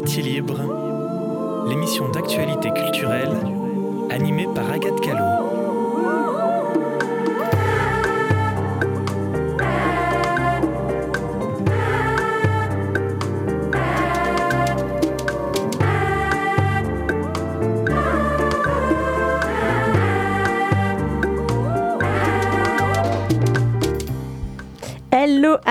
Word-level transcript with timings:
Quartier 0.00 0.22
Libre, 0.22 0.56
l'émission 1.68 2.08
d'actualité 2.08 2.70
culturelle 2.70 3.36
animée 4.08 4.48
par 4.54 4.70
Agathe 4.72 4.98
Callot. 5.02 6.49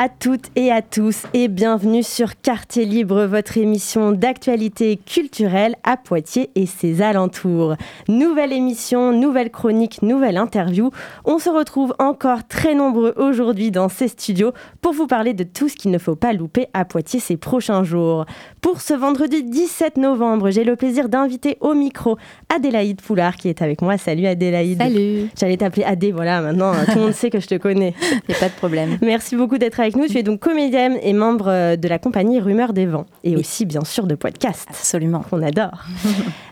À 0.01 0.07
toutes 0.07 0.45
et 0.55 0.71
à 0.71 0.81
tous 0.81 1.23
et 1.33 1.49
bienvenue 1.49 2.03
sur 2.03 2.39
Quartier 2.39 2.85
Libre, 2.85 3.25
votre 3.25 3.57
émission 3.57 4.13
d'actualité 4.13 4.95
culturelle 4.95 5.75
à 5.83 5.97
Poitiers 5.97 6.51
et 6.55 6.67
ses 6.67 7.01
alentours. 7.01 7.75
Nouvelle 8.07 8.53
émission, 8.53 9.11
nouvelle 9.11 9.51
chronique, 9.51 10.01
nouvelle 10.01 10.37
interview. 10.37 10.89
On 11.25 11.37
se 11.37 11.49
retrouve 11.49 11.93
encore 11.99 12.47
très 12.47 12.75
nombreux 12.75 13.13
aujourd'hui 13.17 13.71
dans 13.71 13.89
ces 13.89 14.07
studios 14.07 14.53
pour 14.79 14.93
vous 14.93 15.05
parler 15.05 15.33
de 15.33 15.43
tout 15.43 15.67
ce 15.67 15.75
qu'il 15.75 15.91
ne 15.91 15.97
faut 15.97 16.15
pas 16.15 16.31
louper 16.31 16.67
à 16.73 16.85
Poitiers 16.85 17.19
ces 17.19 17.35
prochains 17.35 17.83
jours. 17.83 18.25
Pour 18.61 18.79
ce 18.79 18.93
vendredi 18.93 19.43
17 19.43 19.97
novembre, 19.97 20.49
j'ai 20.49 20.63
le 20.63 20.77
plaisir 20.77 21.09
d'inviter 21.09 21.57
au 21.59 21.73
micro 21.73 22.17
Adélaïde 22.47 23.01
Poulard 23.01 23.35
qui 23.35 23.49
est 23.49 23.61
avec 23.61 23.81
moi. 23.81 23.97
Salut 23.97 24.27
Adélaïde. 24.27 24.77
Salut. 24.77 25.29
J'allais 25.37 25.57
t'appeler 25.57 25.83
Adé, 25.83 26.13
voilà, 26.13 26.39
maintenant 26.39 26.71
tout 26.85 26.95
le 26.95 27.01
monde 27.01 27.11
sait 27.11 27.29
que 27.29 27.41
je 27.41 27.47
te 27.47 27.55
connais. 27.55 27.93
Il 28.29 28.35
a 28.35 28.39
pas 28.39 28.47
de 28.47 28.53
problème. 28.53 28.97
Merci 29.01 29.35
beaucoup 29.35 29.57
d'être 29.57 29.81
avec 29.81 29.88
nous. 29.95 30.07
Tu 30.07 30.17
es 30.17 30.23
donc 30.23 30.39
comédienne 30.39 30.97
et 31.01 31.13
membre 31.13 31.47
euh, 31.47 31.75
de 31.75 31.87
la 31.87 31.99
compagnie 31.99 32.39
Rumeur 32.39 32.73
des 32.73 32.85
Vents 32.85 33.05
et 33.23 33.35
aussi 33.35 33.65
bien 33.65 33.83
sûr 33.83 34.07
de 34.07 34.15
podcast. 34.15 34.67
Absolument. 34.69 35.21
Qu'on 35.29 35.41
adore. 35.43 35.83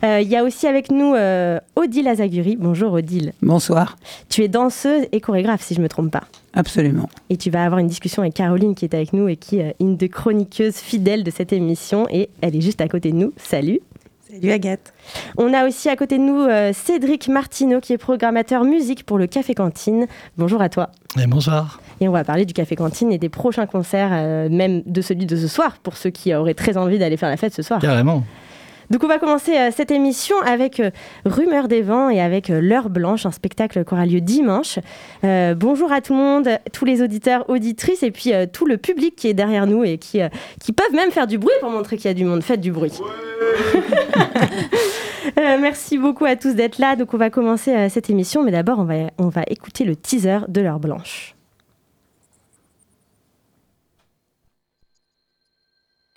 Euh, 0.04 0.22
Il 0.22 0.28
y 0.28 0.36
a 0.36 0.44
aussi 0.44 0.68
avec 0.68 0.92
nous 0.92 1.16
euh, 1.16 1.60
Odile 1.76 2.08
Azaguri. 2.08 2.56
Bonjour 2.56 2.94
Odile. 2.94 3.34
Bonsoir. 3.42 3.96
Tu 4.30 4.44
es 4.44 4.48
danseuse 4.48 5.08
et 5.12 5.20
chorégraphe 5.22 5.64
si 5.64 5.74
je 5.74 5.80
ne 5.80 5.84
me 5.84 5.90
trompe 5.90 6.12
pas. 6.12 6.26
Absolument. 6.54 7.10
Et 7.32 7.38
tu 7.38 7.50
vas 7.50 7.64
avoir 7.64 7.80
une 7.80 7.88
discussion 7.88 8.22
avec 8.22 8.36
Caroline 8.36 8.76
qui 8.76 8.86
est 8.86 8.94
avec 8.94 9.12
nous 9.14 9.28
et 9.28 9.38
qui 9.38 9.58
est 9.58 9.76
une 9.80 9.98
de 9.98 10.06
chroniqueuses 10.06 10.76
fidèles 10.78 11.24
de 11.24 11.32
cette 11.32 11.52
émission 11.52 12.06
et 12.12 12.30
elle 12.42 12.56
est 12.56 12.62
juste 12.62 12.80
à 12.80 12.88
côté 12.88 13.12
de 13.12 13.16
nous. 13.18 13.34
Salut. 13.38 13.80
Salut 14.30 14.52
Agathe. 14.52 14.94
On 15.38 15.54
a 15.54 15.66
aussi 15.66 15.90
à 15.90 15.96
côté 15.96 16.18
de 16.18 16.24
nous 16.24 16.42
euh, 16.42 16.74
Cédric 16.74 17.28
Martineau 17.30 17.80
qui 17.80 17.94
est 17.94 17.98
programmateur 17.98 18.64
musique 18.66 19.04
pour 19.06 19.18
le 19.18 19.26
Café 19.26 19.56
Cantine. 19.56 20.06
Bonjour 20.38 20.62
à 20.62 20.70
toi. 20.70 20.92
Et 21.22 21.28
bonsoir. 21.28 21.80
Et 22.00 22.08
on 22.08 22.12
va 22.12 22.23
parler 22.23 22.45
du 22.45 22.53
Café 22.53 22.76
Cantine 22.76 23.12
et 23.12 23.17
des 23.17 23.30
prochains 23.30 23.66
concerts, 23.66 24.09
euh, 24.12 24.50
même 24.50 24.84
de 24.86 25.02
celui 25.02 25.26
de 25.26 25.36
ce 25.36 25.48
soir, 25.48 25.78
pour 25.81 25.98
ceux 25.98 26.09
qui 26.09 26.34
auraient 26.34 26.54
très 26.54 26.78
envie 26.78 27.00
d'aller 27.00 27.17
faire 27.17 27.30
la 27.30 27.38
fête 27.38 27.54
ce 27.54 27.62
soir. 27.62 27.80
Carrément. 27.80 28.23
Donc 28.89 29.04
on 29.04 29.08
va 29.08 29.20
commencer 29.20 29.58
euh, 29.58 29.70
cette 29.76 29.92
émission 29.92 30.36
avec 30.45 30.80
euh, 30.80 30.92
Rumeur 31.26 31.67
des 31.67 31.81
vents 31.81 32.09
et 32.09 32.22
avec 32.22 32.50
euh, 32.50 32.62
L'heure 32.62 32.89
blanche, 32.89 33.26
un 33.26 33.31
spectacle 33.31 33.84
qui 33.84 33.94
aura 33.94 34.06
lieu 34.06 34.22
dimanche. 34.22 34.80
Euh, 35.26 35.56
bonjour 35.56 35.92
à 35.92 36.00
tout 36.00 36.14
le 36.14 36.20
monde, 36.20 36.50
tous 36.72 36.86
les 36.86 37.02
auditeurs, 37.02 37.50
auditrices 37.50 38.04
et 38.04 38.11
puis 38.11 38.34
euh, 38.34 38.45
tout 38.52 38.66
le 38.66 38.78
public 38.78 39.16
qui 39.16 39.28
est 39.28 39.34
derrière 39.34 39.67
nous 39.67 39.84
et 39.84 39.98
qui, 39.98 40.22
euh, 40.22 40.30
qui 40.61 40.72
peuvent 40.72 40.94
même 40.94 41.11
faire 41.11 41.28
du 41.28 41.38
bruit 41.38 41.54
pour 41.59 41.70
montrer 41.70 41.98
qu'il 41.98 42.06
y 42.06 42.11
a 42.11 42.14
du 42.14 42.23
monde. 42.23 42.42
Faites 42.44 42.61
du 42.61 42.72
bruit. 42.72 42.94
Euh, 45.38 45.58
merci 45.59 45.98
beaucoup 45.98 46.23
à 46.23 46.38
tous 46.38 46.56
d'être 46.56 46.80
là. 46.80 46.95
Donc 46.95 47.14
on 47.14 47.17
va 47.17 47.30
commencer 47.30 47.76
euh, 47.76 47.89
cette 47.89 48.09
émission, 48.09 48.44
mais 48.44 48.52
d'abord 48.52 48.80
on 48.80 48.86
va, 48.86 48.95
on 49.17 49.28
va 49.28 49.44
écouter 49.48 49.84
le 49.84 49.95
teaser 49.95 50.39
de 50.48 50.61
L'heure 50.61 50.80
blanche. 50.80 51.37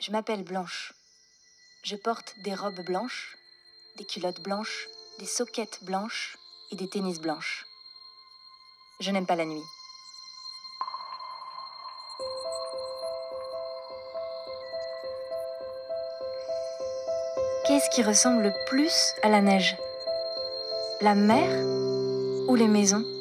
Je 0.01 0.13
m'appelle 0.13 0.45
Blanche. 0.45 0.95
Je 1.83 1.95
porte 1.95 2.35
des 2.39 2.55
robes 2.55 2.81
blanches, 2.81 3.37
des 3.99 4.07
culottes 4.07 4.41
blanches, 4.41 4.89
des 5.19 5.27
soquettes 5.27 5.81
blanches 5.83 6.39
et 6.71 6.77
des 6.77 6.89
tennis 6.89 7.21
blanches. 7.21 7.67
Je 9.01 9.11
n'aime 9.11 9.27
pas 9.27 9.37
la 9.37 9.45
nuit. 9.45 9.61
Qu'est-ce 17.67 17.91
qui 17.91 18.03
ressemble 18.03 18.43
le 18.45 18.55
plus 18.69 19.13
à 19.23 19.29
la 19.29 19.43
neige? 19.43 19.77
La 21.03 21.15
mer 21.15 21.47
ou 22.49 22.55
les 22.55 22.69
maisons? 22.69 23.20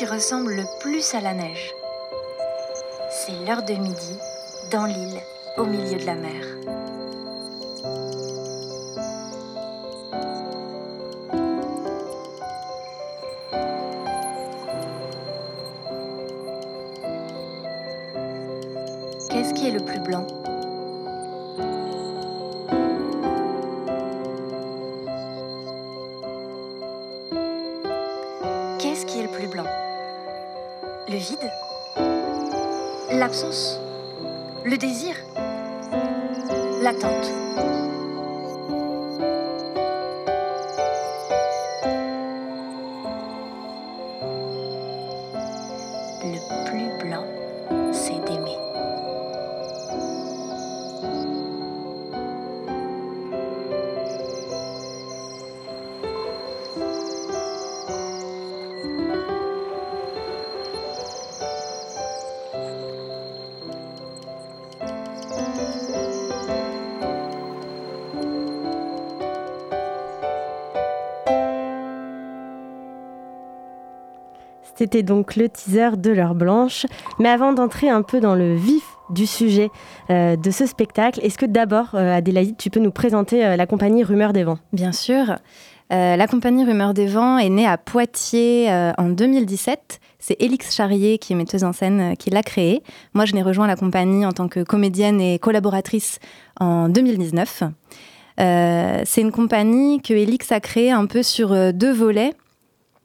Qui 0.00 0.06
ressemble 0.06 0.54
le 0.54 0.64
plus 0.80 1.14
à 1.14 1.20
la 1.20 1.34
neige 1.34 1.74
C'est 3.10 3.34
l'heure 3.46 3.62
de 3.62 3.74
midi, 3.74 4.18
dans 4.70 4.86
l'île, 4.86 5.20
au 5.58 5.66
milieu 5.66 5.98
de 5.98 6.06
la 6.06 6.14
mer. 6.14 6.42
Qu'est-ce 19.28 19.52
qui 19.52 19.68
est 19.68 19.72
le 19.72 19.84
plus 19.84 20.00
blanc? 20.00 20.39
L'absence 33.12 33.78
Le 34.64 34.76
désir 34.76 35.14
L'attente 36.82 37.39
C'était 74.80 75.02
donc 75.02 75.36
le 75.36 75.50
teaser 75.50 75.98
de 75.98 76.10
l'heure 76.10 76.34
blanche. 76.34 76.86
Mais 77.18 77.28
avant 77.28 77.52
d'entrer 77.52 77.90
un 77.90 78.00
peu 78.00 78.18
dans 78.18 78.34
le 78.34 78.54
vif 78.54 78.82
du 79.10 79.26
sujet 79.26 79.68
euh, 80.08 80.36
de 80.36 80.50
ce 80.50 80.64
spectacle, 80.64 81.20
est-ce 81.22 81.36
que 81.36 81.44
d'abord, 81.44 81.90
euh, 81.92 82.16
Adélaïde, 82.16 82.56
tu 82.56 82.70
peux 82.70 82.80
nous 82.80 82.90
présenter 82.90 83.44
euh, 83.44 83.56
la 83.56 83.66
compagnie 83.66 84.04
Rumeur 84.04 84.32
des 84.32 84.42
Vents? 84.42 84.58
Bien 84.72 84.92
sûr. 84.92 85.36
La 85.90 86.26
compagnie 86.28 86.64
Rumeur 86.64 86.94
des 86.94 87.06
Vents 87.08 87.36
est 87.36 87.50
née 87.50 87.66
à 87.66 87.76
Poitiers 87.76 88.70
en 88.96 89.08
2017. 89.08 90.00
C'est 90.18 90.40
Élix 90.40 90.74
Charrier, 90.74 91.18
qui 91.18 91.32
est 91.32 91.36
metteuse 91.36 91.64
en 91.64 91.72
scène, 91.72 92.16
qui 92.16 92.30
l'a 92.30 92.44
créée. 92.44 92.82
Moi, 93.12 93.24
je 93.24 93.34
n'ai 93.34 93.42
rejoint 93.42 93.66
la 93.66 93.74
compagnie 93.74 94.24
en 94.24 94.30
tant 94.30 94.46
que 94.46 94.62
comédienne 94.62 95.20
et 95.20 95.40
collaboratrice 95.40 96.20
en 96.60 96.88
2019. 96.88 97.64
Euh, 98.38 99.02
c'est 99.04 99.20
une 99.20 99.32
compagnie 99.32 100.00
que 100.00 100.14
Élix 100.14 100.52
a 100.52 100.60
créée 100.60 100.92
un 100.92 101.06
peu 101.06 101.24
sur 101.24 101.74
deux 101.74 101.92
volets. 101.92 102.34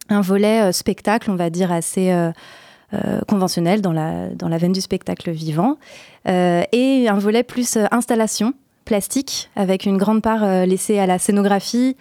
Un 0.09 0.21
volet 0.21 0.61
euh, 0.61 0.71
spectacle, 0.71 1.31
on 1.31 1.35
va 1.35 1.49
dire, 1.49 1.71
assez 1.71 2.11
euh, 2.11 2.31
euh, 2.93 3.21
conventionnel 3.27 3.81
dans 3.81 3.93
la, 3.93 4.29
dans 4.29 4.47
la 4.47 4.57
veine 4.57 4.71
du 4.71 4.81
spectacle 4.81 5.31
vivant, 5.31 5.77
et 6.27 7.07
un 7.07 7.19
volet 7.19 7.43
plus 7.43 7.77
installation 7.91 8.53
plastique, 8.83 9.51
avec 9.55 9.85
une 9.85 9.97
grande 9.97 10.23
part 10.23 10.65
laissée 10.65 10.97
à 10.97 11.05
la 11.05 11.19
scénographie, 11.19 11.95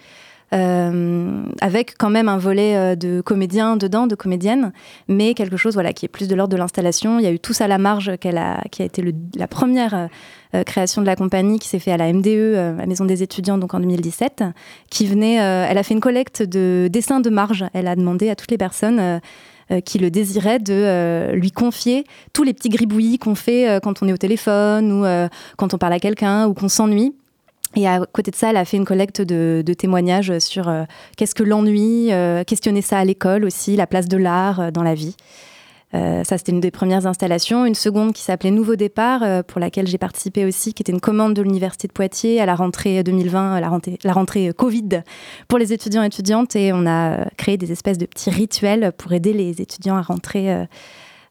avec 0.55 1.97
quand 1.97 2.09
même 2.09 2.29
un 2.29 2.37
volet 2.37 2.75
euh, 2.75 2.95
de 2.95 3.21
comédien 3.21 3.77
dedans, 3.77 4.07
de 4.07 4.15
comédienne, 4.15 4.71
mais 5.07 5.33
quelque 5.33 5.57
chose 5.57 5.73
voilà, 5.73 5.93
qui 5.93 6.05
est 6.05 6.09
plus 6.09 6.27
de 6.27 6.35
l'ordre 6.35 6.53
de 6.53 6.57
l'installation. 6.57 7.19
Il 7.19 7.23
y 7.23 7.27
a 7.27 7.31
eu 7.31 7.39
Tous 7.39 7.61
à 7.61 7.67
la 7.67 7.77
marge, 7.77 8.17
qu'elle 8.17 8.37
a, 8.37 8.61
qui 8.71 8.81
a 8.81 8.85
été 8.85 9.03
la 9.35 9.47
première 9.47 9.93
euh, 9.93 10.07
euh, 10.55 10.63
création 10.63 11.01
de 11.01 11.07
la 11.07 11.15
compagnie, 11.15 11.59
qui 11.59 11.67
s'est 11.67 11.79
fait 11.79 11.91
à 11.91 11.97
la 11.97 12.11
MDE, 12.11 12.27
euh, 12.27 12.77
la 12.77 12.85
Maison 12.85 13.05
des 13.05 13.23
étudiants, 13.23 13.57
donc 13.57 13.73
en 13.73 13.79
2017, 13.79 14.43
qui 14.89 15.05
venait, 15.05 15.41
euh, 15.41 15.67
elle 15.69 15.77
a 15.77 15.83
fait 15.83 15.93
une 15.93 15.99
collecte 15.99 16.41
de 16.41 16.87
dessins 16.91 17.19
de 17.19 17.29
marge. 17.29 17.65
Elle 17.73 17.87
a 17.87 17.95
demandé 17.95 18.29
à 18.29 18.35
toutes 18.35 18.51
les 18.51 18.57
personnes 18.57 18.99
euh, 18.99 19.19
euh, 19.71 19.81
qui 19.81 19.97
le 19.97 20.11
désiraient 20.11 20.59
de 20.59 20.73
euh, 20.73 21.33
lui 21.33 21.49
confier 21.51 22.03
tous 22.33 22.43
les 22.43 22.53
petits 22.53 22.69
gribouillis 22.69 23.17
qu'on 23.17 23.33
fait 23.33 23.67
euh, 23.67 23.79
quand 23.79 24.03
on 24.03 24.07
est 24.07 24.13
au 24.13 24.17
téléphone 24.17 24.91
ou 24.91 25.05
euh, 25.05 25.27
quand 25.57 25.73
on 25.73 25.79
parle 25.79 25.93
à 25.93 25.99
quelqu'un 25.99 26.47
ou 26.47 26.53
qu'on 26.53 26.69
s'ennuie. 26.69 27.15
Et 27.75 27.87
à 27.87 27.99
côté 28.11 28.31
de 28.31 28.35
ça, 28.35 28.49
elle 28.49 28.57
a 28.57 28.65
fait 28.65 28.77
une 28.77 28.85
collecte 28.85 29.21
de, 29.21 29.63
témoignages 29.77 30.39
sur 30.39 30.71
qu'est-ce 31.17 31.35
que 31.35 31.43
l'ennui, 31.43 32.09
questionner 32.47 32.81
ça 32.81 32.99
à 32.99 33.05
l'école 33.05 33.45
aussi, 33.45 33.75
la 33.75 33.87
place 33.87 34.07
de 34.07 34.17
l'art 34.17 34.71
dans 34.71 34.83
la 34.83 34.93
vie. 34.93 35.15
Euh, 35.95 36.23
ça, 36.23 36.37
c'était 36.37 36.51
une 36.51 36.59
des 36.59 36.71
premières 36.71 37.07
installations. 37.07 37.65
Une 37.65 37.75
seconde 37.75 38.13
qui 38.13 38.21
s'appelait 38.21 38.51
Nouveau 38.51 38.75
Départ, 38.75 39.23
euh, 39.23 39.43
pour 39.43 39.61
laquelle 39.61 39.87
j'ai 39.87 39.97
participé 39.97 40.45
aussi, 40.45 40.73
qui 40.73 40.83
était 40.83 40.91
une 40.91 40.99
commande 40.99 41.33
de 41.33 41.41
l'Université 41.41 41.87
de 41.87 41.93
Poitiers 41.93 42.41
à 42.41 42.45
la 42.45 42.55
rentrée 42.55 43.03
2020, 43.03 43.59
la 43.59 43.69
rentrée, 43.69 43.97
la 44.03 44.13
rentrée 44.13 44.51
Covid 44.55 45.03
pour 45.47 45.57
les 45.57 45.73
étudiants 45.73 46.03
et 46.03 46.07
étudiantes. 46.07 46.55
Et 46.55 46.73
on 46.73 46.85
a 46.85 47.25
créé 47.37 47.57
des 47.57 47.71
espèces 47.71 47.97
de 47.97 48.05
petits 48.05 48.29
rituels 48.29 48.91
pour 48.97 49.13
aider 49.13 49.33
les 49.33 49.61
étudiants 49.61 49.95
à 49.95 50.01
rentrer. 50.01 50.65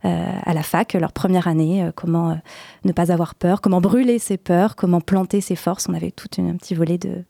Euh, 0.04 0.32
à 0.44 0.52
la 0.52 0.62
fac, 0.62 0.92
leur 0.92 1.12
première 1.12 1.48
année, 1.48 1.88
comment 1.94 2.36
ne 2.84 2.92
pas 2.92 3.10
avoir 3.10 3.34
peur, 3.34 3.62
comment 3.62 3.80
brûler 3.80 4.18
ses 4.18 4.36
peurs, 4.36 4.76
comment 4.76 5.00
planter 5.00 5.40
ses 5.40 5.56
forces. 5.56 5.88
On 5.88 5.94
avait 5.94 6.10
tout 6.10 6.28
un 6.38 6.56
petit 6.56 6.74
volet 6.74 6.98
de, 6.98 7.24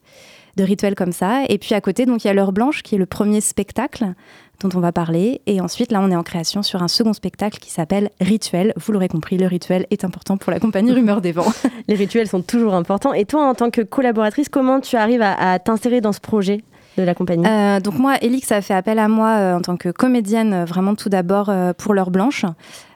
de 0.57 0.65
rituels 0.65 0.95
comme 0.95 1.13
ça. 1.13 1.45
Et 1.49 1.59
puis 1.59 1.75
à 1.75 1.81
côté, 1.81 2.07
donc 2.07 2.25
il 2.25 2.27
y 2.27 2.31
a 2.31 2.35
l'heure 2.35 2.53
blanche 2.53 2.83
qui 2.83 2.95
est 2.95 2.99
le 2.99 3.07
premier 3.07 3.41
spectacle 3.41 4.15
dont 4.61 4.71
on 4.75 4.81
va 4.81 4.93
parler. 4.93 5.41
Et 5.47 5.61
ensuite, 5.61 5.91
là, 5.93 6.01
on 6.01 6.11
est 6.11 6.17
en 6.17 6.23
création 6.23 6.63
sur 6.63 6.83
un 6.83 6.89
second 6.89 7.13
spectacle 7.13 7.59
qui 7.59 7.71
s'appelle 7.71 8.11
Rituel. 8.21 8.73
Vous 8.77 8.93
l'aurez 8.93 9.09
compris, 9.09 9.37
le 9.37 9.47
rituel 9.47 9.87
est 9.91 10.05
important 10.05 10.37
pour 10.37 10.53
la 10.53 10.61
compagnie 10.61 10.93
Rumeur 10.95 11.21
des 11.21 11.33
Vents. 11.33 11.53
Les 11.89 11.95
rituels 11.95 12.29
sont 12.29 12.43
toujours 12.43 12.75
importants. 12.75 13.13
Et 13.13 13.25
toi, 13.25 13.49
en 13.49 13.55
tant 13.55 13.71
que 13.71 13.81
collaboratrice, 13.81 14.49
comment 14.49 14.81
tu 14.81 14.97
arrives 14.97 15.23
à, 15.23 15.59
t'insérer 15.59 16.01
dans 16.01 16.13
ce 16.13 16.21
projet? 16.21 16.63
De 16.97 17.03
la 17.03 17.15
euh, 17.15 17.81
Donc 17.81 17.99
moi, 17.99 18.17
Elix 18.23 18.51
a 18.53 18.61
fait 18.63 18.75
appel 18.75 18.99
à 18.99 19.09
moi 19.09 19.37
euh, 19.37 19.57
en 19.57 19.61
tant 19.61 19.77
que 19.77 19.89
comédienne, 19.89 20.53
euh, 20.53 20.65
vraiment 20.65 20.95
tout 20.95 21.09
d'abord 21.09 21.53
pour 21.79 21.95
l'heure 21.95 22.11
blanche. 22.11 22.45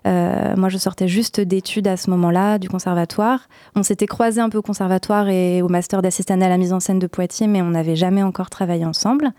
moi, 0.04 0.68
je 0.68 0.78
sortais 0.78 1.08
juste 1.08 1.40
d'études 1.40 1.88
à 1.88 1.96
ce 1.96 2.10
moment-là 2.10 2.58
du 2.58 2.68
conservatoire. 2.68 3.48
On 3.74 3.82
s'était 3.82 4.06
croisés 4.06 4.40
un 4.40 4.48
peu 4.48 4.58
au 4.58 4.62
conservatoire 4.62 5.28
et 5.28 5.62
au 5.62 5.68
master 5.68 6.02
d'assistant 6.02 6.40
à 6.40 6.48
la 6.48 6.56
mise 6.56 6.72
en 6.72 6.80
scène 6.80 6.98
de 6.98 7.06
Poitiers, 7.06 7.46
mais 7.46 7.62
on 7.62 7.70
n'avait 7.70 7.96
jamais 7.96 8.22
encore 8.22 8.50
travaillé 8.50 8.84
ensemble. 8.84 9.32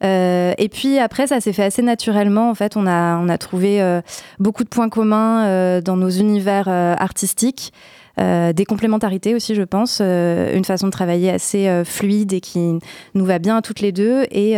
Et 0.00 0.68
puis 0.72 0.98
après, 0.98 1.26
ça 1.26 1.40
s'est 1.40 1.52
fait 1.52 1.64
assez 1.64 1.82
naturellement. 1.82 2.48
En 2.50 2.54
fait, 2.54 2.76
on 2.76 2.86
a, 2.86 3.18
on 3.18 3.28
a 3.28 3.36
trouvé 3.36 4.00
beaucoup 4.38 4.64
de 4.64 4.68
points 4.68 4.88
communs 4.88 5.80
dans 5.80 5.96
nos 5.96 6.10
univers 6.10 6.68
artistiques. 6.68 7.72
Des 8.18 8.64
complémentarités 8.64 9.34
aussi, 9.34 9.54
je 9.54 9.62
pense, 9.62 10.00
une 10.00 10.64
façon 10.64 10.86
de 10.86 10.92
travailler 10.92 11.30
assez 11.30 11.82
fluide 11.84 12.32
et 12.32 12.40
qui 12.40 12.78
nous 13.14 13.24
va 13.24 13.38
bien 13.38 13.56
à 13.56 13.62
toutes 13.62 13.80
les 13.80 13.92
deux. 13.92 14.24
Et, 14.30 14.54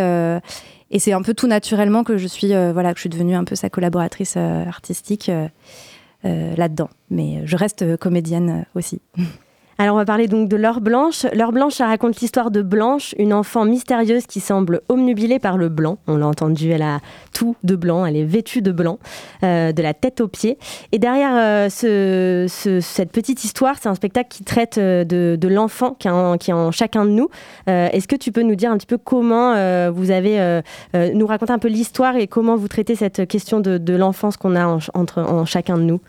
et 0.90 0.98
c'est 0.98 1.12
un 1.12 1.22
peu 1.22 1.34
tout 1.34 1.46
naturellement 1.46 2.02
que 2.04 2.16
je 2.16 2.26
suis, 2.26 2.48
voilà, 2.72 2.92
que 2.92 2.98
je 2.98 3.02
suis 3.02 3.10
devenue 3.10 3.34
un 3.34 3.44
peu 3.44 3.54
sa 3.54 3.68
collaboratrice 3.68 4.36
artistique 4.36 5.30
là-dedans. 6.24 6.88
Mais 7.10 7.42
je 7.44 7.56
reste 7.56 7.96
comédienne 7.96 8.64
aussi. 8.74 9.00
Alors 9.80 9.94
on 9.94 9.98
va 9.98 10.04
parler 10.04 10.28
donc 10.28 10.50
de 10.50 10.56
L'heure 10.56 10.82
blanche. 10.82 11.24
L'heure 11.32 11.52
blanche, 11.52 11.72
ça 11.72 11.86
raconte 11.86 12.20
l'histoire 12.20 12.50
de 12.50 12.60
Blanche, 12.60 13.14
une 13.18 13.32
enfant 13.32 13.64
mystérieuse 13.64 14.26
qui 14.26 14.40
semble 14.40 14.82
omnubilée 14.90 15.38
par 15.38 15.56
le 15.56 15.70
blanc. 15.70 15.96
On 16.06 16.18
l'a 16.18 16.26
entendu, 16.26 16.68
elle 16.68 16.82
a 16.82 17.00
tout 17.32 17.56
de 17.64 17.76
blanc, 17.76 18.04
elle 18.04 18.14
est 18.14 18.24
vêtue 18.24 18.60
de 18.60 18.72
blanc, 18.72 18.98
euh, 19.42 19.72
de 19.72 19.82
la 19.82 19.94
tête 19.94 20.20
aux 20.20 20.28
pieds. 20.28 20.58
Et 20.92 20.98
derrière 20.98 21.32
euh, 21.34 22.46
cette 22.46 23.10
petite 23.10 23.42
histoire, 23.42 23.76
c'est 23.80 23.88
un 23.88 23.94
spectacle 23.94 24.28
qui 24.28 24.44
traite 24.44 24.76
euh, 24.76 25.04
de, 25.04 25.48
l'enfant 25.48 25.96
qui, 25.98 26.08
est 26.08 26.52
en 26.52 26.70
chacun 26.72 27.06
de 27.06 27.12
nous. 27.12 27.30
Est-ce 27.66 28.06
que 28.06 28.16
tu 28.16 28.32
peux 28.32 28.42
nous 28.42 28.56
dire 28.56 28.70
un 28.70 28.76
petit 28.76 28.86
peu 28.86 28.98
comment 28.98 29.54
vous 29.90 30.10
avez, 30.10 30.60
nous 30.92 31.26
raconter 31.26 31.54
un 31.54 31.58
peu 31.58 31.68
l'histoire 31.68 32.16
et 32.16 32.26
comment 32.26 32.54
vous 32.54 32.68
traitez 32.68 32.96
cette 32.96 33.26
question 33.26 33.60
de, 33.60 33.96
l'enfance 33.96 34.36
qu'on 34.36 34.56
a 34.56 34.78
entre, 34.92 35.22
en 35.22 35.46
chacun 35.46 35.78
de 35.78 35.84
nous? 35.84 36.00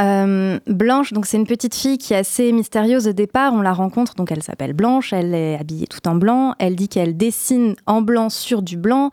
Euh, 0.00 0.58
Blanche, 0.66 1.12
donc 1.12 1.26
c'est 1.26 1.36
une 1.36 1.46
petite 1.46 1.74
fille 1.74 1.98
qui 1.98 2.14
est 2.14 2.18
assez 2.18 2.52
mystérieuse 2.52 3.08
au 3.08 3.12
départ. 3.12 3.52
On 3.52 3.60
la 3.60 3.72
rencontre, 3.72 4.14
donc 4.14 4.32
elle 4.32 4.42
s'appelle 4.42 4.72
Blanche, 4.72 5.12
elle 5.12 5.34
est 5.34 5.58
habillée 5.58 5.86
tout 5.86 6.06
en 6.08 6.14
blanc. 6.14 6.54
Elle 6.58 6.76
dit 6.76 6.88
qu'elle 6.88 7.16
dessine 7.16 7.74
en 7.86 8.02
blanc 8.02 8.28
sur 8.30 8.62
du 8.62 8.76
blanc. 8.76 9.10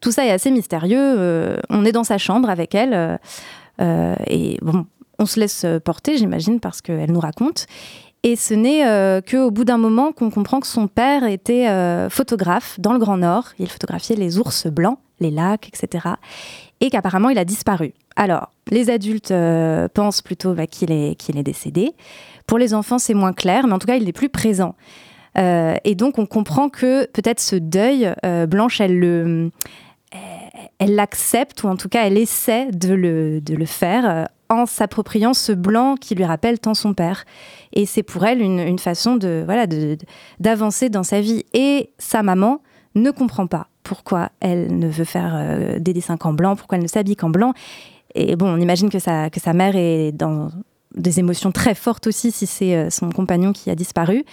Tout 0.00 0.12
ça 0.12 0.24
est 0.24 0.30
assez 0.30 0.50
mystérieux. 0.50 0.98
Euh, 0.98 1.56
on 1.68 1.84
est 1.84 1.92
dans 1.92 2.04
sa 2.04 2.18
chambre 2.18 2.48
avec 2.48 2.74
elle 2.74 3.18
euh, 3.80 4.14
et 4.26 4.58
bon, 4.62 4.86
on 5.18 5.26
se 5.26 5.38
laisse 5.38 5.66
porter, 5.84 6.16
j'imagine, 6.16 6.60
parce 6.60 6.80
qu'elle 6.80 7.12
nous 7.12 7.20
raconte. 7.20 7.66
Et 8.22 8.36
ce 8.36 8.52
n'est 8.52 9.22
qu'au 9.22 9.50
bout 9.50 9.64
d'un 9.64 9.78
moment 9.78 10.12
qu'on 10.12 10.30
comprend 10.30 10.60
que 10.60 10.66
son 10.66 10.88
père 10.88 11.24
était 11.24 11.66
photographe 12.10 12.78
dans 12.78 12.92
le 12.92 12.98
Grand 12.98 13.16
Nord. 13.16 13.48
Il 13.58 13.68
photographiait 13.68 14.16
les 14.16 14.38
ours 14.38 14.66
blancs, 14.66 14.98
les 15.20 15.30
lacs, 15.30 15.68
etc. 15.68 16.08
Et 16.80 16.90
qu'apparemment 16.90 17.30
il 17.30 17.38
a 17.38 17.44
disparu. 17.46 17.94
Alors, 18.16 18.50
les 18.70 18.90
adultes 18.90 19.30
euh, 19.30 19.88
pensent 19.88 20.22
plutôt 20.22 20.52
bah, 20.54 20.66
qu'il 20.66 20.92
est, 20.92 21.14
qu'il 21.14 21.38
est 21.38 21.42
décédé. 21.42 21.94
Pour 22.46 22.58
les 22.58 22.74
enfants, 22.74 22.98
c'est 22.98 23.14
moins 23.14 23.32
clair, 23.32 23.66
mais 23.66 23.72
en 23.72 23.78
tout 23.78 23.86
cas, 23.86 23.96
il 23.96 24.04
n'est 24.04 24.12
plus 24.12 24.28
présent. 24.28 24.74
Euh, 25.38 25.76
et 25.84 25.94
donc, 25.94 26.18
on 26.18 26.26
comprend 26.26 26.68
que 26.68 27.06
peut-être 27.06 27.40
ce 27.40 27.56
deuil, 27.56 28.12
euh, 28.26 28.46
Blanche, 28.46 28.80
elle 28.80 28.98
le, 28.98 29.50
elle 30.78 30.94
l'accepte, 30.94 31.62
ou 31.62 31.68
en 31.68 31.76
tout 31.76 31.88
cas, 31.88 32.06
elle 32.06 32.18
essaie 32.18 32.70
de 32.72 32.92
le, 32.92 33.40
de 33.40 33.54
le 33.54 33.66
faire 33.66 34.28
en 34.50 34.66
s'appropriant 34.66 35.32
ce 35.32 35.52
blanc 35.52 35.94
qui 35.94 36.14
lui 36.14 36.24
rappelle 36.24 36.58
tant 36.58 36.74
son 36.74 36.92
père. 36.92 37.24
Et 37.72 37.86
c'est 37.86 38.02
pour 38.02 38.26
elle 38.26 38.42
une, 38.42 38.78
façon 38.78 39.16
de 39.16 39.42
voilà 39.44 39.66
d'avancer 40.38 40.90
dans 40.90 41.02
sa 41.02 41.20
vie. 41.22 41.44
Et 41.54 41.90
sa 41.98 42.22
maman 42.22 42.60
ne 42.94 43.10
comprend 43.10 43.46
pas 43.46 43.68
pourquoi 43.82 44.30
elle 44.40 44.76
ne 44.78 44.88
veut 44.88 45.04
faire 45.04 45.80
des 45.80 45.92
dessins 45.92 46.16
qu'en 46.16 46.32
blanc, 46.32 46.56
pourquoi 46.56 46.76
elle 46.76 46.82
ne 46.82 46.88
s'habille 46.88 47.16
qu'en 47.16 47.30
blanc. 47.30 47.54
Et 48.14 48.36
bon, 48.36 48.48
on 48.48 48.60
imagine 48.60 48.90
que 48.90 48.98
sa, 48.98 49.30
que 49.30 49.40
sa 49.40 49.52
mère 49.52 49.76
est 49.76 50.12
dans 50.12 50.50
des 50.94 51.20
émotions 51.20 51.52
très 51.52 51.74
fortes 51.74 52.06
aussi 52.06 52.32
si 52.32 52.46
c'est 52.46 52.74
euh, 52.74 52.90
son 52.90 53.10
compagnon 53.10 53.52
qui 53.52 53.70
a 53.70 53.74
disparu. 53.74 54.24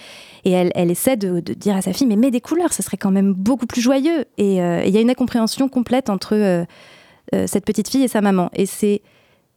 Et 0.44 0.52
elle, 0.52 0.90
essaie 0.90 1.16
de, 1.16 1.40
dire 1.40 1.76
à 1.76 1.82
sa 1.82 1.92
fille, 1.92 2.06
mais 2.06 2.16
mets 2.16 2.30
des 2.30 2.40
couleurs, 2.40 2.72
ce 2.72 2.82
serait 2.82 2.96
quand 2.96 3.10
même 3.10 3.32
beaucoup 3.32 3.66
plus 3.66 3.80
joyeux. 3.80 4.24
Et 4.38 4.62
euh, 4.62 4.82
il 4.84 4.92
y 4.92 4.96
a 4.96 5.00
une 5.00 5.10
incompréhension 5.10 5.68
complète 5.68 6.10
entre 6.10 6.34
euh, 6.34 6.64
cette 7.46 7.64
petite 7.64 7.88
fille 7.88 8.02
et 8.02 8.08
sa 8.08 8.20
maman. 8.20 8.50
Et 8.54 8.66
c'est, 8.66 9.02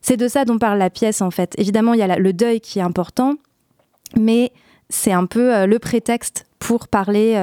c'est 0.01 0.18
de 0.18 0.27
ça 0.27 0.45
dont 0.45 0.57
parle 0.57 0.80
la 0.80 0.89
pièce, 0.89 1.21
en 1.21 1.31
fait. 1.31 1.53
Évidemment, 1.57 1.94
il 1.94 2.00
y 2.00 2.03
a 2.03 2.18
le 2.18 2.33
deuil 2.33 2.59
qui 2.59 2.80
est 2.80 2.83
important, 2.83 3.36
mais 4.18 4.51
c'est 4.89 5.13
un 5.13 5.25
peu 5.25 5.65
le 5.65 5.80
prétexte 5.80 6.45
pour 6.59 6.88
parler 6.88 7.36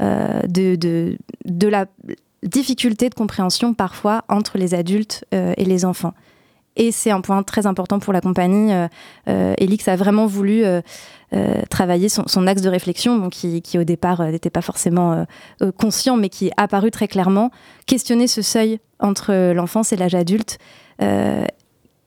de, 0.00 0.76
de, 0.76 1.16
de 1.44 1.68
la 1.68 1.86
difficulté 2.42 3.08
de 3.08 3.14
compréhension 3.14 3.74
parfois 3.74 4.24
entre 4.28 4.58
les 4.58 4.74
adultes 4.74 5.24
euh, 5.34 5.52
et 5.56 5.64
les 5.64 5.84
enfants. 5.84 6.14
Et 6.76 6.92
c'est 6.92 7.10
un 7.10 7.20
point 7.20 7.42
très 7.42 7.66
important 7.66 7.98
pour 7.98 8.12
la 8.12 8.20
compagnie. 8.20 8.72
Euh, 8.72 8.88
euh 9.28 9.54
Elix 9.58 9.86
a 9.88 9.96
vraiment 9.96 10.26
voulu 10.26 10.64
euh, 10.64 10.80
travailler 11.68 12.08
son, 12.08 12.46
axe 12.46 12.62
de 12.62 12.68
réflexion, 12.68 13.28
qui, 13.28 13.60
qui, 13.60 13.78
au 13.78 13.84
départ 13.84 14.22
n'était 14.22 14.50
pas 14.50 14.62
forcément 14.62 15.26
conscient, 15.78 16.16
mais 16.16 16.28
qui 16.28 16.48
est 16.48 16.52
apparu 16.56 16.90
très 16.90 17.08
clairement, 17.08 17.50
questionner 17.86 18.26
ce 18.26 18.42
seuil 18.42 18.80
entre 18.98 19.52
l'enfance 19.52 19.92
et 19.92 19.96
l'âge 19.96 20.14
adulte 20.14 20.58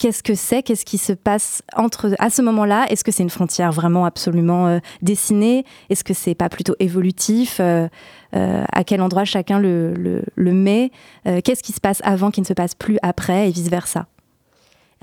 qu'est-ce 0.03 0.22
que 0.22 0.36
c'est, 0.36 0.63
qu'est-ce 0.63 0.83
qui 0.83 0.98
se 0.98 1.13
passe 1.13 1.63
entre 1.77 2.13
à 2.19 2.29
ce 2.29 2.41
moment-là? 2.41 2.88
Est-ce 2.89 3.05
que 3.05 3.12
c'est 3.13 3.24
une 3.24 3.29
frontière 3.29 3.72
vraiment 3.72 4.03
absolument 4.03 4.67
euh, 4.67 4.79
dessinée? 5.01 5.63
Est-ce 5.89 6.03
que 6.03 6.13
c'est 6.13 6.36
pas 6.36 6.50
plutôt 6.50 6.75
évolutif? 6.79 7.62
Euh, 7.62 7.88
euh, 8.36 8.65
À 8.74 8.83
quel 8.83 9.01
endroit 9.01 9.24
chacun 9.24 9.60
le, 9.60 9.93
le 10.36 10.53
met? 10.53 10.91
Qu'est-ce 11.24 11.63
qui 11.63 11.72
se 11.72 11.79
passe 11.79 12.01
avant 12.03 12.31
qui 12.31 12.41
ne 12.41 12.45
se 12.45 12.51
passe 12.51 12.75
plus 12.75 12.98
après 13.01 13.48
et 13.48 13.51
vice 13.51 13.69
versa 13.69 14.07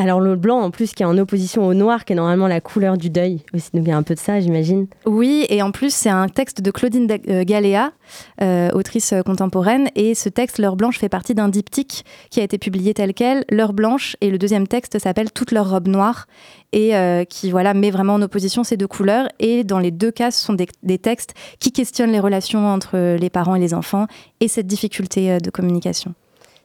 alors 0.00 0.21
le 0.21 0.35
blanc, 0.37 0.61
en 0.61 0.71
plus, 0.71 0.92
qui 0.92 1.02
est 1.02 1.07
en 1.07 1.19
opposition 1.19 1.66
au 1.66 1.75
noir, 1.75 2.04
qui 2.04 2.14
est 2.14 2.16
normalement 2.16 2.49
la 2.49 2.61
couleur 2.61 2.97
du 2.97 3.11
deuil. 3.11 3.42
Aussi, 3.54 3.71
donc 3.75 3.85
il 3.85 3.88
y 3.88 3.92
a 3.92 3.97
un 3.97 4.02
peu 4.02 4.14
de 4.14 4.19
ça, 4.19 4.40
j'imagine. 4.40 4.87
Oui, 5.04 5.47
et 5.49 5.62
en 5.62 5.73
plus, 5.73 5.92
c'est 5.92 6.09
un 6.09 6.28
texte 6.28 6.62
de 6.62 6.71
Claudine 6.71 7.07
euh, 7.28 7.45
Galéa, 7.45 7.92
euh, 8.40 8.71
autrice 8.71 9.12
euh, 9.12 9.23
contemporaine. 9.23 9.88
Et 9.97 10.14
ce 10.14 10.28
texte, 10.28 10.59
L'heure 10.59 10.76
blanche, 10.76 10.99
fait 10.99 11.09
partie 11.09 11.35
d'un 11.35 11.49
diptyque 11.49 12.04
qui 12.30 12.40
a 12.40 12.42
été 12.42 12.57
publié 12.57 12.95
tel 12.95 13.12
quel, 13.12 13.45
L'heure 13.50 13.73
blanche. 13.73 14.16
Et 14.21 14.30
le 14.30 14.38
deuxième 14.38 14.66
texte 14.66 14.99
s'appelle 14.99 15.33
Toute 15.33 15.52
leur 15.52 15.71
robe 15.71 15.88
noire 15.88 16.26
et 16.73 16.92
qui 17.28 17.50
voilà 17.50 17.75
met 17.75 17.90
vraiment 17.90 18.14
en 18.14 18.23
opposition 18.23 18.62
ces 18.62 18.76
deux 18.76 18.87
couleurs. 18.87 19.28
Et 19.40 19.64
dans 19.64 19.80
les 19.80 19.90
deux 19.90 20.12
cas, 20.12 20.30
ce 20.30 20.40
sont 20.40 20.52
des, 20.52 20.69
des 20.85 20.99
textes 20.99 21.35
qui 21.59 21.73
questionnent 21.73 22.12
les 22.12 22.21
relations 22.21 22.69
entre 22.69 23.16
les 23.16 23.30
parents 23.30 23.57
et 23.57 23.61
les 23.61 23.75
enfants 23.75 24.07
et 24.38 24.47
cette 24.47 24.69
difficulté 24.69 25.38
de 25.38 25.50
communication. 25.50 26.14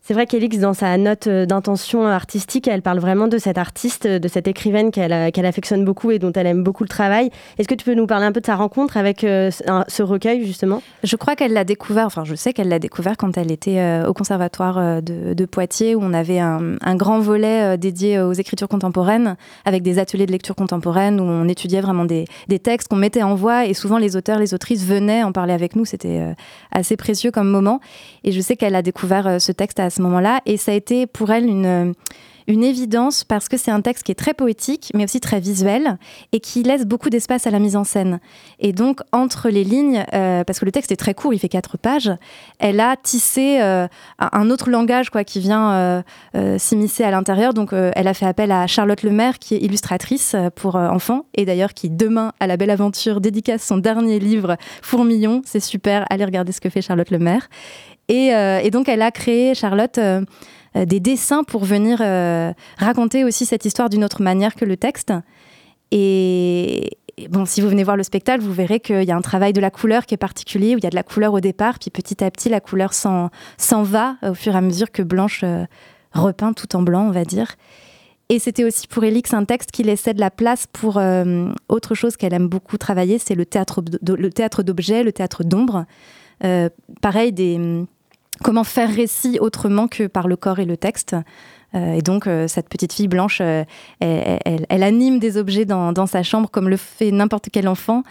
C'est 0.08 0.14
vrai 0.14 0.28
qu'Elix, 0.28 0.60
dans 0.60 0.76
sa 0.76 0.96
note 0.98 1.26
euh, 1.26 1.48
d'intention 1.48 2.06
artistique, 2.06 2.68
elle 2.68 2.84
parle 2.84 3.00
vraiment 3.00 3.28
de 3.28 3.40
cette 3.40 3.58
artiste, 3.58 4.06
de 4.06 4.28
cette 4.28 4.48
écrivaine 4.48 4.92
qu'elle 4.92 5.32
qu'elle 5.32 5.48
affectionne 5.48 5.84
beaucoup 5.84 6.12
et 6.12 6.20
dont 6.20 6.32
elle 6.32 6.46
aime 6.46 6.64
beaucoup 6.64 6.84
le 6.84 6.90
travail. 6.90 7.32
Est-ce 7.58 7.68
que 7.68 7.74
tu 7.74 7.84
peux 7.86 7.96
nous 7.96 8.06
parler 8.06 8.28
un 8.28 8.32
peu 8.32 8.40
de 8.40 8.46
sa 8.46 8.56
rencontre 8.56 8.98
avec 8.98 9.24
euh, 9.24 9.50
ce 9.50 10.04
recueil, 10.04 10.46
justement? 10.46 10.84
Je 11.04 11.16
crois 11.16 11.36
qu'elle 11.36 11.54
l'a 11.54 11.64
découvert, 11.64 12.06
enfin 12.06 12.24
je 12.24 12.36
sais 12.36 12.54
qu'elle 12.54 12.70
l'a 12.70 12.78
découvert 12.78 13.18
quand 13.18 13.36
elle 13.36 13.52
était 13.52 13.80
euh, 13.80 14.08
au 14.08 14.14
conservatoire 14.14 15.02
de, 15.02 15.46
Poitiers, 15.46 15.96
où 15.96 16.04
on 16.04 16.14
avait 16.14 16.40
un, 16.40 16.96
grand 16.96 17.20
volet 17.20 17.76
dédié 17.78 18.20
aux 18.20 18.34
écritures 18.34 18.68
contemporaines, 18.68 19.38
avec 19.64 19.82
des 19.82 19.98
ateliers 19.98 20.28
de 20.28 20.32
lecture 20.32 20.56
contemporaine, 20.56 21.20
où 21.20 21.24
on 21.24 21.48
étudiait 21.48 21.82
vraiment 21.82 22.06
des, 22.06 22.26
des 22.48 22.60
textes 22.60 22.90
qu'on 22.90 22.96
mettait 22.96 23.24
en 23.24 23.34
voix, 23.34 23.66
et 23.66 23.74
souvent 23.74 23.98
les 23.98 24.16
auteurs, 24.16 24.38
les 24.38 24.54
autrices 24.54 24.86
venaient 24.86 25.24
en 25.24 25.32
parler 25.32 25.54
avec 25.54 25.76
nous. 25.76 25.86
C'était 25.86 26.36
assez 26.72 26.96
précieux 26.96 27.32
comme 27.32 27.50
moment. 27.50 27.80
Et 28.24 28.32
je 28.32 28.42
sais 28.42 28.56
qu'elle 28.56 28.76
a 28.76 28.84
découvert 28.84 29.42
ce 29.42 29.52
texte 29.52 29.80
à 29.80 29.90
moment-là. 30.02 30.42
Et 30.46 30.58
ça 30.58 30.72
a 30.72 30.76
été 30.76 31.08
pour 31.08 31.32
elle 31.32 31.46
une, 31.46 31.94
une 32.48 32.64
évidence 32.64 33.24
parce 33.24 33.50
que 33.50 33.58
c'est 33.58 33.72
un 33.72 33.82
texte 33.82 34.04
qui 34.04 34.12
est 34.12 34.16
très 34.16 34.34
poétique, 34.34 34.92
mais 34.94 35.04
aussi 35.04 35.20
très 35.20 35.40
visuel 35.40 35.98
et 36.32 36.40
qui 36.40 36.64
laisse 36.64 36.86
beaucoup 36.86 37.10
d'espace 37.10 37.48
à 37.48 37.52
la 37.52 37.60
mise 37.60 37.76
en 37.76 37.84
scène. 37.84 38.20
Et 38.60 38.74
donc, 38.74 39.02
entre 39.12 39.50
les 39.50 39.64
lignes, 39.64 40.06
euh, 40.14 40.44
parce 40.44 40.60
que 40.60 40.66
le 40.66 40.72
texte 40.72 40.92
est 40.92 40.96
très 40.96 41.14
court, 41.14 41.34
il 41.34 41.40
fait 41.40 41.50
quatre 41.50 41.78
pages, 41.78 42.12
elle 42.60 42.80
a 42.80 42.96
tissé 42.98 43.60
euh, 43.62 43.88
un 44.20 44.50
autre 44.50 44.70
langage 44.70 45.10
quoi, 45.10 45.24
qui 45.24 45.40
vient 45.40 45.74
euh, 46.36 46.58
s'immiscer 46.58 47.04
à 47.04 47.12
l'intérieur. 47.12 47.54
Donc, 47.54 47.74
elle 47.74 48.08
a 48.08 48.14
fait 48.14 48.26
appel 48.26 48.52
à 48.52 48.68
Charlotte 48.68 49.02
Lemaire, 49.04 49.40
qui 49.40 49.56
est 49.56 49.60
illustratrice 49.60 50.36
pour 50.56 50.76
enfants 50.76 51.26
et 51.34 51.46
d'ailleurs 51.46 51.74
qui, 51.74 51.90
demain, 51.90 52.32
à 52.40 52.48
la 52.48 52.58
belle 52.58 52.70
aventure, 52.70 53.22
dédicace 53.22 53.64
son 53.64 53.78
dernier 53.78 54.20
livre, 54.20 54.58
Fourmillon. 54.82 55.42
C'est 55.46 55.60
super, 55.60 56.06
allez 56.10 56.26
regarder 56.26 56.52
ce 56.52 56.62
que 56.62 56.70
fait 56.70 56.82
Charlotte 56.82 57.10
Lemaire. 57.10 57.48
Et, 58.08 58.28
et 58.28 58.70
donc, 58.72 58.88
elle 58.88 59.02
a 59.02 59.12
créé, 59.12 59.56
Charlotte, 59.56 60.00
euh, 60.76 60.86
des 60.86 61.00
dessins 61.00 61.44
pour 61.44 61.64
venir 61.64 62.00
euh, 62.02 62.52
raconter 62.78 63.24
aussi 63.24 63.46
cette 63.46 63.66
histoire 63.66 63.90
d'une 63.90 64.04
autre 64.04 64.22
manière 64.22 64.56
que 64.56 64.66
le 64.66 64.76
texte. 64.76 65.14
Et, 65.92 66.98
bon, 67.30 67.46
si 67.46 67.62
vous 67.62 67.70
venez 67.70 67.84
voir 67.84 67.96
le 67.96 68.04
spectacle, 68.04 68.44
vous 68.44 68.52
verrez 68.52 68.80
qu'il 68.82 69.04
y 69.04 69.12
a 69.12 69.16
un 69.16 69.22
travail 69.22 69.54
de 69.54 69.62
la 69.62 69.72
couleur 69.72 70.06
qui 70.06 70.16
est 70.16 70.18
particulier, 70.18 70.76
où 70.76 70.78
il 70.78 70.84
y 70.84 70.88
a 70.88 70.90
de 70.90 70.96
la 70.96 71.04
couleur 71.04 71.34
au 71.34 71.40
départ, 71.40 71.80
puis 71.80 71.92
petit 71.92 72.24
à 72.24 72.32
petit, 72.32 72.50
la 72.50 72.60
couleur 72.60 72.94
s'en 72.94 73.30
va 73.84 74.18
au 74.24 74.34
fur 74.34 74.54
et 74.54 74.58
à 74.58 74.62
mesure 74.62 74.92
que 74.92 75.02
Blanche 75.02 75.42
euh, 75.44 75.66
repeint 76.12 76.52
tout 76.52 76.76
en 76.76 76.82
blanc, 76.82 77.08
on 77.08 77.12
va 77.12 77.24
dire. 77.24 77.56
Et 78.28 78.40
c'était 78.40 78.64
aussi 78.64 78.88
pour 78.88 79.04
Elix 79.04 79.34
un 79.34 79.46
texte 79.46 79.72
qui 79.72 79.84
laissait 79.84 80.16
de 80.16 80.20
la 80.20 80.32
place 80.32 80.66
pour 80.74 81.00
autre 81.70 81.94
chose 81.94 82.18
qu'elle 82.18 82.34
aime 82.34 82.48
beaucoup 82.48 82.80
travailler, 82.80 83.20
c'est 83.20 83.36
le 83.36 83.46
théâtre, 83.46 83.84
le 84.02 84.30
théâtre 84.32 84.64
d'objets, 84.64 85.04
le 85.04 85.12
théâtre 85.12 85.44
d'ombre. 85.44 85.86
pareil, 87.02 87.34
des, 87.34 87.86
comment 88.44 88.64
faire 88.64 88.94
récit 88.94 89.38
autrement 89.40 89.88
que 89.88 90.08
par 90.08 90.28
le 90.28 90.36
corps 90.36 90.60
et 90.60 90.66
le 90.66 90.78
texte. 90.78 91.16
Euh, 91.76 91.94
et 91.94 92.02
donc, 92.02 92.28
euh, 92.28 92.48
cette 92.48 92.70
petite 92.70 92.94
fille 92.94 93.08
blanche, 93.08 93.40
euh, 93.42 93.64
elle, 94.00 94.84
anime 94.84 95.20
des 95.20 95.38
objets 95.38 95.66
dans, 95.66 96.06
sa 96.06 96.24
chambre 96.24 96.50
comme 96.50 96.70
le 96.70 96.78
fait 96.78 97.12
n'importe 97.12 97.50
quel 97.52 97.68
enfant, 97.68 98.04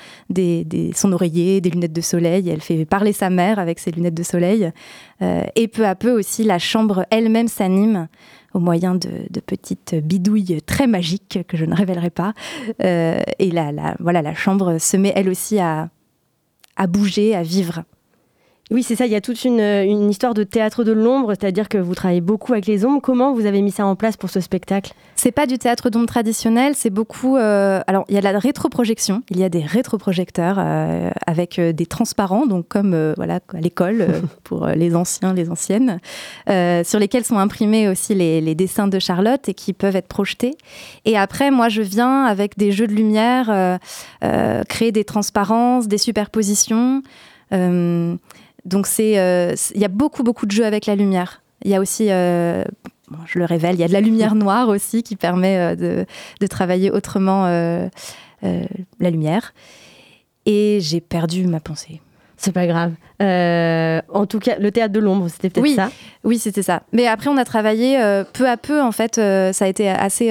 son 0.95 1.13
oreiller, 1.13 1.61
des 1.61 1.71
lunettes 1.71 1.93
de 1.93 2.01
soleil. 2.01 2.49
Elle 2.49 2.61
fait 2.61 2.85
parler 2.85 3.13
sa 3.13 3.31
mère 3.31 3.59
avec 3.59 3.79
ses 3.79 3.91
lunettes 3.91 4.15
de 4.15 4.23
soleil. 4.23 4.71
et 5.21 5.69
peu 5.69 5.87
à 5.87 5.95
peu 5.95 6.11
aussi, 6.11 6.45
la 6.45 6.59
chambre 6.59 7.07
elle-même 7.11 7.49
s'anime 7.49 8.09
au 8.53 8.59
moyen 8.59 8.95
de, 8.95 9.41
petites 9.47 9.95
bidouilles 9.95 10.61
très 10.63 10.87
magiques 10.87 11.41
que 11.47 11.57
je 11.57 11.65
ne 11.65 11.75
révélerai 11.75 12.11
pas. 12.11 12.35
et 12.81 13.51
la, 13.53 13.95
voilà, 14.01 14.23
la 14.23 14.35
chambre 14.35 14.79
se 14.79 14.97
met 14.97 15.13
elle 15.15 15.29
aussi 15.29 15.59
à 15.59 15.89
bouger, 16.89 17.35
à 17.35 17.43
vivre. 17.43 17.85
Oui, 18.71 18.83
c'est 18.83 18.97
ça. 18.97 19.05
Il 19.05 19.13
y 19.13 19.17
a 19.17 19.21
toute 19.21 19.45
une, 19.45 19.61
une 19.61 20.09
histoire 20.09 20.33
de 20.33 20.43
théâtre 20.43 20.85
de 20.85 20.93
l'ombre, 20.93 21.35
c'est-à-dire 21.39 21.69
que 21.69 21.77
vous 21.77 21.95
travaillez 21.95 22.23
beaucoup 22.23 22.53
avec 22.53 22.67
les 22.67 22.87
ombres. 22.87 23.01
Comment 23.03 23.35
vous 23.35 23.45
avez 23.45 23.61
mis 23.61 23.71
ça 23.71 23.85
en 23.85 23.95
place 23.95 24.17
pour 24.17 24.31
ce 24.31 24.41
spectacle? 24.41 24.95
C'est 25.17 25.33
pas 25.33 25.47
du 25.47 25.59
théâtre 25.59 25.91
d'ombre 25.91 26.07
traditionnel, 26.07 26.73
c'est 26.75 26.91
beaucoup. 26.91 27.37
Euh, 27.37 27.81
alors, 27.87 28.05
il 28.09 28.15
y 28.15 28.19
a 28.19 28.21
de 28.21 28.25
la 28.25 28.39
rétroprojection. 28.39 29.23
Il 29.31 29.39
y 29.39 29.45
a 29.45 29.51
des 29.51 29.63
rétroprojecteurs 29.63 30.57
euh, 30.59 31.11
avec 31.27 31.59
euh, 31.59 31.73
des 31.73 31.85
transparents, 31.85 32.47
donc 32.47 32.69
comme 32.69 33.15
voilà 33.17 33.41
à 33.55 33.61
l'école 33.61 34.07
pour 34.45 34.67
les 34.67 34.97
anciens, 34.97 35.35
les 35.35 35.51
anciennes, 35.51 36.01
sur 36.47 36.99
lesquels 36.99 37.25
sont 37.25 37.39
imprimés 37.39 37.89
aussi 37.89 38.15
les, 38.15 38.41
les, 38.41 38.55
dessins 38.55 38.89
de 38.89 38.99
Charlotte 38.99 39.47
et 39.49 39.55
qui 39.55 39.75
peuvent 39.75 39.97
être 39.97 40.09
projetés. 40.09 40.57
Et 41.05 41.19
après, 41.19 41.51
moi, 41.51 41.69
je 41.69 41.83
viens 41.83 42.25
avec 42.25 42.57
des 42.57 42.73
jeux 42.73 42.87
de 42.87 42.95
lumière, 42.95 43.79
créer 44.69 44.93
des 44.93 45.05
transparences, 45.05 45.87
des 45.87 45.99
superpositions. 45.99 47.03
Donc 48.65 48.87
c'est, 48.87 49.19
euh, 49.19 49.55
il 49.75 49.81
y 49.81 49.85
a 49.85 49.89
beaucoup 49.89 50.23
beaucoup 50.23 50.47
de 50.47 50.51
jeux 50.51 50.65
avec 50.65 50.87
la 50.87 50.97
lumière. 50.97 51.43
Il 51.65 51.71
y 51.71 51.75
a 51.75 51.81
aussi, 51.81 52.11
euh, 52.11 52.65
je 53.27 53.39
le 53.39 53.45
révèle, 53.45 53.75
il 53.75 53.81
y 53.81 53.85
a 53.85 53.89
de 53.89 53.93
la 53.93 54.01
lumière 54.01 54.35
noire 54.35 54.69
aussi 54.69 55.03
qui 55.03 55.17
permet 55.17 55.59
euh, 55.59 55.77
de, 55.77 56.07
de, 56.41 56.47
travailler 56.47 56.91
autrement 56.91 57.45
la 57.45 59.11
lumière. 59.11 59.55
Et 60.47 60.79
j'ai 60.81 61.01
perdu 61.01 61.47
ma 61.47 61.61
pensée. 61.61 62.01
C'est 62.45 62.53
pas 62.53 62.67
grave. 62.67 62.93
Euh, 63.23 64.03
en 64.13 64.27
tout 64.27 64.39
cas, 64.39 64.59
le 64.59 64.71
théâtre 64.71 64.93
de 64.93 65.01
l'ombre, 65.01 65.29
c'était 65.29 65.49
peut-être 65.49 65.63
oui, 65.63 65.75
ça. 65.77 65.91
Oui, 66.25 66.39
c'était 66.39 66.63
ça. 66.63 66.83
Mais 66.93 67.07
après, 67.07 67.31
on 67.31 67.39
a 67.39 67.45
travaillé 67.47 67.99
euh, 67.99 68.23
peu 68.23 68.47
à 68.47 68.59
peu. 68.59 68.83
En 68.83 68.93
fait, 68.93 69.17
euh, 69.17 69.55
ça 69.55 69.65
a 69.65 69.69
été 69.69 69.89
assez 69.89 70.31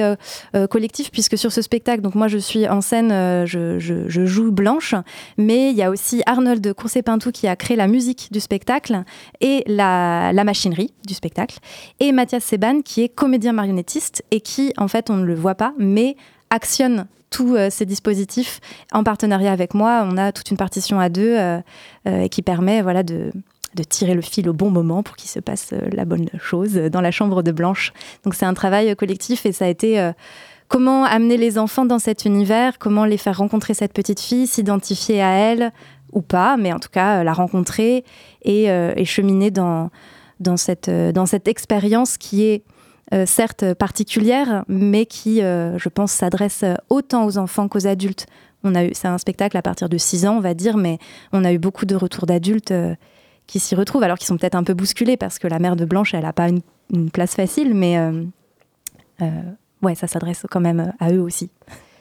collectif 0.70 1.10
puisque 1.10 1.36
sur 1.36 1.50
ce 1.50 1.60
spectacle, 1.60 2.02
donc 2.02 2.14
moi, 2.14 2.28
je 2.28 2.38
suis 2.38 2.68
en 2.68 2.80
scène, 2.80 3.10
je, 3.46 3.80
je, 3.80 4.26
joue 4.26 4.52
Blanche, 4.52 4.94
mais 5.38 5.70
il 5.70 5.76
y 5.76 5.82
a 5.82 5.90
aussi 5.90 6.22
Arnold 6.26 6.72
Courcé-Pintou 6.72 7.32
qui 7.32 7.48
a 7.48 7.56
créé 7.56 7.76
la 7.76 7.88
musique 7.88 8.28
du 8.30 8.38
spectacle 8.38 9.02
et 9.40 9.64
la, 9.66 10.32
la 10.32 10.44
machinerie 10.44 10.92
du 11.04 11.14
spectacle, 11.14 11.58
et 11.98 12.12
Mathias 12.12 12.44
Seban 12.44 12.82
qui 12.82 13.02
est 13.02 13.08
comédien 13.08 13.52
marionnettiste 13.52 14.22
et 14.30 14.40
qui, 14.40 14.72
en 14.76 14.86
fait, 14.86 15.10
on 15.10 15.16
ne 15.16 15.24
le 15.24 15.34
voit 15.34 15.56
pas, 15.56 15.74
mais 15.78 16.14
actionne 16.50 17.06
tous 17.34 17.56
euh, 17.56 17.68
ces 17.68 17.84
dispositifs 17.84 18.60
en 18.92 19.02
partenariat 19.02 19.50
avec 19.50 19.74
moi. 19.74 20.06
On 20.08 20.16
a 20.16 20.30
toute 20.30 20.52
une 20.52 20.56
partition 20.56 21.00
à 21.00 21.08
deux 21.08 21.36
euh, 21.36 21.58
euh, 22.06 22.28
qui 22.28 22.42
permet 22.42 22.80
voilà, 22.80 23.02
de, 23.02 23.32
tirer 23.88 24.14
le 24.14 24.22
fil 24.22 24.48
au 24.48 24.52
bon 24.52 24.70
moment 24.70 25.02
pour 25.02 25.16
qu'il 25.16 25.28
se 25.28 25.40
passe 25.40 25.74
la 25.92 26.04
bonne 26.04 26.28
chose 26.38 26.74
dans 26.74 27.00
la 27.00 27.10
chambre 27.10 27.42
de 27.42 27.50
Blanche. 27.50 27.92
Donc 28.22 28.36
c'est 28.36 28.46
un 28.46 28.54
travail 28.54 28.94
collectif 28.94 29.46
et 29.46 29.52
ça 29.52 29.64
a 29.64 29.68
été 29.68 30.12
comment 30.68 31.04
amener 31.04 31.36
les 31.36 31.58
enfants 31.58 31.84
dans 31.84 31.98
cet 31.98 32.24
univers, 32.24 32.78
comment 32.78 33.04
les 33.04 33.18
faire 33.18 33.38
rencontrer 33.38 33.74
cette 33.74 33.92
petite 33.92 34.20
fille, 34.20 34.46
s'identifier 34.46 35.20
à 35.20 35.32
elle 35.32 35.72
ou 36.12 36.22
pas, 36.22 36.56
mais 36.56 36.72
en 36.72 36.78
tout 36.78 36.88
cas 36.88 37.24
la 37.24 37.32
rencontrer 37.32 38.04
et, 38.42 38.66
et 38.66 39.04
cheminer 39.04 39.50
dans 39.50 39.90
cette 40.56 40.88
expérience 41.48 42.16
qui 42.16 42.44
est 42.44 42.62
euh, 43.12 43.26
certes 43.26 43.74
particulière, 43.74 44.64
mais 44.66 45.04
qui, 45.04 45.42
euh, 45.42 45.78
je 45.78 45.88
pense, 45.88 46.12
s'adresse 46.12 46.64
autant 46.88 47.26
aux 47.26 47.36
enfants 47.36 47.68
qu'aux 47.68 47.86
adultes. 47.86 48.26
On 48.62 48.74
a 48.74 48.84
eu, 48.84 48.90
c'est 48.94 49.08
un 49.08 49.18
spectacle 49.18 49.56
à 49.58 49.62
partir 49.62 49.90
de 49.90 49.98
6 49.98 50.26
ans, 50.26 50.36
on 50.38 50.40
va 50.40 50.54
dire, 50.54 50.78
mais 50.78 50.98
on 51.32 51.44
a 51.44 51.52
eu 51.52 51.58
beaucoup 51.58 51.84
de 51.84 51.94
retours 51.94 52.24
d'adultes 52.24 52.70
euh, 52.70 52.94
qui 53.46 53.60
s'y 53.60 53.74
retrouvent, 53.74 54.02
alors 54.02 54.16
qu'ils 54.16 54.26
sont 54.26 54.38
peut-être 54.38 54.54
un 54.54 54.64
peu 54.64 54.72
bousculés 54.72 55.18
parce 55.18 55.38
que 55.38 55.46
la 55.46 55.58
mère 55.58 55.76
de 55.76 55.84
Blanche, 55.84 56.14
elle 56.14 56.22
n'a 56.22 56.32
pas 56.32 56.48
une, 56.48 56.62
une, 56.92 57.10
place 57.10 57.34
facile, 57.34 57.74
mais 57.74 57.98
ouais, 59.82 59.94
ça 59.94 60.06
s'adresse 60.06 60.46
quand 60.50 60.60
même 60.60 60.94
à 60.98 61.12
eux 61.12 61.20
aussi. 61.20 61.50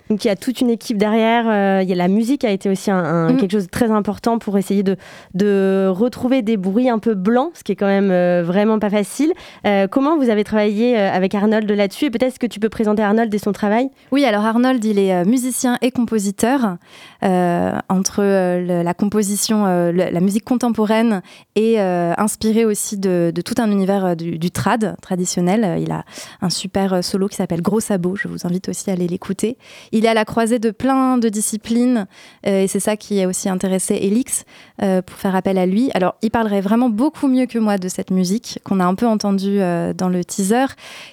Donc 0.09 0.25
il 0.25 0.27
y 0.27 0.31
a 0.31 0.35
toute 0.35 0.61
une 0.61 0.69
équipe 0.69 0.97
derrière. 0.97 1.45
Euh, 1.47 1.81
il 1.83 1.89
y 1.89 1.93
a 1.93 1.95
la 1.95 2.07
musique 2.07 2.43
a 2.43 2.51
été 2.51 2.69
aussi 2.69 2.91
un, 2.91 3.31
mm. 3.31 3.37
quelque 3.37 3.51
chose 3.51 3.65
de 3.65 3.71
très 3.71 3.91
important 3.91 4.37
pour 4.37 4.57
essayer 4.57 4.83
de, 4.83 4.97
de 5.33 5.87
retrouver 5.89 6.41
des 6.41 6.57
bruits 6.57 6.89
un 6.89 6.99
peu 6.99 7.13
blancs, 7.13 7.51
ce 7.53 7.63
qui 7.63 7.71
est 7.71 7.75
quand 7.75 7.87
même 7.87 8.11
euh, 8.11 8.43
vraiment 8.45 8.79
pas 8.79 8.89
facile. 8.89 9.31
Euh, 9.65 9.87
comment 9.87 10.17
vous 10.17 10.29
avez 10.29 10.43
travaillé 10.43 10.97
avec 10.97 11.33
Arnold 11.35 11.69
là-dessus? 11.69 12.05
Et 12.05 12.09
peut-être 12.09 12.37
que 12.37 12.47
tu 12.47 12.59
peux 12.59 12.69
présenter 12.69 13.01
Arnold 13.01 13.33
et 13.33 13.37
son 13.37 13.53
travail? 13.53 13.89
Oui, 14.11 14.25
alors 14.25 14.45
Arnold, 14.45 14.83
il 14.83 14.99
est 14.99 15.25
musicien 15.25 15.77
et 15.81 15.91
compositeur. 15.91 16.77
entre 17.21 18.23
la 18.23 18.93
composition, 18.93 19.65
la 19.65 20.19
musique 20.19 20.43
contemporaine 20.43 21.21
et 21.55 21.79
inspiré 21.79 22.65
aussi 22.65 22.97
de, 22.97 23.31
de, 23.33 23.41
tout 23.41 23.55
un 23.57 23.71
univers 23.71 24.15
du, 24.15 24.37
du, 24.37 24.51
trad 24.51 24.95
traditionnel. 25.01 25.79
Il 25.79 25.91
a 25.91 26.03
un 26.41 26.49
super 26.49 27.03
solo 27.03 27.27
qui 27.27 27.35
s'appelle 27.35 27.61
Gros 27.61 27.79
Sabot. 27.79 28.15
Je 28.15 28.27
vous 28.27 28.45
invite 28.45 28.69
aussi 28.69 28.89
à 28.89 28.93
aller 28.93 29.07
l'écouter 29.07 29.57
il 29.93 30.05
est 30.05 30.09
à 30.09 30.13
la 30.13 30.25
croisée 30.25 30.59
de 30.59 30.71
plein 30.71 31.17
de 31.17 31.29
disciplines 31.29 32.07
euh, 32.45 32.63
et 32.63 32.67
c'est 32.67 32.79
ça 32.79 32.97
qui 32.97 33.21
a 33.21 33.27
aussi 33.27 33.47
intéressé 33.47 33.95
Elix 34.01 34.43
euh, 34.81 35.01
pour 35.01 35.17
faire 35.17 35.35
appel 35.35 35.57
à 35.57 35.65
lui. 35.65 35.91
Alors, 35.93 36.15
il 36.21 36.31
parlerait 36.31 36.61
vraiment 36.61 36.89
beaucoup 36.89 37.27
mieux 37.27 37.45
que 37.45 37.59
moi 37.59 37.77
de 37.77 37.87
cette 37.87 38.11
musique 38.11 38.59
qu'on 38.63 38.79
a 38.79 38.85
un 38.85 38.95
peu 38.95 39.05
entendue 39.05 39.61
euh, 39.61 39.93
dans 39.93 40.09
le 40.09 40.25
teaser, 40.25 40.65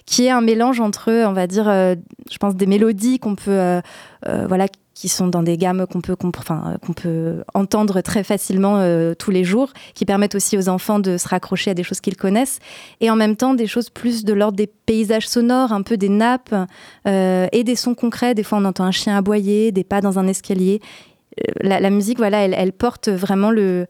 qui 0.07 0.25
est 0.27 0.31
un 0.31 0.41
mélange 0.41 0.81
entre, 0.81 1.13
on 1.27 1.33
va 1.33 1.47
dire, 1.47 1.67
je 1.67 2.39
pense, 2.39 2.57
des 2.57 2.67
mélodies 2.67 3.19
qu'on 3.19 3.35
peut, 3.35 3.81
voilà, 4.49 4.67
qui 5.01 5.09
sont 5.09 5.29
dans 5.29 5.43
des 5.43 5.57
gammes 5.57 5.87
qu'on 5.91 6.03
peut, 6.03 6.15
enfin, 6.37 6.77
qu'on 6.85 6.93
peut 6.93 7.43
entendre 7.55 8.03
très 8.03 8.23
facilement 8.23 8.77
euh, 8.77 9.15
tous 9.15 9.31
les 9.31 9.45
jours, 9.45 9.73
qui 9.95 10.05
permettent 10.05 10.35
aussi 10.35 10.59
aux 10.59 10.69
enfants 10.69 10.99
de 10.99 11.17
se 11.17 11.27
raccrocher 11.27 11.71
à 11.71 11.75
des 11.75 11.83
choses 11.83 12.03
qu'ils 12.03 12.19
connaissent, 12.19 12.59
et 13.01 13.11
en 13.11 13.17
même 13.17 13.35
temps 13.35 13.55
des 13.55 13.67
choses 13.67 13.89
plus 13.89 14.27
de 14.27 14.35
l'ordre 14.35 14.59
des 14.59 14.67
paysages 14.67 15.27
sonores, 15.27 15.73
un 15.73 15.81
peu 15.81 15.97
des 15.97 16.11
nappes 16.11 16.55
euh, 17.09 17.47
et 17.51 17.65
des 17.65 17.77
sons 17.77 17.95
concrets. 17.95 18.35
Des 18.35 18.43
fois, 18.43 18.59
on 18.59 18.65
entend 18.67 18.85
un 18.85 18.91
chien 18.91 19.17
aboyer, 19.17 19.73
des 19.73 19.85
pas 19.85 20.03
dans 20.03 20.19
un 20.19 20.27
escalier. 20.27 20.83
Euh, 21.41 21.53
la, 21.63 21.89
musique, 21.89 22.19
voilà, 22.19 22.43
elle, 22.43 22.73
porte 22.75 23.09
vraiment 23.09 23.51
le, 23.51 23.87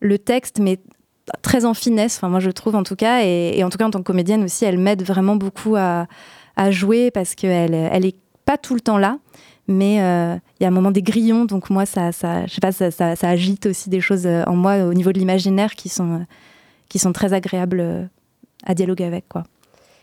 le 0.00 0.18
texte, 0.18 0.60
mais 0.60 0.78
très 1.42 1.66
en 1.66 1.74
finesse, 1.74 2.16
enfin 2.16 2.30
moi 2.30 2.40
je 2.40 2.50
trouve 2.50 2.74
en 2.74 2.84
tout 2.84 2.96
cas, 2.96 3.22
et, 3.22 3.62
en 3.64 3.68
tout 3.68 3.76
cas 3.76 3.84
en 3.84 3.90
tant 3.90 3.98
que 3.98 4.04
comédienne 4.04 4.44
aussi, 4.44 4.64
elle 4.64 4.78
m'aide 4.78 5.02
vraiment 5.02 5.36
beaucoup 5.36 5.76
à, 5.76 6.06
à 6.56 6.70
jouer 6.70 7.10
parce 7.10 7.34
qu'elle 7.34 7.74
elle 7.74 8.06
est 8.06 8.16
pas 8.46 8.56
tout 8.56 8.74
le 8.74 8.80
temps 8.80 8.98
là, 8.98 9.18
mais 9.66 10.02
euh, 10.02 10.36
il 10.58 10.62
y 10.62 10.66
a 10.66 10.68
un 10.68 10.72
moment 10.72 10.90
des 10.90 11.02
grillons, 11.02 11.44
donc 11.44 11.70
moi, 11.70 11.86
ça, 11.86 12.12
ça, 12.12 12.46
je 12.46 12.54
sais 12.54 12.60
pas, 12.60 12.72
ça, 12.72 12.90
ça, 12.90 13.28
agite 13.28 13.66
aussi 13.66 13.88
des 13.88 14.00
choses 14.00 14.26
euh, 14.26 14.44
en 14.46 14.56
moi 14.56 14.84
au 14.84 14.94
niveau 14.94 15.12
de 15.12 15.18
l'imaginaire 15.18 15.74
qui 15.74 15.88
sont, 15.88 16.14
euh, 16.14 16.24
qui 16.88 16.98
sont 16.98 17.12
très 17.12 17.32
agréables 17.32 18.08
à 18.64 18.74
dialoguer 18.74 19.04
avec. 19.04 19.28
quoi. 19.28 19.44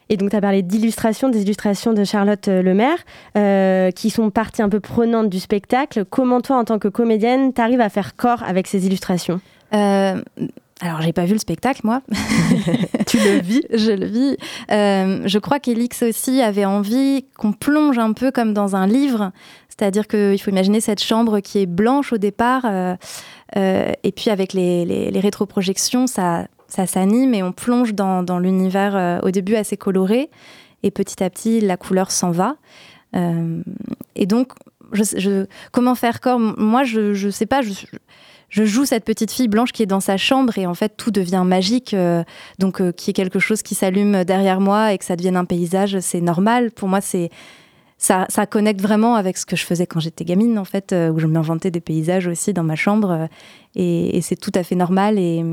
Et 0.09 0.17
donc, 0.17 0.31
tu 0.31 0.35
as 0.35 0.41
parlé 0.41 0.61
d'illustrations, 0.61 1.29
des 1.29 1.43
illustrations 1.43 1.93
de 1.93 2.03
Charlotte 2.03 2.47
Lemaire, 2.47 2.97
euh, 3.37 3.91
qui 3.91 4.09
sont 4.09 4.29
partie 4.29 4.61
un 4.61 4.67
peu 4.67 4.81
prenante 4.81 5.29
du 5.29 5.39
spectacle. 5.39 6.03
Comment 6.03 6.41
toi, 6.41 6.57
en 6.57 6.65
tant 6.65 6.79
que 6.79 6.89
comédienne, 6.89 7.53
tu 7.53 7.61
arrives 7.61 7.79
à 7.79 7.87
faire 7.87 8.15
corps 8.17 8.43
avec 8.43 8.67
ces 8.67 8.87
illustrations? 8.87 9.39
Alors, 10.81 10.99
j'ai 11.01 11.13
pas 11.13 11.25
vu 11.25 11.33
le 11.33 11.39
spectacle, 11.39 11.81
moi. 11.83 12.01
tu 13.07 13.17
le 13.17 13.39
vis? 13.39 13.61
Je 13.71 13.91
le 13.91 14.07
vis. 14.07 14.35
Euh, 14.71 15.21
je 15.25 15.37
crois 15.37 15.59
qu'Elix 15.59 16.01
aussi 16.01 16.41
avait 16.41 16.65
envie 16.65 17.25
qu'on 17.37 17.53
plonge 17.53 17.99
un 17.99 18.13
peu 18.13 18.31
comme 18.31 18.53
dans 18.55 18.75
un 18.75 18.87
livre. 18.87 19.31
C'est-à-dire 19.69 20.07
qu'il 20.07 20.41
faut 20.41 20.49
imaginer 20.49 20.81
cette 20.81 21.01
chambre 21.01 21.39
qui 21.39 21.59
est 21.59 21.65
blanche 21.67 22.13
au 22.13 22.17
départ. 22.17 22.63
Euh, 22.65 22.95
euh, 23.57 23.91
et 24.03 24.11
puis, 24.11 24.31
avec 24.31 24.53
les, 24.53 24.85
les, 24.85 25.19
rétroprojections, 25.19 26.07
ça, 26.07 26.47
ça 26.67 26.87
s'anime 26.87 27.35
et 27.35 27.43
on 27.43 27.51
plonge 27.51 27.93
dans, 27.93 28.23
dans 28.23 28.39
l'univers 28.39 29.21
au 29.21 29.29
début 29.29 29.55
assez 29.55 29.77
coloré. 29.77 30.31
Et 30.81 30.89
petit 30.89 31.23
à 31.23 31.29
petit, 31.29 31.61
la 31.61 31.77
couleur 31.77 32.09
s'en 32.09 32.31
va. 32.31 32.55
et 33.13 34.25
donc, 34.25 34.53
je, 34.93 35.03
je, 35.15 35.45
comment 35.71 35.93
faire 35.93 36.21
corps? 36.21 36.39
Moi, 36.39 36.83
je 36.85 37.23
ne 37.25 37.31
sais 37.31 37.45
pas. 37.45 37.61
Je, 37.61 37.71
je 38.51 38.65
joue 38.65 38.85
cette 38.85 39.05
petite 39.05 39.31
fille 39.31 39.47
blanche 39.47 39.71
qui 39.71 39.81
est 39.81 39.87
dans 39.87 40.01
sa 40.01 40.17
chambre 40.17 40.57
et 40.57 40.67
en 40.67 40.73
fait 40.73 40.95
tout 40.97 41.09
devient 41.09 41.43
magique. 41.45 41.93
Euh, 41.93 42.23
donc 42.59 42.81
euh, 42.81 42.91
qui 42.91 43.09
est 43.09 43.13
quelque 43.13 43.39
chose 43.39 43.63
qui 43.63 43.75
s'allume 43.75 44.25
derrière 44.25 44.59
moi 44.59 44.93
et 44.93 44.97
que 44.97 45.05
ça 45.05 45.15
devienne 45.15 45.37
un 45.37 45.45
paysage, 45.45 45.97
c'est 46.01 46.21
normal. 46.21 46.71
Pour 46.71 46.89
moi, 46.89 46.99
c'est 46.99 47.29
ça, 47.97 48.25
ça, 48.29 48.45
connecte 48.45 48.81
vraiment 48.81 49.15
avec 49.15 49.37
ce 49.37 49.45
que 49.45 49.55
je 49.55 49.63
faisais 49.63 49.87
quand 49.87 50.01
j'étais 50.01 50.25
gamine 50.25 50.59
en 50.59 50.65
fait, 50.65 50.91
euh, 50.91 51.11
où 51.11 51.19
je 51.19 51.27
m'inventais 51.27 51.71
des 51.71 51.79
paysages 51.79 52.27
aussi 52.27 52.51
dans 52.51 52.63
ma 52.63 52.75
chambre 52.75 53.29
et, 53.75 54.19
c'est 54.21 54.35
tout 54.35 54.51
à 54.55 54.63
fait 54.63 54.75
normal 54.75 55.17
et, 55.17 55.45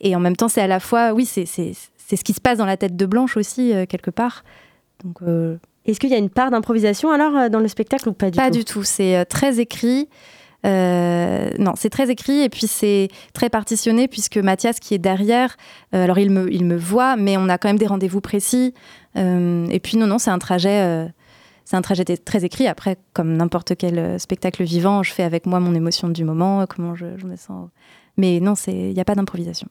et 0.00 0.14
en 0.14 0.20
même 0.20 0.36
temps 0.36 0.48
c'est 0.48 0.60
à 0.60 0.68
la 0.68 0.78
fois, 0.78 1.14
oui, 1.14 1.26
c'est 1.26 1.46
ce 1.46 2.24
qui 2.24 2.32
se 2.32 2.40
passe 2.40 2.58
dans 2.58 2.66
la 2.66 2.76
tête 2.76 2.96
de 2.96 3.06
Blanche 3.06 3.36
aussi 3.36 3.72
quelque 3.88 4.10
part. 4.10 4.44
Donc 5.02 5.18
est-ce 5.86 5.98
qu'il 5.98 6.10
y 6.10 6.14
a 6.14 6.18
une 6.18 6.30
part 6.30 6.50
d'improvisation 6.50 7.10
alors 7.10 7.50
dans 7.50 7.60
le 7.60 7.68
spectacle 7.68 8.08
ou 8.10 8.12
pas 8.12 8.30
du 8.30 8.36
tout? 8.36 8.44
Pas 8.44 8.50
du 8.50 8.64
tout, 8.64 8.84
c'est 8.84 9.24
très 9.24 9.58
écrit. 9.58 10.08
Euh, 10.64 11.50
non, 11.58 11.72
c'est 11.76 11.90
très 11.90 12.10
écrit 12.10 12.42
et 12.42 12.48
puis 12.48 12.66
c'est 12.66 13.08
très 13.34 13.50
partitionné 13.50 14.08
puisque 14.08 14.38
Mathias 14.38 14.80
qui 14.80 14.94
est 14.94 14.98
derrière, 14.98 15.56
euh, 15.94 16.04
alors 16.04 16.18
il 16.18 16.30
me, 16.30 16.52
il 16.52 16.64
me 16.64 16.76
voit, 16.76 17.16
mais 17.16 17.36
on 17.36 17.48
a 17.48 17.58
quand 17.58 17.68
même 17.68 17.78
des 17.78 17.86
rendez-vous 17.86 18.20
précis. 18.20 18.72
Euh, 19.16 19.66
et 19.70 19.80
puis 19.80 19.96
non, 19.96 20.06
non, 20.06 20.18
c'est 20.18 20.30
un 20.30 20.38
trajet. 20.38 21.08
c'est 21.64 21.76
un 21.76 21.82
trajet 21.82 22.04
très 22.04 22.44
écrit. 22.44 22.66
Après, 22.66 22.96
comme 23.12 23.36
n'importe 23.36 23.76
quel 23.76 24.18
spectacle 24.18 24.62
vivant, 24.64 25.02
je 25.02 25.12
fais 25.12 25.22
avec 25.22 25.46
moi 25.46 25.60
mon 25.60 25.74
émotion 25.74 26.08
du 26.08 26.24
moment, 26.24 26.64
comment 26.66 26.94
je, 26.94 27.06
je 27.16 27.26
me 27.26 27.36
sens. 27.36 27.68
Mais 28.16 28.40
non, 28.40 28.54
il 28.66 28.94
n'y 28.94 29.00
a 29.00 29.04
pas 29.04 29.14
d'improvisation. 29.14 29.68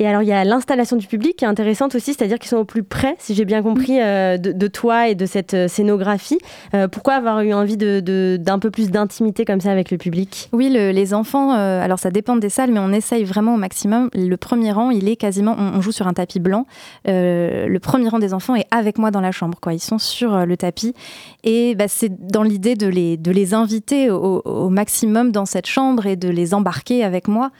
Et 0.00 0.06
alors, 0.06 0.22
il 0.22 0.28
y 0.28 0.32
a 0.32 0.44
l'installation 0.44 0.96
du 0.96 1.08
public 1.08 1.34
qui 1.36 1.44
est 1.44 1.48
intéressante 1.48 1.96
aussi, 1.96 2.14
c'est-à-dire 2.14 2.38
qu'ils 2.38 2.50
sont 2.50 2.58
au 2.58 2.64
plus 2.64 2.84
près, 2.84 3.16
si 3.18 3.34
j'ai 3.34 3.44
bien 3.44 3.62
compris, 3.62 4.00
euh, 4.00 4.38
de, 4.38 4.66
toi 4.68 5.08
et 5.08 5.16
de 5.16 5.26
cette 5.26 5.54
euh, 5.54 5.66
scénographie. 5.66 6.38
Euh, 6.74 6.86
pourquoi 6.86 7.14
avoir 7.14 7.40
eu 7.40 7.52
envie 7.52 7.76
d'un 7.76 8.58
peu 8.60 8.70
plus 8.70 8.92
d'intimité 8.92 9.44
comme 9.44 9.60
ça 9.60 9.72
avec 9.72 9.90
le 9.90 9.98
public? 9.98 10.50
Oui, 10.52 10.68
les 10.68 11.14
enfants, 11.14 11.50
alors 11.50 11.98
ça 11.98 12.10
dépend 12.10 12.36
des 12.36 12.48
salles, 12.48 12.70
mais 12.70 12.78
on 12.78 12.92
essaye 12.92 13.24
vraiment 13.24 13.54
au 13.54 13.56
maximum. 13.56 14.08
Le 14.14 14.36
premier 14.36 14.70
rang, 14.70 14.90
il 14.90 15.08
est 15.08 15.16
quasiment, 15.16 15.56
on, 15.58 15.80
joue 15.80 15.92
sur 15.92 16.06
un 16.06 16.12
tapis 16.12 16.38
blanc. 16.38 16.66
le 17.04 17.78
premier 17.78 18.08
rang 18.08 18.18
des 18.18 18.34
enfants 18.34 18.54
est 18.54 18.66
avec 18.70 18.98
moi 18.98 19.10
dans 19.10 19.20
la 19.20 19.32
chambre, 19.32 19.58
quoi. 19.60 19.72
Ils 19.72 19.80
sont 19.80 19.98
sur 19.98 20.46
le 20.46 20.56
tapis. 20.56 20.94
Et 21.42 21.74
bah, 21.74 21.88
c'est 21.88 22.12
dans 22.30 22.42
l'idée 22.42 22.76
de 22.76 22.86
les, 22.86 23.16
de 23.16 23.30
les 23.30 23.54
inviter 23.54 24.10
au, 24.10 24.42
au 24.44 24.68
maximum 24.68 25.32
dans 25.32 25.46
cette 25.46 25.66
chambre 25.66 26.06
et 26.06 26.16
de 26.16 26.28
les 26.28 26.54
embarquer 26.54 27.02
avec 27.04 27.28
moi. 27.28 27.50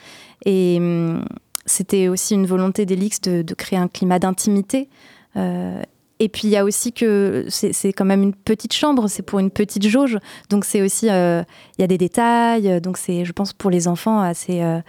Et 0.45 0.77
hum, 0.79 1.23
c'était 1.69 2.07
aussi 2.07 2.33
une 2.33 2.45
volonté 2.45 2.85
d'Elix 2.85 3.21
de, 3.21 3.53
créer 3.53 3.79
un 3.79 3.87
climat 3.87 4.19
d'intimité. 4.19 4.89
Euh, 5.35 5.81
et 6.19 6.27
puis 6.27 6.47
il 6.47 6.51
y 6.51 6.57
a 6.57 6.65
aussi 6.65 6.91
que 6.91 7.45
c'est 7.49 7.93
quand 7.93 8.05
même 8.05 8.23
une 8.23 8.33
petite 8.33 8.73
chambre, 8.73 9.07
c'est 9.07 9.23
pour 9.23 9.39
une 9.39 9.51
petite 9.51 9.87
jauge, 9.87 10.17
donc 10.49 10.65
c'est 10.65 10.81
aussi 10.81 11.09
euh, 11.09 11.43
il 11.77 11.81
y 11.81 11.83
a 11.85 11.87
des 11.87 11.97
détails, 11.97 12.81
donc 12.81 12.97
c'est 12.97 13.23
je 13.23 13.31
pense 13.31 13.53
pour 13.53 13.69
les 13.69 13.87
enfants 13.87 14.19
assez 14.19 14.61
euh, 14.61 14.81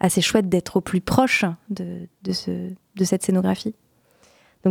assez 0.00 0.22
chouette 0.22 0.48
d'être 0.48 0.78
au 0.78 0.80
plus 0.80 1.02
proche 1.02 1.44
de, 1.68 2.08
ce, 2.32 2.50
de 2.96 3.04
cette 3.04 3.22
scénographie. 3.22 3.74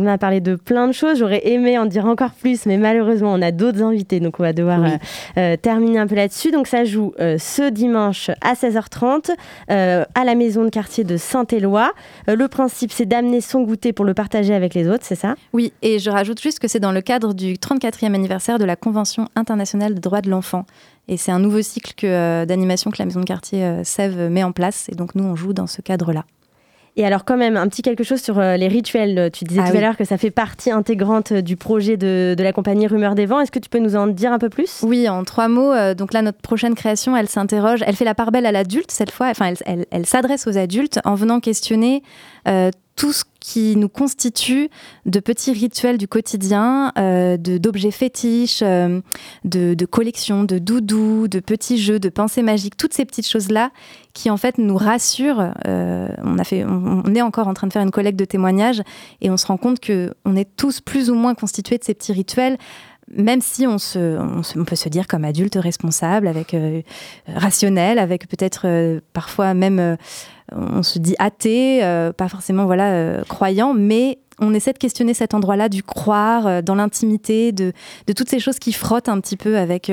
On 0.00 0.06
a 0.06 0.16
parlé 0.16 0.40
de 0.40 0.54
plein 0.54 0.86
de 0.86 0.92
choses. 0.92 1.18
J'aurais 1.18 1.48
aimé 1.48 1.76
en 1.76 1.84
dire 1.84 2.06
encore 2.06 2.30
plus, 2.30 2.66
mais 2.66 2.76
malheureusement 2.76 3.32
on 3.32 3.42
a 3.42 3.50
d'autres 3.50 3.82
invités, 3.82 4.20
donc 4.20 4.38
on 4.38 4.44
va 4.44 4.52
devoir 4.52 4.84
euh, 4.84 4.88
euh, 5.36 5.56
terminer 5.56 5.98
un 5.98 6.06
peu 6.06 6.14
là-dessus. 6.14 6.52
Donc 6.52 6.68
ça 6.68 6.84
joue 6.84 7.12
euh, 7.18 7.36
ce 7.38 7.68
dimanche 7.68 8.30
à 8.40 8.54
16h30 8.54 9.34
à 9.68 10.24
la 10.24 10.34
maison 10.36 10.64
de 10.64 10.68
quartier 10.70 11.02
de 11.02 11.16
Saint-Éloi. 11.16 11.92
le 12.28 12.46
principe 12.46 12.92
c'est 12.92 13.06
d'amener 13.06 13.40
son 13.40 13.62
goûter 13.62 13.92
pour 13.92 14.04
le 14.04 14.14
partager 14.14 14.54
avec 14.54 14.74
les 14.74 14.88
autres, 14.88 15.04
c'est 15.04 15.16
ça? 15.16 15.34
Oui, 15.52 15.72
et 15.82 15.98
je 15.98 16.10
rajoute 16.10 16.40
juste 16.40 16.60
que 16.60 16.68
c'est 16.68 16.80
dans 16.80 16.92
le 16.92 17.00
cadre 17.00 17.34
du 17.34 17.54
34e 17.54 18.14
anniversaire 18.14 18.58
de 18.58 18.64
la 18.64 18.76
Convention 18.76 19.28
internationale 19.34 19.94
des 19.94 20.00
droits 20.00 20.20
de 20.20 20.30
l'enfant. 20.30 20.64
Et 21.08 21.16
c'est 21.16 21.32
un 21.32 21.38
nouveau 21.40 21.62
cycle 21.62 22.06
d'animation 22.46 22.90
que 22.90 22.96
la 22.98 23.06
maison 23.06 23.20
de 23.20 23.24
quartier 23.24 23.80
Sèvres 23.82 24.28
met 24.28 24.44
en 24.44 24.52
place. 24.52 24.88
Et 24.90 24.94
donc 24.94 25.14
nous 25.14 25.24
on 25.24 25.34
joue 25.34 25.52
dans 25.52 25.66
ce 25.66 25.80
cadre-là. 25.80 26.24
Et 26.98 27.06
alors 27.06 27.24
quand 27.24 27.36
même, 27.36 27.56
un 27.56 27.68
petit 27.68 27.82
quelque 27.82 28.02
chose 28.02 28.20
sur 28.20 28.40
euh, 28.40 28.56
les 28.56 28.66
rituels. 28.66 29.30
Tu 29.32 29.44
disais 29.44 29.60
ah 29.64 29.70
tout 29.70 29.76
à 29.76 29.80
l'heure 29.80 29.96
que 29.96 30.04
ça 30.04 30.18
fait 30.18 30.32
partie 30.32 30.72
intégrante 30.72 31.32
du 31.32 31.56
projet 31.56 31.96
de, 31.96 32.34
la 32.36 32.52
compagnie 32.52 32.88
Rumeur 32.88 33.14
des 33.14 33.24
Vents. 33.24 33.38
Est-ce 33.38 33.52
que 33.52 33.60
tu 33.60 33.68
peux 33.68 33.78
nous 33.78 33.94
en 33.94 34.08
dire 34.08 34.32
un 34.32 34.40
peu 34.40 34.48
plus? 34.48 34.80
Oui, 34.82 35.08
en 35.08 35.22
trois 35.22 35.46
mots. 35.46 35.72
Euh, 35.72 35.94
donc 35.94 36.12
là, 36.12 36.22
notre 36.22 36.40
prochaine 36.40 36.74
création, 36.74 37.16
elle 37.16 37.28
s'interroge, 37.28 37.84
elle 37.86 37.94
fait 37.94 38.04
la 38.04 38.16
part 38.16 38.32
belle 38.32 38.46
à 38.46 38.52
l'adulte 38.52 38.90
cette 38.90 39.12
fois, 39.12 39.28
enfin 39.28 39.52
elle, 39.64 39.86
elle 39.92 40.06
s'adresse 40.06 40.48
aux 40.48 40.58
adultes 40.58 40.98
en 41.04 41.14
venant 41.14 41.38
questionner 41.38 42.02
euh, 42.48 42.72
tout 42.98 43.12
ce 43.12 43.22
qui 43.38 43.76
nous 43.76 43.88
constitue 43.88 44.70
de 45.06 45.20
petits 45.20 45.52
rituels 45.52 45.98
du 45.98 46.08
quotidien, 46.08 46.92
euh, 46.98 47.36
d'objets 47.36 47.92
fétiches, 47.92 48.58
euh, 48.62 49.00
de, 49.44 49.84
collections, 49.84 50.42
de 50.42 50.58
doudous, 50.58 51.28
de 51.28 51.38
petits 51.38 51.78
jeux, 51.78 52.00
de 52.00 52.08
pensées 52.08 52.42
magiques, 52.42 52.76
toutes 52.76 52.92
ces 52.92 53.04
petites 53.04 53.28
choses-là 53.28 53.70
qui 54.14 54.30
en 54.30 54.36
fait 54.36 54.58
nous 54.58 54.76
rassurent. 54.76 55.54
Euh, 55.68 56.08
on, 56.24 56.38
a 56.38 57.14
est 57.14 57.22
encore 57.22 57.46
en 57.46 57.54
train 57.54 57.68
de 57.68 57.72
faire 57.72 57.82
une 57.82 57.92
collecte 57.92 58.18
de 58.18 58.24
témoignages 58.24 58.82
et 59.20 59.30
on 59.30 59.36
se 59.36 59.46
rend 59.46 59.58
compte 59.58 59.78
que 59.78 60.12
on 60.24 60.34
est 60.34 60.56
tous 60.56 60.80
plus 60.80 61.08
ou 61.08 61.14
moins 61.14 61.36
constitués 61.36 61.78
de 61.78 61.84
ces 61.84 61.94
petits 61.94 62.12
rituels 62.12 62.58
même 63.10 63.40
si 63.40 63.66
on, 63.66 63.78
se, 63.78 64.18
peut 64.64 64.76
se 64.76 64.90
dire 64.90 65.06
comme 65.06 65.24
adulte 65.24 65.54
responsable, 65.54 66.28
avec 66.28 66.54
rationnel, 67.26 67.98
avec 67.98 68.28
peut-être 68.28 69.00
parfois 69.14 69.54
même, 69.54 69.96
on 70.52 70.82
se 70.82 70.98
dit 70.98 71.14
athée, 71.18 71.80
pas 72.16 72.28
forcément 72.28 72.66
voilà 72.66 73.22
croyant, 73.28 73.74
mais 73.74 74.18
on 74.40 74.54
essaie 74.54 74.72
de 74.72 74.78
questionner 74.78 75.14
cet 75.14 75.34
endroit-là, 75.34 75.68
du 75.68 75.82
croire 75.82 76.62
dans 76.62 76.76
l'intimité, 76.76 77.50
de, 77.50 77.72
toutes 78.16 78.28
ces 78.28 78.38
choses 78.38 78.58
qui 78.58 78.72
frottent 78.72 79.08
un 79.08 79.20
petit 79.20 79.36
peu 79.36 79.58
avec, 79.58 79.88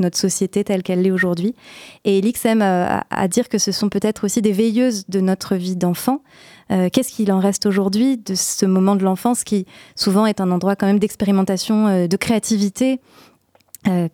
notre 0.00 0.16
société 0.16 0.64
telle 0.64 0.82
qu'elle 0.82 1.02
l'est 1.02 1.10
aujourd'hui. 1.10 1.54
Et 2.04 2.18
Elix 2.18 2.44
aime 2.44 2.62
à, 2.62 3.28
dire 3.28 3.48
que 3.48 3.58
ce 3.58 3.72
sont 3.72 3.88
peut-être 3.88 4.24
aussi 4.24 4.42
des 4.42 4.52
veilleuses 4.52 5.06
de 5.08 5.20
notre 5.20 5.56
vie 5.56 5.76
d'enfant. 5.76 6.20
Euh, 6.70 6.88
qu'est-ce 6.90 7.12
qu'il 7.12 7.30
en 7.32 7.38
reste 7.38 7.66
aujourd'hui 7.66 8.16
de 8.16 8.34
ce 8.34 8.66
moment 8.66 8.96
de 8.96 9.04
l'enfance 9.04 9.44
qui 9.44 9.66
souvent 9.96 10.26
est 10.26 10.40
un 10.40 10.50
endroit 10.50 10.76
quand 10.76 10.86
même 10.86 10.98
d'expérimentation, 10.98 11.86
euh, 11.86 12.06
de 12.06 12.16
créativité? 12.16 13.00
Euh, 13.86 14.08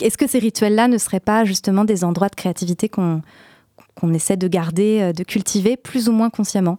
Est-ce 0.00 0.18
que 0.18 0.26
ces 0.26 0.38
rituels-là 0.38 0.88
ne 0.88 0.98
seraient 0.98 1.20
pas 1.20 1.44
justement 1.44 1.84
des 1.84 2.02
endroits 2.04 2.28
de 2.28 2.34
créativité 2.34 2.88
qu'on 2.88 3.22
essaie 4.12 4.36
de 4.36 4.48
garder, 4.48 5.12
de 5.12 5.24
cultiver 5.24 5.76
plus 5.76 6.08
ou 6.08 6.12
moins 6.12 6.30
consciemment 6.30 6.78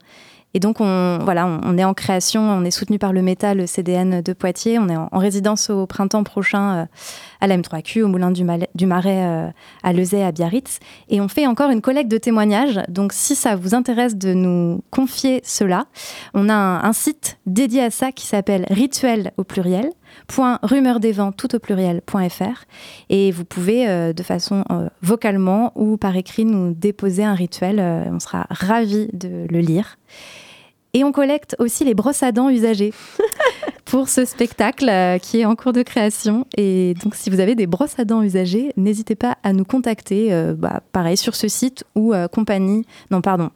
et 0.53 0.59
donc, 0.59 0.77
on, 0.79 1.19
voilà, 1.21 1.45
on, 1.45 1.77
est 1.77 1.83
en 1.83 1.93
création, 1.93 2.41
on 2.41 2.63
est 2.63 2.71
soutenu 2.71 2.97
par 2.97 3.13
le 3.13 3.21
métal 3.21 3.57
le 3.57 3.67
CDN 3.67 4.21
de 4.21 4.33
Poitiers. 4.33 4.79
On 4.79 4.87
est 4.87 4.95
en, 4.95 5.09
résidence 5.11 5.69
au 5.69 5.85
printemps 5.85 6.23
prochain 6.23 6.75
euh, 6.75 6.85
à 7.41 7.47
la 7.47 7.57
M3Q, 7.57 8.01
au 8.01 8.07
Moulin 8.07 8.31
du, 8.31 8.43
Marais, 8.43 9.23
euh, 9.23 9.49
à 9.83 9.93
Lezay, 9.93 10.23
à 10.23 10.31
Biarritz. 10.31 10.79
Et 11.09 11.19
on 11.19 11.27
fait 11.27 11.45
encore 11.45 11.69
une 11.69 11.81
collecte 11.81 12.09
de 12.09 12.17
témoignages. 12.17 12.79
Donc, 12.87 13.13
si 13.13 13.35
ça 13.35 13.55
vous 13.55 13.75
intéresse 13.75 14.15
de 14.15 14.33
nous 14.33 14.81
confier 14.89 15.41
cela, 15.43 15.85
on 16.33 16.49
a 16.49 16.55
un, 16.55 16.93
site 16.93 17.37
dédié 17.45 17.83
à 17.83 17.91
ça 17.91 18.11
qui 18.11 18.25
s'appelle 18.25 18.65
Rituel 18.71 19.33
au 19.37 19.43
pluriel 19.43 19.91
.rumeurdesvents 20.27 21.31
tout 21.31 21.55
au 21.55 21.59
pluriel.fr 21.59 22.65
et 23.09 23.31
vous 23.31 23.45
pouvez 23.45 23.87
euh, 23.87 24.13
de 24.13 24.23
façon 24.23 24.63
vocalement 25.01 25.71
ou 25.75 25.97
par 25.97 26.15
écrit 26.15 26.45
nous 26.45 26.73
déposer 26.73 27.23
un 27.23 27.33
rituel. 27.33 27.79
on 27.79 28.19
sera 28.19 28.45
ravis 28.49 29.09
de 29.13 29.47
le 29.49 29.59
lire. 29.59 29.97
Et 30.93 31.03
on 31.03 31.11
collecte 31.11 31.57
aussi 31.59 31.83
les 31.83 31.93
brosses 31.93 32.23
à 32.23 32.31
dents 32.31 32.49
usagées 32.49 32.93
pour 33.85 34.09
ce 34.09 34.25
spectacle 34.25 34.89
euh, 34.89 35.19
qui 35.19 35.41
est 35.41 35.45
en 35.45 35.55
cours 35.55 35.73
de 35.73 35.83
création. 35.83 36.47
Et 36.57 36.95
donc, 37.03 37.13
si 37.15 37.29
vous 37.29 37.39
avez 37.39 37.53
des 37.55 37.67
brosses 37.67 37.99
à 37.99 38.05
dents 38.05 38.23
usagées, 38.23 38.71
n'hésitez 38.77 39.13
pas 39.15 39.37
à 39.43 39.53
nous 39.53 39.63
contacter, 39.63 40.33
euh, 40.33 40.55
bah, 40.57 40.81
pareil, 40.91 41.17
sur 41.17 41.35
ce 41.35 41.47
site 41.47 41.83
ou 41.95 42.13
euh, 42.13 42.27
compagnie, 42.27 42.83
non, 43.11 43.21
pardon, 43.21 43.51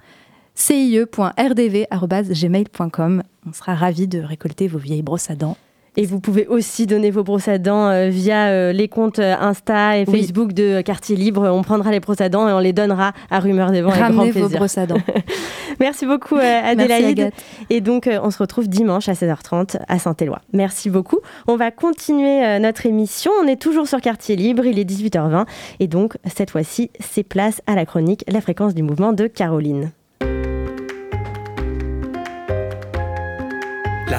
cie.rdv.gmail.com. 0.55 3.23
On 3.47 3.53
sera 3.53 3.75
ravis 3.75 4.07
de 4.07 4.19
récolter 4.19 4.67
vos 4.67 4.77
vieilles 4.77 5.01
brosses 5.01 5.31
à 5.31 5.35
dents 5.35 5.57
et 5.97 6.05
vous 6.05 6.19
pouvez 6.19 6.47
aussi 6.47 6.87
donner 6.87 7.11
vos 7.11 7.23
brosses 7.23 7.47
à 7.47 7.57
dents 7.57 7.89
euh, 7.89 8.07
via 8.07 8.47
euh, 8.47 8.71
les 8.71 8.87
comptes 8.87 9.19
euh, 9.19 9.35
Insta 9.39 9.97
et 9.97 10.05
Facebook 10.05 10.53
de 10.53 10.81
Quartier 10.81 11.17
Libre. 11.17 11.49
On 11.53 11.63
prendra 11.63 11.91
les 11.91 11.99
brosses 11.99 12.21
à 12.21 12.29
dents 12.29 12.47
et 12.47 12.53
on 12.53 12.59
les 12.59 12.71
donnera 12.71 13.11
à 13.29 13.39
Rumeur 13.39 13.71
des 13.71 13.81
Vents 13.81 13.91
avec 13.91 14.13
grand 14.13 14.23
plaisir. 14.23 14.47
vos 14.47 14.57
brosses 14.57 14.77
à 14.77 14.85
dents. 14.85 15.01
Merci 15.79 16.05
beaucoup 16.05 16.35
Adélaïde. 16.35 17.31
et 17.69 17.81
donc 17.81 18.07
on 18.23 18.31
se 18.31 18.37
retrouve 18.37 18.69
dimanche 18.69 19.09
à 19.09 19.13
16h30 19.13 19.77
à 19.87 19.99
Saint-Éloi. 19.99 20.39
Merci 20.53 20.89
beaucoup. 20.89 21.19
On 21.47 21.55
va 21.55 21.71
continuer 21.71 22.59
notre 22.59 22.85
émission. 22.85 23.31
On 23.41 23.47
est 23.47 23.59
toujours 23.59 23.87
sur 23.87 23.99
Quartier 23.99 24.35
Libre. 24.35 24.65
Il 24.65 24.77
est 24.77 24.89
18h20 24.89 25.45
et 25.79 25.87
donc 25.87 26.17
cette 26.25 26.51
fois-ci 26.51 26.91
c'est 26.99 27.23
place 27.23 27.61
à 27.67 27.75
la 27.75 27.85
chronique 27.85 28.23
La 28.27 28.41
fréquence 28.41 28.75
du 28.75 28.83
mouvement 28.83 29.11
de 29.11 29.27
Caroline. 29.27 29.91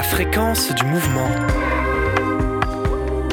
Fréquences 0.03 0.73
du 0.75 0.83
mouvement. 0.85 1.29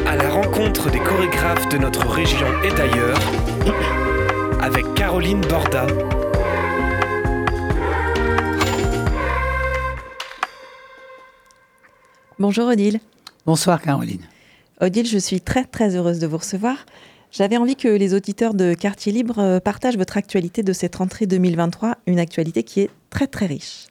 À 0.07 0.17
la 0.17 0.31
rencontre 0.31 0.91
des 0.91 1.01
chorégraphes 1.01 1.69
de 1.69 1.79
notre 1.79 2.07
région 2.09 2.47
et 2.63 2.71
d'ailleurs, 2.71 3.19
avec 4.63 4.95
Caroline 4.95 5.41
Borda. 5.43 5.87
Bonjour 12.39 12.69
Odile. 12.69 13.01
Bonsoir 13.45 13.83
Caroline. 13.83 14.23
Odile, 14.81 15.07
je 15.07 15.19
suis 15.19 15.41
très 15.41 15.65
très 15.65 15.97
heureuse 15.97 16.21
de 16.21 16.27
vous 16.27 16.39
recevoir. 16.39 16.87
J'avais 17.33 17.59
envie 17.59 17.77
que 17.77 17.89
les 17.89 18.15
auditeurs 18.15 18.55
de 18.55 18.75
Quartier 18.75 19.13
Libre 19.13 19.39
euh, 19.39 19.61
partagent 19.61 19.97
votre 19.97 20.17
actualité 20.17 20.63
de 20.63 20.73
cette 20.73 20.97
rentrée 20.97 21.27
2023, 21.27 21.99
une 22.07 22.19
actualité 22.19 22.63
qui 22.63 22.81
est 22.81 22.91
très 23.11 23.27
très 23.27 23.47
riche. 23.47 23.87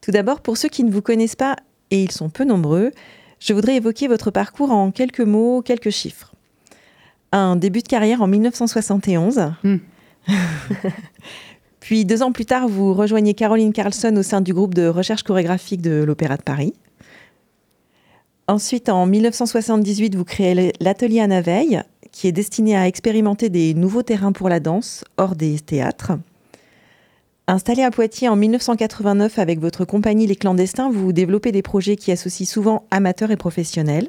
Tout 0.00 0.10
d'abord, 0.10 0.40
pour 0.40 0.56
ceux 0.56 0.68
qui 0.68 0.84
ne 0.84 0.90
vous 0.90 1.02
connaissent 1.02 1.36
pas, 1.36 1.56
et 1.92 2.02
ils 2.02 2.10
sont 2.10 2.30
peu 2.30 2.44
nombreux, 2.44 2.90
je 3.38 3.52
voudrais 3.52 3.76
évoquer 3.76 4.08
votre 4.08 4.30
parcours 4.30 4.72
en 4.72 4.90
quelques 4.90 5.20
mots, 5.20 5.62
quelques 5.62 5.90
chiffres. 5.90 6.32
Un 7.32 7.54
début 7.54 7.82
de 7.82 7.88
carrière 7.88 8.22
en 8.22 8.26
1971. 8.26 9.52
Hmm. 9.62 9.76
Puis 11.80 12.04
deux 12.04 12.22
ans 12.22 12.32
plus 12.32 12.46
tard, 12.46 12.66
vous 12.66 12.94
rejoignez 12.94 13.34
Caroline 13.34 13.72
Carlson 13.72 14.16
au 14.16 14.22
sein 14.22 14.40
du 14.40 14.54
groupe 14.54 14.74
de 14.74 14.86
recherche 14.86 15.22
chorégraphique 15.22 15.82
de 15.82 16.02
l'Opéra 16.02 16.36
de 16.36 16.42
Paris. 16.42 16.72
Ensuite, 18.48 18.88
en 18.88 19.06
1978, 19.06 20.14
vous 20.14 20.24
créez 20.24 20.72
l'atelier 20.80 21.20
Anna 21.20 21.42
Veille, 21.42 21.82
qui 22.10 22.26
est 22.26 22.32
destiné 22.32 22.76
à 22.76 22.86
expérimenter 22.86 23.50
des 23.50 23.74
nouveaux 23.74 24.02
terrains 24.02 24.32
pour 24.32 24.48
la 24.48 24.60
danse 24.60 25.04
hors 25.18 25.36
des 25.36 25.58
théâtres. 25.60 26.12
Installé 27.48 27.82
à 27.82 27.90
Poitiers 27.90 28.28
en 28.28 28.36
1989 28.36 29.40
avec 29.40 29.58
votre 29.58 29.84
compagnie 29.84 30.28
Les 30.28 30.36
Clandestins, 30.36 30.90
vous 30.90 31.12
développez 31.12 31.50
des 31.50 31.62
projets 31.62 31.96
qui 31.96 32.12
associent 32.12 32.46
souvent 32.46 32.86
amateurs 32.92 33.32
et 33.32 33.36
professionnels. 33.36 34.08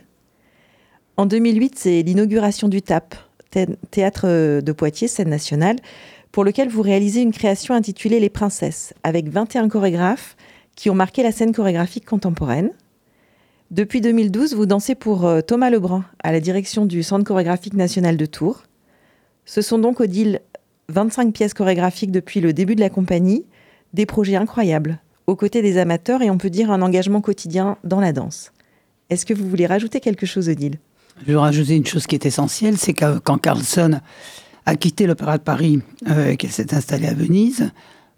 En 1.18 1.26
2008, 1.26 1.74
c'est 1.78 2.04
l'inauguration 2.04 2.68
du 2.68 2.84
TAP, 2.84 3.16
Théâtre 3.90 4.62
de 4.62 4.72
Poitiers, 4.72 5.08
scène 5.08 5.30
nationale, 5.30 5.78
pour 6.32 6.44
lequel 6.44 6.70
vous 6.70 6.84
réalisez 6.84 7.22
une 7.22 7.32
création 7.32 7.74
intitulée 7.74 8.20
Les 8.20 8.30
Princesses, 8.30 8.94
avec 9.04 9.30
21 9.30 9.68
chorégraphes 9.68 10.36
qui 10.76 10.92
ont 10.92 10.96
marqué 10.96 11.24
la 11.24 11.32
scène 11.32 11.54
chorégraphique 11.54 12.06
contemporaine. 12.06 12.70
Depuis 13.72 14.02
2012, 14.02 14.54
vous 14.54 14.68
dansez 14.68 14.94
pour 14.94 15.26
euh, 15.26 15.42
Thomas 15.42 15.72
Lebrun 15.72 16.06
à 16.24 16.32
la 16.32 16.40
direction 16.40 16.86
du 16.86 17.02
Centre 17.02 17.26
chorégraphique 17.26 17.74
national 17.74 18.16
de 18.16 18.28
Tours. 18.28 18.64
Ce 19.46 19.62
sont 19.62 19.80
donc, 19.80 20.00
Odile, 20.00 20.42
25 20.90 21.34
pièces 21.34 21.54
chorégraphiques 21.54 22.12
depuis 22.12 22.42
le 22.42 22.54
début 22.54 22.76
de 22.76 22.82
la 22.82 22.90
compagnie, 22.90 23.46
des 23.94 24.06
projets 24.06 24.36
incroyables, 24.36 25.00
aux 25.28 25.36
côtés 25.36 25.62
des 25.62 25.78
amateurs 25.78 26.22
et 26.22 26.30
on 26.30 26.38
peut 26.38 26.50
dire 26.50 26.72
un 26.72 26.82
engagement 26.82 27.22
quotidien 27.22 27.78
dans 27.84 28.00
la 28.00 28.12
danse. 28.12 28.52
Est-ce 29.10 29.26
que 29.26 29.34
vous 29.34 29.48
voulez 29.48 29.66
rajouter 29.66 30.00
quelque 30.00 30.26
chose, 30.26 30.50
Odile? 30.50 30.80
Je 31.22 31.32
veux 31.32 31.38
rajouter 31.38 31.76
une 31.76 31.86
chose 31.86 32.08
qui 32.08 32.16
est 32.16 32.26
essentielle, 32.26 32.78
c'est 32.78 32.94
que 32.94 33.20
quand 33.20 33.38
Carlson 33.38 34.00
a 34.66 34.76
quitté 34.76 35.06
l'Opéra 35.06 35.38
de 35.38 35.44
Paris 35.44 35.82
euh, 36.10 36.32
et 36.32 36.38
qu'elle 36.38 36.52
s'est 36.52 36.74
installée 36.74 37.08
à 37.08 37.14
Venise, 37.14 37.72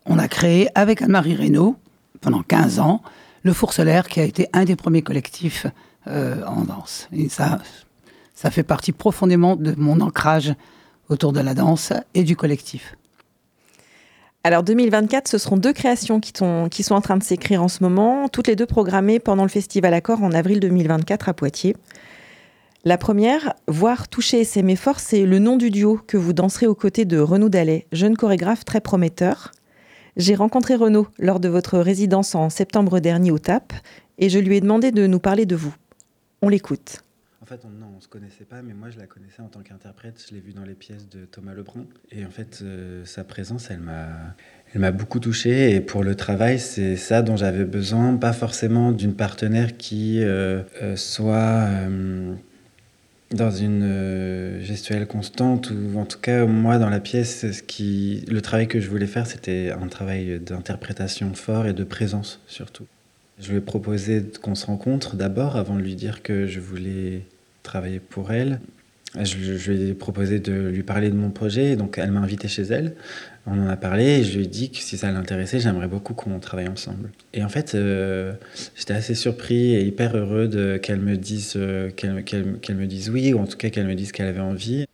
on 0.05 0.17
a 0.17 0.27
créé 0.27 0.69
avec 0.75 1.01
Anne-Marie 1.01 1.35
Reynaud, 1.35 1.75
pendant 2.21 2.43
15 2.43 2.79
ans, 2.79 3.01
le 3.43 3.53
Four 3.53 3.73
Solaire, 3.73 4.07
qui 4.07 4.19
a 4.19 4.23
été 4.23 4.47
un 4.53 4.63
des 4.63 4.75
premiers 4.75 5.01
collectifs 5.01 5.67
euh, 6.07 6.43
en 6.45 6.61
danse. 6.61 7.07
Et 7.11 7.29
ça, 7.29 7.59
ça 8.33 8.51
fait 8.51 8.63
partie 8.63 8.91
profondément 8.91 9.55
de 9.55 9.73
mon 9.77 9.99
ancrage 10.01 10.53
autour 11.09 11.33
de 11.33 11.39
la 11.39 11.53
danse 11.53 11.93
et 12.13 12.23
du 12.23 12.35
collectif. 12.35 12.95
Alors 14.43 14.61
2024, 14.61 15.27
ce 15.27 15.37
seront 15.39 15.57
deux 15.57 15.73
créations 15.73 16.19
qui, 16.19 16.31
qui 16.69 16.83
sont 16.83 16.93
en 16.95 17.01
train 17.01 17.17
de 17.17 17.23
s'écrire 17.23 17.63
en 17.63 17.67
ce 17.67 17.83
moment, 17.83 18.27
toutes 18.29 18.47
les 18.47 18.55
deux 18.55 18.67
programmées 18.67 19.19
pendant 19.19 19.43
le 19.43 19.49
Festival 19.49 19.93
Accord 19.93 20.21
en 20.21 20.31
avril 20.31 20.59
2024 20.59 21.29
à 21.29 21.33
Poitiers. 21.33 21.75
La 22.83 22.99
première, 22.99 23.55
Voir, 23.67 24.07
toucher 24.07 24.41
et 24.41 24.43
s'aimer 24.43 24.75
fort, 24.75 24.99
c'est 24.99 25.25
le 25.25 25.39
nom 25.39 25.57
du 25.57 25.71
duo 25.71 25.99
que 26.05 26.17
vous 26.17 26.33
danserez 26.33 26.67
aux 26.67 26.75
côtés 26.75 27.05
de 27.05 27.17
Renaud 27.17 27.49
Dallet, 27.49 27.87
jeune 27.91 28.15
chorégraphe 28.15 28.63
très 28.63 28.81
prometteur. 28.81 29.51
J'ai 30.17 30.35
rencontré 30.35 30.75
Renaud 30.75 31.07
lors 31.17 31.39
de 31.39 31.49
votre 31.49 31.79
résidence 31.79 32.35
en 32.35 32.51
septembre 32.51 32.99
dernier 32.99 33.31
au 33.31 33.39
TAP 33.39 33.73
et 34.19 34.29
je 34.29 34.37
lui 34.37 34.57
ai 34.57 34.61
demandé 34.61 34.91
de 34.91 35.07
nous 35.07 35.19
parler 35.19 35.47
de 35.47 35.55
vous. 35.55 35.73
On 36.43 36.49
l'écoute. 36.49 37.04
En 37.45 37.47
fait, 37.47 37.61
on, 37.63 37.69
non, 37.69 37.93
on 37.95 38.01
se 38.01 38.07
connaissait 38.07 38.43
pas, 38.43 38.63
mais 38.63 38.73
moi 38.73 38.89
je 38.89 38.97
la 38.97 39.05
connaissais 39.05 39.39
en 39.39 39.49
tant 39.49 39.59
qu'interprète. 39.59 40.25
Je 40.27 40.33
l'ai 40.33 40.41
vue 40.41 40.53
dans 40.53 40.63
les 40.63 40.73
pièces 40.73 41.07
de 41.09 41.25
Thomas 41.25 41.53
Lebrun. 41.53 41.85
Et 42.11 42.25
en 42.25 42.31
fait, 42.31 42.61
euh, 42.63 43.05
sa 43.05 43.23
présence, 43.23 43.69
elle 43.69 43.81
m'a, 43.81 44.07
elle 44.73 44.81
m'a 44.81 44.89
beaucoup 44.89 45.19
touché. 45.19 45.75
Et 45.75 45.79
pour 45.79 46.03
le 46.03 46.15
travail, 46.15 46.57
c'est 46.57 46.95
ça 46.95 47.21
dont 47.21 47.37
j'avais 47.37 47.65
besoin. 47.65 48.17
Pas 48.17 48.33
forcément 48.33 48.91
d'une 48.91 49.13
partenaire 49.13 49.77
qui 49.77 50.23
euh, 50.23 50.63
euh, 50.81 50.95
soit 50.95 51.69
dans 53.29 53.51
une 53.51 54.59
gestuelle 54.61 55.05
constante 55.05 55.69
ou 55.69 55.99
en 55.99 56.05
tout 56.05 56.19
cas 56.19 56.47
moi 56.47 56.79
dans 56.79 56.89
la 56.89 56.99
pièce 56.99 57.51
ce 57.51 57.61
qui 57.61 58.23
le 58.27 58.41
travail 58.41 58.67
que 58.67 58.79
je 58.79 58.89
voulais 58.89 59.07
faire 59.07 59.25
c'était 59.25 59.71
un 59.71 59.87
travail 59.87 60.39
d'interprétation 60.39 61.33
fort 61.33 61.65
et 61.65 61.73
de 61.73 61.83
présence 61.83 62.39
surtout 62.47 62.85
je 63.39 63.49
lui 63.49 63.57
ai 63.57 63.61
proposé 63.61 64.23
qu'on 64.41 64.53
se 64.53 64.67
rencontre 64.67 65.15
d'abord 65.15 65.57
avant 65.57 65.75
de 65.75 65.81
lui 65.81 65.95
dire 65.95 66.21
que 66.21 66.45
je 66.45 66.59
voulais 66.59 67.23
travailler 67.65 67.99
pour 67.99 68.31
elle 68.31 68.59
je, 69.21 69.71
lui 69.71 69.89
ai 69.89 69.93
proposé 69.93 70.39
de 70.39 70.53
lui 70.69 70.83
parler 70.83 71.09
de 71.09 71.15
mon 71.15 71.29
projet 71.29 71.75
donc 71.75 71.97
elle 71.97 72.11
m'a 72.11 72.19
invité 72.19 72.47
chez 72.47 72.63
elle 72.63 72.95
on 73.47 73.59
en 73.63 73.67
a 73.67 73.77
parlé 73.77 74.05
et 74.05 74.23
je 74.23 74.37
lui 74.37 74.45
ai 74.45 74.47
dit 74.47 74.71
que 74.71 74.77
si 74.77 74.97
ça 74.97 75.11
l'intéressait, 75.11 75.59
j'aimerais 75.59 75.87
beaucoup 75.87 76.15
qu'on 76.15 76.39
travaille 76.39 76.67
ensemble. 76.67 77.11
Et 77.33 77.43
en 77.43 77.49
fait, 77.49 77.75
euh, 77.75 78.33
j'étais 78.75 78.93
assez 78.93 79.13
surpris 79.13 79.75
et 79.75 79.83
hyper 79.83 80.17
heureux 80.17 80.79
qu'elle 80.81 80.99
me, 80.99 81.15
dise, 81.15 81.53
euh, 81.55 81.91
qu'elle, 81.91 82.13
me 82.13 82.85
dise 82.85 83.09
oui, 83.11 83.33
ou 83.33 83.39
en 83.39 83.45
tout 83.45 83.57
cas 83.57 83.69
qu'elle 83.69 83.85
me 83.85 83.93
dise 83.93 84.11
qu'elle 84.11 84.27
avait 84.27 84.39
envie. 84.39 84.85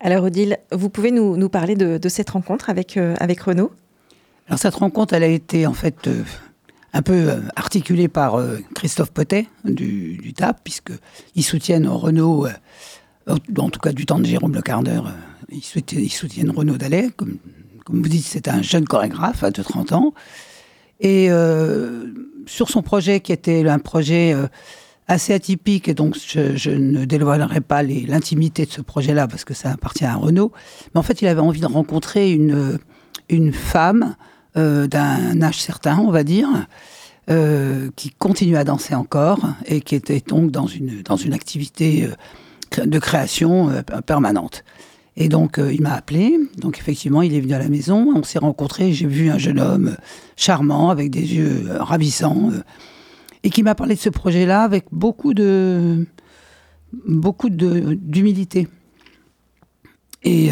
Alors 0.00 0.24
Odile, 0.24 0.58
vous 0.72 0.90
pouvez 0.90 1.12
nous, 1.12 1.36
nous 1.36 1.48
parler 1.48 1.76
de, 1.76 1.96
de, 1.96 2.08
cette 2.08 2.30
rencontre 2.30 2.70
avec, 2.70 2.96
euh, 2.96 3.14
avec 3.20 3.40
Renaud? 3.40 3.72
Alors 4.48 4.58
cette 4.58 4.74
rencontre, 4.74 5.14
elle 5.14 5.22
a 5.22 5.28
été 5.28 5.66
en 5.66 5.72
fait 5.72 6.08
un 6.96 7.02
peu 7.02 7.30
articulée 7.56 8.08
par 8.08 8.40
Christophe 8.74 9.10
Potet 9.10 9.46
du, 9.64 10.16
du 10.16 10.32
TAP, 10.32 10.60
puisqu'ils 10.64 11.44
soutiennent 11.44 11.86
Renaud, 11.86 12.46
en 13.28 13.70
tout 13.70 13.80
cas 13.80 13.92
du 13.92 14.06
temps 14.06 14.18
de 14.18 14.26
Jérôme 14.26 14.54
Le 14.54 14.62
Cardeur, 14.62 15.12
ils 15.50 15.62
soutiennent, 16.10 16.50
Renaud 16.50 16.76
Dallet. 16.76 17.10
Comme, 17.16 17.38
vous 17.88 18.08
dites, 18.08 18.24
c'est 18.24 18.48
un 18.48 18.62
jeune 18.62 18.84
chorégraphe 18.84 19.44
de 19.44 19.62
30 19.62 19.92
ans. 19.92 20.14
Et 21.00 21.30
euh, 21.30 22.06
sur 22.46 22.68
son 22.68 22.82
projet, 22.82 23.20
qui 23.20 23.32
était 23.32 23.66
un 23.68 23.78
projet 23.78 24.32
euh, 24.32 24.46
assez 25.08 25.32
atypique, 25.34 25.88
et 25.88 25.94
donc 25.94 26.16
je, 26.16 26.70
ne 26.70 27.04
dévoilerai 27.04 27.60
pas 27.60 27.82
l'intimité 27.82 28.66
de 28.66 28.70
ce 28.70 28.80
projet-là 28.80 29.28
parce 29.28 29.44
que 29.44 29.54
ça 29.54 29.70
appartient 29.70 30.04
à 30.04 30.14
Renaud, 30.14 30.52
mais 30.94 30.98
en 30.98 31.02
fait, 31.02 31.22
il 31.22 31.28
avait 31.28 31.40
envie 31.40 31.60
de 31.60 31.66
rencontrer 31.66 32.32
une, 32.32 32.78
une 33.28 33.52
femme 33.52 34.16
euh, 34.56 34.86
d'un 34.86 35.42
âge 35.42 35.60
certain, 35.60 35.98
on 35.98 36.10
va 36.10 36.24
dire, 36.24 36.48
qui 37.96 38.10
continue 38.10 38.56
à 38.56 38.62
danser 38.62 38.94
encore 38.94 39.40
et 39.66 39.80
qui 39.80 39.96
était 39.96 40.22
donc 40.24 40.52
dans 40.52 40.68
une, 40.68 41.02
dans 41.02 41.16
une 41.16 41.32
activité 41.32 42.08
de 42.78 42.98
création 43.00 43.82
permanente. 44.06 44.62
Et 45.16 45.28
donc, 45.28 45.58
euh, 45.58 45.72
il 45.72 45.80
m'a 45.80 45.94
appelé. 45.94 46.38
Donc, 46.58 46.78
effectivement, 46.78 47.22
il 47.22 47.34
est 47.34 47.40
venu 47.40 47.54
à 47.54 47.58
la 47.58 47.68
maison. 47.68 48.12
On 48.14 48.22
s'est 48.22 48.38
rencontrés. 48.38 48.92
J'ai 48.92 49.06
vu 49.06 49.30
un 49.30 49.38
jeune 49.38 49.58
homme 49.58 49.96
charmant, 50.36 50.90
avec 50.90 51.10
des 51.10 51.34
yeux 51.34 51.64
euh, 51.68 51.82
ravissants, 51.82 52.50
euh, 52.52 52.62
et 53.42 53.50
qui 53.50 53.62
m'a 53.62 53.74
parlé 53.74 53.94
de 53.94 54.00
ce 54.00 54.10
projet-là 54.10 54.62
avec 54.62 54.86
beaucoup 54.92 55.32
de 55.32 56.06
beaucoup 57.06 57.50
d'humilité. 57.50 58.68
Et 60.22 60.50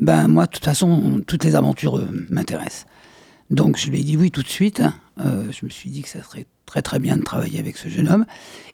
ben 0.00 0.28
moi, 0.28 0.46
de 0.46 0.50
toute 0.50 0.64
façon, 0.64 1.22
toutes 1.26 1.44
les 1.44 1.56
aventures 1.56 2.06
m'intéressent. 2.30 2.86
Donc, 3.50 3.78
je 3.78 3.90
lui 3.90 4.00
ai 4.00 4.04
dit 4.04 4.16
oui 4.16 4.30
tout 4.30 4.42
de 4.42 4.48
suite. 4.48 4.82
je 5.18 5.64
me 5.64 5.70
suis 5.70 5.90
dit 5.90 6.02
que 6.02 6.08
ça 6.08 6.22
serait 6.22 6.46
très 6.66 6.82
très 6.82 6.98
bien 6.98 7.16
de 7.16 7.22
travailler 7.22 7.58
avec 7.58 7.76
ce 7.78 7.88
jeune 7.88 8.08
homme. 8.08 8.26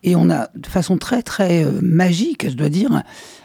Et 0.03 0.17
on 0.17 0.31
a, 0.31 0.49
de 0.55 0.67
façon 0.67 0.97
très 0.97 1.23
très 1.23 1.65
euh, 1.65 1.79
magique, 1.83 2.49
je 2.49 2.55
dois 2.55 2.71
dire, 2.71 3.03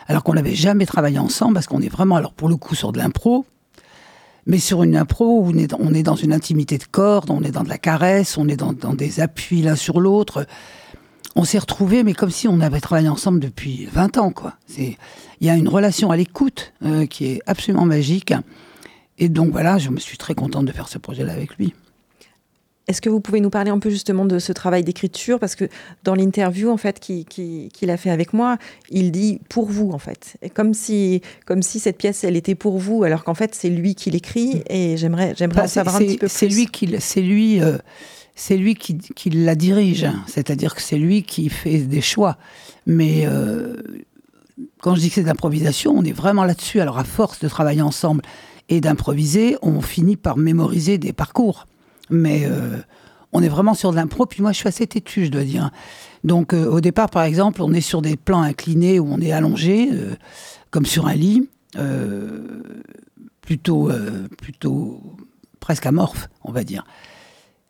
alors 0.07 0.23
qu'on 0.23 0.33
n'avait 0.33 0.55
jamais 0.55 0.85
travaillé 0.85 1.19
ensemble, 1.19 1.53
parce 1.53 1.67
qu'on 1.67 1.81
est 1.81 1.89
vraiment, 1.89 2.15
alors 2.15 2.33
pour 2.33 2.49
le 2.49 2.55
coup, 2.55 2.73
sur 2.73 2.91
de 2.93 2.97
l'impro, 2.97 3.45
mais 4.47 4.59
sur 4.59 4.81
une 4.83 4.95
impro 4.95 5.41
où 5.41 5.51
on 5.79 5.93
est, 5.93 6.03
dans 6.03 6.15
une 6.15 6.31
intimité 6.31 6.77
de 6.77 6.85
corps, 6.85 7.25
on 7.27 7.43
est 7.43 7.51
dans 7.51 7.63
de 7.63 7.69
la 7.69 7.77
caresse, 7.77 8.37
on 8.37 8.47
est 8.47 8.55
dans, 8.55 8.71
des 8.71 9.19
appuis 9.19 9.61
l'un 9.61 9.75
sur 9.75 9.99
l'autre. 9.99 10.47
On 11.35 11.43
s'est 11.43 11.59
retrouvés, 11.59 12.03
mais 12.03 12.13
comme 12.13 12.31
si 12.31 12.47
on 12.47 12.59
avait 12.61 12.79
travaillé 12.79 13.09
ensemble 13.09 13.39
depuis 13.39 13.85
20 13.91 14.17
ans, 14.17 14.31
quoi. 14.31 14.55
Il 14.77 14.95
y 15.41 15.49
a 15.49 15.55
une 15.55 15.67
relation 15.67 16.11
à 16.11 16.17
l'écoute 16.17 16.73
euh, 16.83 17.05
qui 17.05 17.25
est 17.25 17.41
absolument 17.45 17.85
magique. 17.85 18.33
Et 19.19 19.29
donc 19.29 19.51
voilà, 19.51 19.77
je 19.77 19.89
me 19.89 19.99
suis 19.99 20.17
très 20.17 20.35
contente 20.35 20.65
de 20.65 20.71
faire 20.71 20.87
ce 20.87 20.97
projet-là 20.97 21.33
avec 21.33 21.57
lui. 21.57 21.73
Est-ce 22.87 23.01
que 23.01 23.09
vous 23.09 23.19
pouvez 23.19 23.41
nous 23.41 23.49
parler 23.49 23.69
un 23.69 23.79
peu 23.79 23.89
justement 23.89 24.25
de 24.25 24.39
ce 24.39 24.53
travail 24.53 24.83
d'écriture? 24.83 25.39
Parce 25.39 25.55
que 25.55 25.65
dans 26.05 26.15
l'interview 26.15 26.69
en 26.69 26.77
fait 26.77 27.01
qu'il 27.01 27.89
a 27.89 27.97
fait 27.97 28.09
avec 28.09 28.31
moi, 28.31 28.57
il 28.89 29.11
dit 29.11 29.41
pour 29.49 29.65
vous 29.65 29.91
en 29.91 29.97
fait, 29.97 30.37
et 30.41 30.49
comme 30.49 30.73
si 30.73 31.21
comme 31.45 31.61
si 31.61 31.79
cette 31.79 31.97
pièce 31.97 32.23
elle 32.23 32.37
était 32.37 32.55
pour 32.55 32.77
vous, 32.77 33.03
alors 33.03 33.25
qu'en 33.25 33.33
fait 33.33 33.53
c'est 33.53 33.69
lui 33.69 33.93
qui 33.93 34.09
l'écrit. 34.09 34.63
Et 34.69 34.95
j'aimerais 34.95 35.33
j'aimerais 35.35 35.63
en 35.63 35.67
savoir 35.67 35.97
un 35.97 35.99
petit 35.99 36.17
peu 36.17 36.27
plus. 36.27 36.35
C'est 36.37 36.47
lui 36.47 36.67
qui 36.67 36.95
c'est 36.99 37.21
lui. 37.21 37.61
Euh, 37.61 37.77
c'est 38.37 38.55
lui 38.55 38.75
qui, 38.75 39.29
la 39.31 39.55
dirige, 39.55 40.07
c'est-à-dire 40.27 40.75
que 40.75 40.81
c'est 40.81 40.99
lui 40.99 41.23
qui 41.23 41.49
fait 41.49 41.79
des 41.79 42.01
choix. 42.01 42.37
Mais 42.85 43.23
euh, 43.25 43.75
quand 44.79 44.93
je 44.93 45.01
dis 45.01 45.09
que 45.09 45.15
c'est 45.15 45.23
d'improvisation, 45.23 45.91
on 45.97 46.03
est 46.03 46.13
vraiment 46.13 46.43
là-dessus. 46.43 46.79
Alors 46.79 46.99
à 46.99 47.03
force 47.03 47.39
de 47.39 47.47
travailler 47.47 47.81
ensemble 47.81 48.21
et 48.69 48.79
d'improviser, 48.79 49.57
on 49.63 49.81
finit 49.81 50.17
par 50.17 50.37
mémoriser 50.37 50.99
des 50.99 51.13
parcours. 51.13 51.65
Mais 52.11 52.43
euh, 52.45 52.77
on 53.33 53.41
est 53.41 53.49
vraiment 53.49 53.73
sur 53.73 53.89
de 53.89 53.95
l'impro. 53.95 54.27
Puis 54.27 54.43
moi, 54.43 54.51
je 54.51 54.57
suis 54.59 54.67
assez 54.67 54.85
têtu, 54.85 55.25
je 55.25 55.31
dois 55.31 55.43
dire. 55.43 55.71
Donc 56.23 56.53
euh, 56.53 56.69
au 56.69 56.79
départ, 56.79 57.09
par 57.09 57.23
exemple, 57.23 57.63
on 57.63 57.73
est 57.73 57.81
sur 57.81 58.03
des 58.03 58.17
plans 58.17 58.43
inclinés 58.43 58.99
où 58.99 59.07
on 59.11 59.19
est 59.19 59.31
allongé, 59.31 59.89
comme 60.69 60.85
sur 60.85 61.07
un 61.07 61.15
lit, 61.15 61.49
plutôt, 63.41 63.89
plutôt 64.37 65.01
presque 65.59 65.87
amorphe, 65.87 66.29
on 66.43 66.51
va 66.51 66.63
dire. 66.63 66.85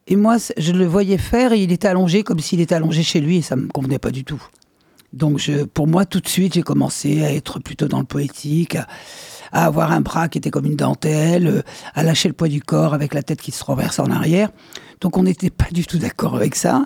Et 0.07 0.15
moi, 0.15 0.37
je 0.57 0.71
le 0.71 0.85
voyais 0.85 1.17
faire 1.17 1.51
et 1.51 1.61
il 1.61 1.71
était 1.73 1.87
allongé 1.87 2.23
comme 2.23 2.39
s'il 2.39 2.61
était 2.61 2.75
allongé 2.75 3.03
chez 3.03 3.19
lui 3.19 3.37
et 3.37 3.41
ça 3.41 3.57
me 3.57 3.67
convenait 3.67 3.99
pas 3.99 4.11
du 4.11 4.23
tout. 4.23 4.41
Donc, 5.11 5.37
je, 5.37 5.63
pour 5.63 5.85
moi, 5.85 6.05
tout 6.05 6.21
de 6.21 6.27
suite, 6.27 6.53
j'ai 6.53 6.61
commencé 6.61 7.23
à 7.23 7.33
être 7.33 7.59
plutôt 7.59 7.87
dans 7.87 7.99
le 7.99 8.05
poétique, 8.05 8.75
à, 9.51 9.65
avoir 9.65 9.91
un 9.91 10.01
bras 10.01 10.29
qui 10.29 10.37
était 10.37 10.49
comme 10.49 10.65
une 10.65 10.75
dentelle, 10.77 11.63
à 11.93 12.03
lâcher 12.03 12.29
le 12.29 12.33
poids 12.33 12.47
du 12.47 12.61
corps 12.61 12.93
avec 12.93 13.13
la 13.13 13.21
tête 13.21 13.41
qui 13.41 13.51
se 13.51 13.63
renverse 13.63 13.99
en 13.99 14.09
arrière. 14.09 14.49
Donc, 15.01 15.17
on 15.17 15.23
n'était 15.23 15.49
pas 15.49 15.67
du 15.71 15.85
tout 15.85 15.97
d'accord 15.97 16.35
avec 16.35 16.55
ça. 16.55 16.85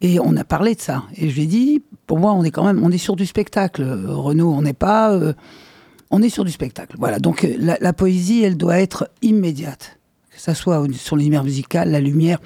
Et 0.00 0.20
on 0.20 0.36
a 0.36 0.44
parlé 0.44 0.74
de 0.76 0.80
ça. 0.80 1.02
Et 1.16 1.28
je 1.28 1.34
lui 1.34 1.42
ai 1.42 1.46
dit, 1.46 1.82
pour 2.06 2.18
moi, 2.18 2.32
on 2.34 2.44
est 2.44 2.50
quand 2.50 2.64
même, 2.64 2.82
on 2.84 2.90
est 2.90 2.98
sur 2.98 3.16
du 3.16 3.26
spectacle. 3.26 3.82
Renaud, 4.06 4.52
on 4.52 4.62
n'est 4.62 4.72
pas, 4.72 5.12
euh, 5.12 5.32
on 6.10 6.22
est 6.22 6.28
sur 6.28 6.44
du 6.44 6.52
spectacle. 6.52 6.96
Voilà. 6.98 7.18
Donc, 7.18 7.46
la 7.58 7.92
poésie, 7.92 8.42
elle 8.44 8.56
doit 8.56 8.78
être 8.78 9.10
immédiate 9.22 9.99
que 10.40 10.44
ça 10.44 10.54
soit 10.54 10.84
sur 10.92 11.16
l'univers 11.16 11.44
musical, 11.44 11.90
la 11.90 12.00
lumière. 12.00 12.40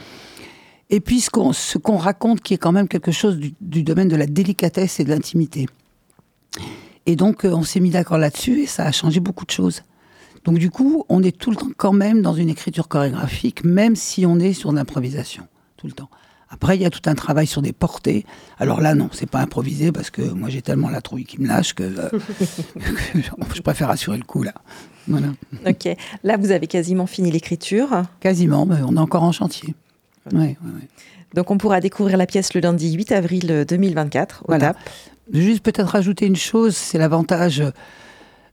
Et 0.91 1.01
puis 1.01 1.21
ce 1.21 1.31
qu'on 1.79 1.97
raconte 1.97 2.41
qui 2.41 2.55
est 2.55 2.59
quand 2.59 2.73
même 2.73 2.89
quelque 2.89 3.13
chose 3.13 3.39
du, 3.39 3.83
domaine 3.83 4.09
de 4.09 4.17
la 4.17 4.27
délicatesse 4.27 5.01
et 5.01 5.05
de 5.05 5.11
l'intimité. 5.11 5.67
Et 7.07 7.17
donc 7.17 7.45
euh, 7.45 7.53
on 7.53 7.63
s'est 7.63 7.81
mis 7.81 7.91
d'accord 7.91 8.19
là-dessus 8.19 8.63
et 8.63 8.67
ça 8.67 8.85
a 8.85 8.93
changé 8.93 9.21
beaucoup 9.21 9.45
de 9.45 9.51
choses. 9.51 9.83
Donc 10.45 10.59
du 10.59 10.71
coup, 10.71 11.05
on 11.09 11.23
est 11.23 11.37
tout 11.37 11.51
le 11.51 11.57
temps 11.57 11.71
quand 11.77 11.93
même 11.93 12.21
dans 12.21 12.35
une 12.35 12.51
écriture 12.51 12.89
chorégraphique, 12.89 13.65
même 13.65 13.97
si 13.97 14.27
on 14.27 14.39
est 14.39 14.53
sur 14.53 14.73
l'improvisation, 14.73 15.47
tout 15.77 15.87
le 15.87 15.95
temps. 15.95 16.11
Après, 16.51 16.77
il 16.77 16.83
y 16.83 16.85
a 16.85 16.91
tout 16.91 17.01
un 17.07 17.15
travail 17.15 17.47
sur 17.47 17.63
des 17.63 17.73
portées. 17.73 18.27
Alors 18.59 18.81
là, 18.81 18.95
non, 18.95 19.09
c'est 19.11 19.29
pas 19.29 19.41
improvisé 19.41 19.91
parce 19.91 20.11
que 20.11 20.23
moi 20.23 20.51
j'ai 20.51 20.63
tellement 20.63 20.91
la 20.91 21.01
trouille 21.01 21.25
qui 21.25 21.41
me 21.41 21.49
lâche 21.49 21.73
que, 21.73 21.83
euh, 21.83 22.11
je 23.55 23.63
préfère 23.63 23.91
assurer 23.91 24.19
le 24.19 24.25
coup 24.25 24.43
là. 24.43 24.55
Voilà. 25.09 25.29
Ok. 25.67 25.89
Là, 26.23 26.37
vous 26.37 26.51
avez 26.51 26.67
quasiment 26.67 27.07
fini 27.07 27.31
l'écriture. 27.31 28.03
Quasiment, 28.21 28.67
mais 28.67 28.77
on 28.87 28.97
est 28.97 29.01
encore 29.01 29.23
en 29.23 29.33
chantier. 29.33 29.75
Ouais, 30.33 30.57
Donc 31.35 31.51
on 31.51 31.59
pourra 31.59 31.81
découvrir 31.81 32.17
la 32.17 32.27
pièce 32.27 32.55
le 32.55 32.61
lundi 32.61 32.93
8 32.93 33.13
avril 33.13 33.65
2024 33.69 34.43
au 34.43 34.47
voilà. 34.49 34.75
Juste 35.33 35.63
peut-être 35.63 35.89
rajouter 35.89 36.27
une 36.27 36.37
chose, 36.37 36.77
c'est 36.77 36.99
l'avantage 36.99 37.63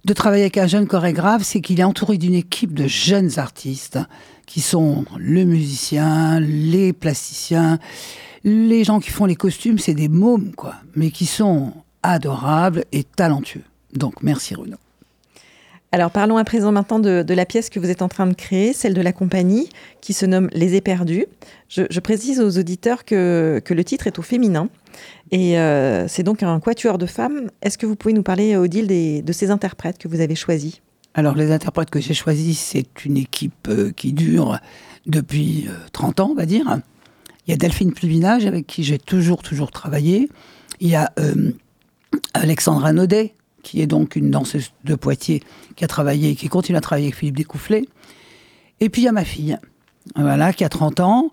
de 0.06 0.14
travailler 0.14 0.44
avec 0.44 0.58
un 0.58 0.68
jeune 0.68 0.88
chorégraphe, 0.88 1.44
c'est 1.44 1.62
qu'il 1.62 1.80
est 1.80 1.84
entouré 1.84 2.18
d'une 2.18 2.34
équipe 2.34 2.74
de 2.74 2.88
jeunes 2.88 3.40
artistes 3.40 4.00
qui 4.46 4.62
sont 4.62 5.06
le 5.18 5.44
musicien, 5.44 6.40
les 6.40 6.92
plasticiens, 6.92 7.80
les 8.44 8.84
gens 8.84 9.00
qui 9.00 9.12
font 9.12 9.26
les 9.26 9.36
costumes, 9.36 9.78
c'est 9.78 9.94
des 9.94 10.10
mômes, 10.10 10.54
quoi, 10.56 10.76
mais 10.96 11.12
qui 11.12 11.26
sont 11.26 11.74
adorables 12.04 12.86
et 12.92 13.04
talentueux. 13.04 13.64
Donc, 13.94 14.24
merci 14.24 14.56
Renaud. 14.56 14.78
Alors 15.94 16.10
parlons 16.10 16.38
à 16.38 16.46
présent 16.46 16.72
maintenant 16.72 17.00
de, 17.00 17.34
la 17.34 17.46
pièce 17.46 17.70
que 17.70 17.78
vous 17.78 17.90
êtes 17.90 18.02
en 18.02 18.08
train 18.08 18.26
de 18.26 18.34
créer, 18.34 18.72
celle 18.72 18.94
de 18.94 19.02
la 19.02 19.12
compagnie, 19.12 19.68
qui 20.00 20.14
se 20.14 20.26
nomme 20.26 20.50
Les 20.54 20.76
Éperdus. 20.76 21.26
Je, 21.68 22.00
précise 22.00 22.40
aux 22.40 22.58
auditeurs 22.58 23.04
que, 23.04 23.62
que, 23.64 23.74
le 23.74 23.84
titre 23.84 24.08
est 24.08 24.18
au 24.18 24.22
féminin, 24.22 24.70
et 25.32 25.60
euh, 25.60 26.08
c'est 26.08 26.24
donc 26.24 26.44
un 26.44 26.62
quatuor 26.62 26.98
de 26.98 27.06
femmes. 27.06 27.50
Est-ce 27.62 27.78
que 27.78 27.86
vous 27.86 27.98
pouvez 27.98 28.14
nous 28.14 28.24
parler, 28.24 28.56
Odile, 28.56 28.88
des, 28.88 29.22
de 29.22 29.34
ces 29.34 29.52
interprètes 29.52 29.98
que 29.98 30.08
vous 30.08 30.22
avez 30.22 30.36
choisis? 30.36 30.82
Alors 31.14 31.36
les 31.36 31.52
interprètes 31.52 31.90
que 31.90 32.00
j'ai 32.00 32.14
choisis, 32.14 32.58
c'est 32.58 33.04
une 33.04 33.18
équipe 33.18 33.68
euh, 33.68 33.92
qui 33.92 34.14
dure 34.14 34.60
depuis 35.08 35.68
30 35.92 36.20
euh, 36.20 36.24
ans, 36.24 36.30
on 36.32 36.36
va 36.36 36.46
dire. 36.46 36.80
Il 37.48 37.52
y 37.52 37.54
a 37.54 37.58
Delphine 37.58 37.92
Pluvinage, 37.92 38.46
avec 38.46 38.66
qui 38.66 38.86
j'ai 38.86 38.98
toujours, 38.98 39.44
toujours 39.44 39.72
travaillé. 39.72 40.30
Il 40.80 40.88
y 40.88 40.96
a 40.96 41.12
Alexandra 42.34 42.94
Naudet, 42.94 43.36
qui 43.64 43.82
est 43.82 43.88
donc 43.88 44.16
une 44.16 44.32
danseuse 44.32 44.72
de 44.84 44.96
Poitiers, 44.96 45.42
qui 45.76 45.84
a 45.84 45.88
travaillé, 45.88 46.36
qui 46.36 46.48
continue 46.48 46.78
à 46.78 46.82
travailler 46.82 47.08
avec 47.08 47.18
Philippe 47.18 47.38
Découfflé. 47.38 47.88
Et 48.80 48.90
puis 48.90 49.04
il 49.04 49.06
y 49.06 49.08
a 49.08 49.12
ma 49.12 49.26
fille, 49.26 49.58
voilà, 50.16 50.54
qui 50.54 50.64
a 50.64 50.70
30 50.70 51.00
ans. 51.00 51.32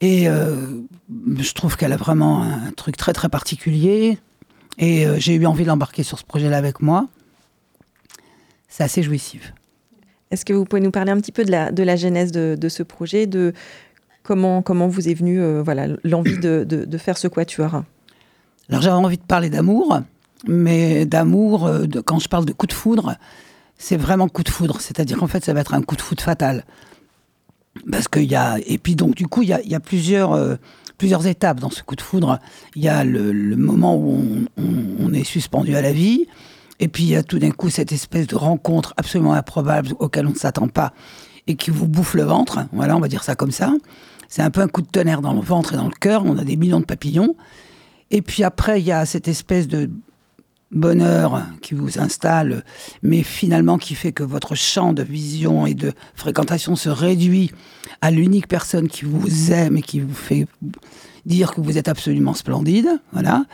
Et 0.00 0.26
je 0.26 1.52
trouve 1.54 1.76
qu'elle 1.76 1.92
a 1.92 1.96
vraiment 1.96 2.42
un 2.42 2.70
truc 2.76 2.96
très 2.96 3.12
très 3.12 3.28
particulier. 3.28 4.18
Et 4.78 5.06
j'ai 5.18 5.34
eu 5.34 5.46
envie 5.46 5.64
de 5.64 5.68
l'embarquer 5.68 6.02
sur 6.02 6.18
ce 6.18 6.24
projet-là 6.24 6.58
avec 6.58 6.80
moi 6.80 7.08
c'est 8.74 8.82
assez 8.82 9.04
jouissif. 9.04 9.54
Est-ce 10.32 10.44
que 10.44 10.52
vous 10.52 10.64
pouvez 10.64 10.82
nous 10.82 10.90
parler 10.90 11.12
un 11.12 11.20
petit 11.20 11.30
peu 11.30 11.44
de 11.44 11.50
la, 11.52 11.70
de 11.70 11.84
la 11.84 11.94
genèse 11.94 12.32
de, 12.32 12.68
ce 12.68 12.82
projet, 12.82 13.28
de 13.28 13.52
comment, 14.24 14.62
comment 14.62 14.88
vous 14.88 15.08
est 15.08 15.14
venue 15.14 15.40
euh, 15.40 15.62
voilà, 15.62 15.86
l'envie 16.02 16.38
de, 16.38 16.64
de, 16.64 16.98
faire 16.98 17.16
ce 17.16 17.28
quatuor? 17.28 17.84
Alors 18.68 18.82
j'avais 18.82 18.96
envie 18.96 19.16
de 19.16 19.22
parler 19.22 19.48
d'amour, 19.48 20.00
mais 20.46 21.06
d'amour, 21.06 21.66
euh, 21.66 21.86
quand 22.04 22.18
je 22.18 22.28
parle 22.28 22.44
de 22.44 22.52
coup 22.52 22.66
de 22.66 22.72
foudre, 22.72 23.16
c'est 23.78 23.96
vraiment 23.96 24.28
coup 24.28 24.42
de 24.42 24.48
foudre, 24.48 24.80
c'est-à-dire 24.80 25.18
qu'en 25.18 25.26
fait 25.26 25.44
ça 25.44 25.52
va 25.52 25.60
être 25.60 25.74
un 25.74 25.82
coup 25.82 25.96
de 25.96 26.02
foudre 26.02 26.22
fatal. 26.22 26.64
Parce 27.90 28.06
qu'il 28.06 28.30
y 28.30 28.36
a, 28.36 28.58
et 28.66 28.78
puis 28.78 28.94
donc 28.94 29.14
du 29.14 29.26
coup 29.26 29.42
il 29.42 29.48
y 29.48 29.74
a, 29.74 29.80
plusieurs, 29.80 30.32
euh, 30.32 30.56
plusieurs 30.96 31.26
étapes 31.26 31.60
dans 31.60 31.70
ce 31.70 31.82
coup 31.82 31.96
de 31.96 32.02
foudre. 32.02 32.38
Il 32.76 32.82
y 32.82 32.88
a 32.88 33.04
le, 33.04 33.56
moment 33.56 33.96
où 33.96 34.46
on, 34.56 35.12
est 35.12 35.24
suspendu 35.24 35.74
à 35.74 35.82
la 35.82 35.92
vie, 35.92 36.26
et 36.80 36.88
puis 36.88 37.04
il 37.04 37.10
y 37.10 37.16
a 37.16 37.22
tout 37.22 37.38
d'un 37.38 37.50
coup 37.50 37.70
cette 37.70 37.92
espèce 37.92 38.26
de 38.26 38.36
rencontre 38.36 38.94
absolument 38.96 39.32
improbable 39.32 39.90
auquel 39.98 40.26
on 40.26 40.30
ne 40.30 40.36
s'attend 40.36 40.68
pas 40.68 40.92
et 41.46 41.56
qui 41.56 41.70
vous 41.70 41.86
bouffe 41.86 42.14
le 42.14 42.22
ventre. 42.22 42.66
Voilà, 42.72 42.96
on 42.96 43.00
va 43.00 43.08
dire 43.08 43.22
ça 43.22 43.34
comme 43.34 43.50
ça. 43.50 43.72
C'est 44.28 44.42
un 44.42 44.50
peu 44.50 44.60
un 44.60 44.68
coup 44.68 44.82
de 44.82 44.86
tonnerre 44.86 45.20
dans 45.20 45.34
le 45.34 45.40
ventre 45.40 45.74
et 45.74 45.76
dans 45.76 45.86
le 45.86 45.94
cœur. 45.98 46.24
On 46.24 46.38
a 46.38 46.44
des 46.44 46.56
millions 46.56 46.80
de 46.80 46.84
papillons. 46.84 47.36
Et 48.10 48.22
puis 48.22 48.42
après, 48.44 48.80
il 48.80 48.86
y 48.86 48.92
a 48.92 49.04
cette 49.06 49.28
espèce 49.28 49.68
de 49.68 49.90
bonheur 50.74 51.42
qui 51.62 51.74
vous 51.74 51.98
installe, 51.98 52.64
mais 53.02 53.22
finalement 53.22 53.78
qui 53.78 53.94
fait 53.94 54.12
que 54.12 54.22
votre 54.22 54.54
champ 54.54 54.92
de 54.92 55.02
vision 55.02 55.66
et 55.66 55.74
de 55.74 55.92
fréquentation 56.14 56.76
se 56.76 56.88
réduit 56.88 57.52
à 58.00 58.10
l'unique 58.10 58.48
personne 58.48 58.88
qui 58.88 59.04
vous 59.04 59.52
aime 59.52 59.76
et 59.76 59.82
qui 59.82 60.00
vous 60.00 60.14
fait 60.14 60.46
dire 61.24 61.54
que 61.54 61.60
vous 61.60 61.78
êtes 61.78 61.88
absolument 61.88 62.34
splendide. 62.34 63.00
Voilà. 63.12 63.44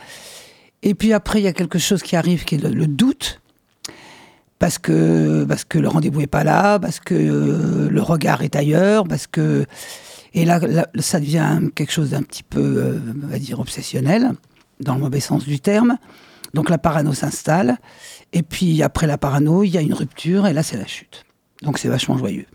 Et 0.83 0.95
puis 0.95 1.13
après, 1.13 1.39
il 1.39 1.43
y 1.43 1.47
a 1.47 1.53
quelque 1.53 1.79
chose 1.79 2.01
qui 2.01 2.15
arrive 2.15 2.43
qui 2.43 2.55
est 2.55 2.57
le, 2.57 2.87
doute. 2.87 3.39
Parce 4.59 4.77
que, 4.77 5.43
parce 5.47 5.63
que 5.63 5.79
le 5.79 5.87
rendez-vous 5.87 6.19
n'est 6.19 6.27
pas 6.27 6.43
là, 6.43 6.79
parce 6.79 6.99
que 6.99 7.15
euh, 7.15 7.89
le 7.89 8.01
regard 8.01 8.41
est 8.43 8.55
ailleurs, 8.55 9.07
parce 9.07 9.27
que. 9.27 9.65
Et 10.33 10.45
là, 10.45 10.61
ça 10.99 11.19
devient 11.19 11.59
quelque 11.75 11.91
chose 11.91 12.11
d'un 12.11 12.21
petit 12.21 12.43
peu, 12.43 12.61
euh, 12.61 12.99
on 13.23 13.27
va 13.27 13.37
dire, 13.37 13.59
obsessionnel, 13.59 14.31
dans 14.79 14.95
le 14.95 15.01
mauvais 15.01 15.19
sens 15.19 15.45
du 15.45 15.59
terme. 15.59 15.97
Donc 16.53 16.69
la 16.69 16.77
parano 16.77 17.13
s'installe. 17.13 17.77
Et 18.33 18.43
puis 18.43 18.81
après 18.83 19.07
la 19.07 19.17
parano, 19.17 19.63
il 19.63 19.69
y 19.69 19.77
a 19.77 19.81
une 19.81 19.93
rupture, 19.93 20.47
et 20.47 20.53
là, 20.53 20.63
c'est 20.63 20.77
la 20.77 20.87
chute. 20.87 21.25
Donc 21.61 21.77
c'est 21.77 21.89
vachement 21.89 22.17
joyeux. 22.17 22.45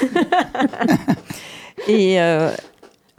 et 1.88 2.20
euh, 2.20 2.50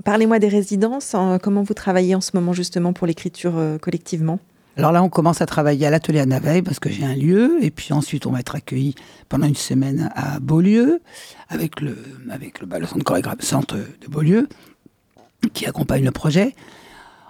Parlez-moi 0.03 0.39
des 0.39 0.49
résidences. 0.49 1.15
Comment 1.41 1.63
vous 1.63 1.73
travaillez 1.73 2.13
en 2.15 2.21
ce 2.21 2.31
moment 2.33 2.51
justement 2.51 2.93
pour 2.93 3.07
l'écriture 3.07 3.53
euh, 3.55 3.77
collectivement? 3.77 4.39
Alors 4.75 4.91
là, 4.91 5.03
on 5.03 5.09
commence 5.09 5.41
à 5.41 5.45
travailler 5.45 5.85
à 5.85 5.91
l'atelier 5.91 6.19
à 6.19 6.25
Naveil 6.25 6.61
parce 6.61 6.79
que 6.79 6.89
j'ai 6.89 7.05
un 7.05 7.15
lieu. 7.15 7.57
Et 7.61 7.71
puis 7.71 7.93
ensuite, 7.93 8.25
on 8.25 8.31
va 8.31 8.39
être 8.39 8.55
accueilli 8.55 8.95
pendant 9.29 9.47
une 9.47 9.55
semaine 9.55 10.11
à 10.15 10.39
Beaulieu 10.39 10.99
avec 11.47 11.79
le, 11.79 11.97
avec 12.29 12.59
le, 12.59 12.65
bah, 12.65 12.79
centre, 13.39 13.75
de 13.75 14.07
Beaulieu 14.09 14.49
qui 15.53 15.65
accompagne 15.65 16.03
le 16.03 16.11
projet. 16.11 16.55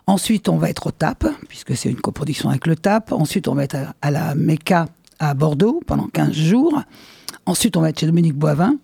Ensuite, 0.06 0.50
on 0.50 0.58
va 0.58 0.70
être 0.70 0.88
au 0.88 0.92
TAP, 0.92 1.26
puisque 1.48 1.76
c'est 1.78 1.90
une 1.90 2.02
coproduction 2.02 2.50
avec 2.50 2.68
le 2.68 2.76
TAP. 2.76 3.12
Ensuite, 3.14 3.48
on 3.48 3.56
va 3.56 3.64
être 3.64 3.78
à, 4.02 4.12
la 4.12 4.36
MECA 4.36 4.88
à 5.20 5.34
Bordeaux 5.34 5.82
pendant 5.86 6.08
15 6.08 6.34
jours. 6.34 6.82
Ensuite, 7.46 7.78
on 7.78 7.82
va 7.82 7.90
être 7.90 8.00
chez 8.00 8.06
Dominique 8.06 8.36
Boivin 8.36 8.76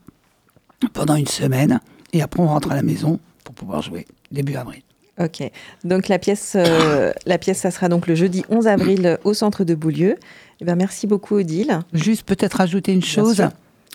pendant 0.93 1.15
une 1.15 1.27
semaine. 1.27 1.81
Et 2.13 2.21
après, 2.21 2.41
on 2.41 2.47
rentre 2.47 2.71
à 2.71 2.75
la 2.75 2.83
maison 2.83 3.19
pour 3.43 3.53
pouvoir 3.53 3.81
jouer 3.81 4.07
début 4.31 4.55
avril. 4.55 4.81
Ok. 5.19 5.43
Donc 5.83 6.07
la 6.07 6.17
pièce, 6.17 6.53
euh, 6.55 7.11
la 7.25 7.37
pièce, 7.37 7.59
ça 7.59 7.71
sera 7.71 7.89
donc 7.89 8.07
le 8.07 8.15
jeudi 8.15 8.45
11 8.49 8.67
avril 8.67 9.19
au 9.25 9.33
centre 9.33 9.65
de 9.65 9.75
Beaulieu. 9.75 10.15
Eh 10.61 10.65
bien, 10.65 10.75
merci 10.75 11.07
beaucoup, 11.07 11.35
Odile. 11.35 11.79
Juste 11.91 12.23
peut-être 12.23 12.61
ajouter 12.61 12.93
une 12.93 13.03
chose. 13.03 13.43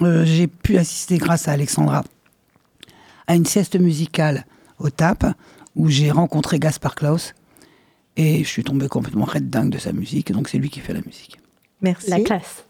Euh, 0.02 0.24
j'ai 0.26 0.46
pu 0.46 0.76
assister 0.76 1.16
grâce 1.16 1.48
à 1.48 1.52
Alexandra 1.52 2.04
à 3.26 3.34
une 3.34 3.46
sieste 3.46 3.78
musicale 3.78 4.44
au 4.78 4.90
TAP 4.90 5.24
où 5.76 5.88
j'ai 5.88 6.10
rencontré 6.10 6.58
Gaspard 6.58 6.94
Klaus 6.94 7.34
et 8.16 8.44
je 8.44 8.48
suis 8.48 8.64
tombé 8.64 8.88
complètement 8.88 9.24
red 9.24 9.50
dingue 9.50 9.70
de 9.70 9.78
sa 9.78 9.92
musique. 9.92 10.32
Donc 10.32 10.48
c'est 10.48 10.58
lui 10.58 10.70
qui 10.70 10.80
fait 10.80 10.92
la 10.92 11.00
musique. 11.00 11.38
Merci. 11.80 12.10
La 12.10 12.20
classe. 12.20 12.64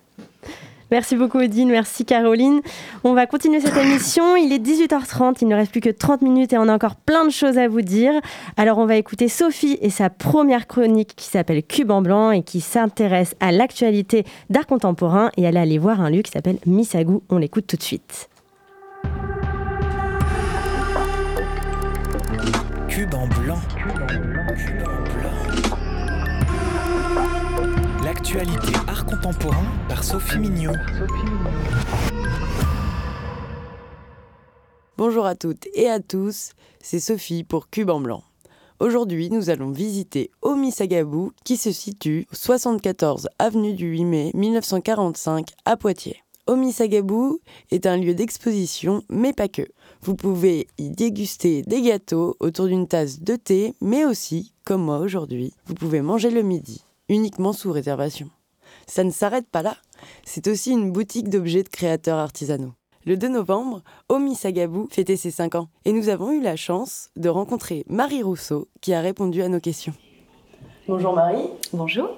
Merci 0.90 1.16
beaucoup 1.16 1.38
Odile, 1.38 1.66
merci 1.66 2.04
Caroline. 2.04 2.60
On 3.04 3.14
va 3.14 3.26
continuer 3.26 3.60
cette 3.60 3.76
émission. 3.76 4.36
Il 4.36 4.52
est 4.52 4.58
18h30, 4.58 5.38
il 5.40 5.48
ne 5.48 5.56
reste 5.56 5.72
plus 5.72 5.80
que 5.80 5.90
30 5.90 6.22
minutes 6.22 6.52
et 6.52 6.58
on 6.58 6.68
a 6.68 6.74
encore 6.74 6.96
plein 6.96 7.24
de 7.24 7.30
choses 7.30 7.58
à 7.58 7.66
vous 7.68 7.80
dire. 7.80 8.12
Alors 8.56 8.78
on 8.78 8.86
va 8.86 8.96
écouter 8.96 9.28
Sophie 9.28 9.78
et 9.80 9.90
sa 9.90 10.10
première 10.10 10.66
chronique 10.66 11.14
qui 11.16 11.26
s'appelle 11.26 11.62
Cube 11.62 11.90
en 11.90 12.02
blanc 12.02 12.30
et 12.30 12.42
qui 12.42 12.60
s'intéresse 12.60 13.34
à 13.40 13.50
l'actualité 13.50 14.24
d'art 14.50 14.66
contemporain 14.66 15.30
et 15.36 15.42
elle 15.42 15.56
est 15.56 15.60
allée 15.60 15.78
voir 15.78 16.00
un 16.00 16.10
lieu 16.10 16.22
qui 16.22 16.30
s'appelle 16.30 16.58
Misagou. 16.66 17.22
On 17.28 17.38
l'écoute 17.38 17.66
tout 17.66 17.76
de 17.76 17.82
suite. 17.82 18.28
Cube 22.94 23.14
en 23.14 23.26
blanc. 23.26 23.58
L'actualité 28.04 28.72
art 28.86 29.04
contemporain 29.04 29.66
par 29.88 30.04
Sophie 30.04 30.38
Mignot. 30.38 30.70
Bonjour 34.96 35.26
à 35.26 35.34
toutes 35.34 35.66
et 35.74 35.90
à 35.90 35.98
tous, 35.98 36.52
c'est 36.80 37.00
Sophie 37.00 37.42
pour 37.42 37.68
Cube 37.68 37.90
en 37.90 38.00
blanc. 38.00 38.22
Aujourd'hui, 38.78 39.28
nous 39.28 39.50
allons 39.50 39.72
visiter 39.72 40.30
Omisagabu 40.42 41.30
qui 41.44 41.56
se 41.56 41.72
situe 41.72 42.28
au 42.30 42.36
74 42.36 43.28
avenue 43.40 43.72
du 43.72 43.88
8 43.88 44.04
mai 44.04 44.30
1945 44.34 45.48
à 45.64 45.76
Poitiers. 45.76 46.22
Omisagabu 46.46 47.40
est 47.72 47.86
un 47.86 47.96
lieu 47.96 48.14
d'exposition, 48.14 49.02
mais 49.08 49.32
pas 49.32 49.48
que. 49.48 49.66
Vous 50.04 50.16
pouvez 50.16 50.66
y 50.76 50.90
déguster 50.90 51.62
des 51.62 51.80
gâteaux 51.80 52.36
autour 52.38 52.66
d'une 52.66 52.86
tasse 52.86 53.20
de 53.20 53.36
thé, 53.36 53.72
mais 53.80 54.04
aussi, 54.04 54.52
comme 54.62 54.82
moi 54.82 54.98
aujourd'hui, 54.98 55.54
vous 55.64 55.72
pouvez 55.72 56.02
manger 56.02 56.28
le 56.28 56.42
midi, 56.42 56.84
uniquement 57.08 57.54
sous 57.54 57.72
réservation. 57.72 58.28
Ça 58.86 59.02
ne 59.02 59.10
s'arrête 59.10 59.48
pas 59.48 59.62
là, 59.62 59.78
c'est 60.26 60.46
aussi 60.46 60.72
une 60.72 60.92
boutique 60.92 61.30
d'objets 61.30 61.62
de 61.62 61.70
créateurs 61.70 62.18
artisanaux. 62.18 62.74
Le 63.06 63.16
2 63.16 63.28
novembre, 63.28 63.80
Omisagabu 64.10 64.88
fêtait 64.90 65.16
ses 65.16 65.30
5 65.30 65.54
ans 65.54 65.68
et 65.86 65.92
nous 65.92 66.10
avons 66.10 66.32
eu 66.32 66.42
la 66.42 66.56
chance 66.56 67.08
de 67.16 67.30
rencontrer 67.30 67.86
Marie 67.88 68.22
Rousseau 68.22 68.68
qui 68.82 68.92
a 68.92 69.00
répondu 69.00 69.40
à 69.40 69.48
nos 69.48 69.60
questions. 69.60 69.94
Bonjour 70.86 71.14
Marie. 71.14 71.48
Bonjour. 71.72 72.10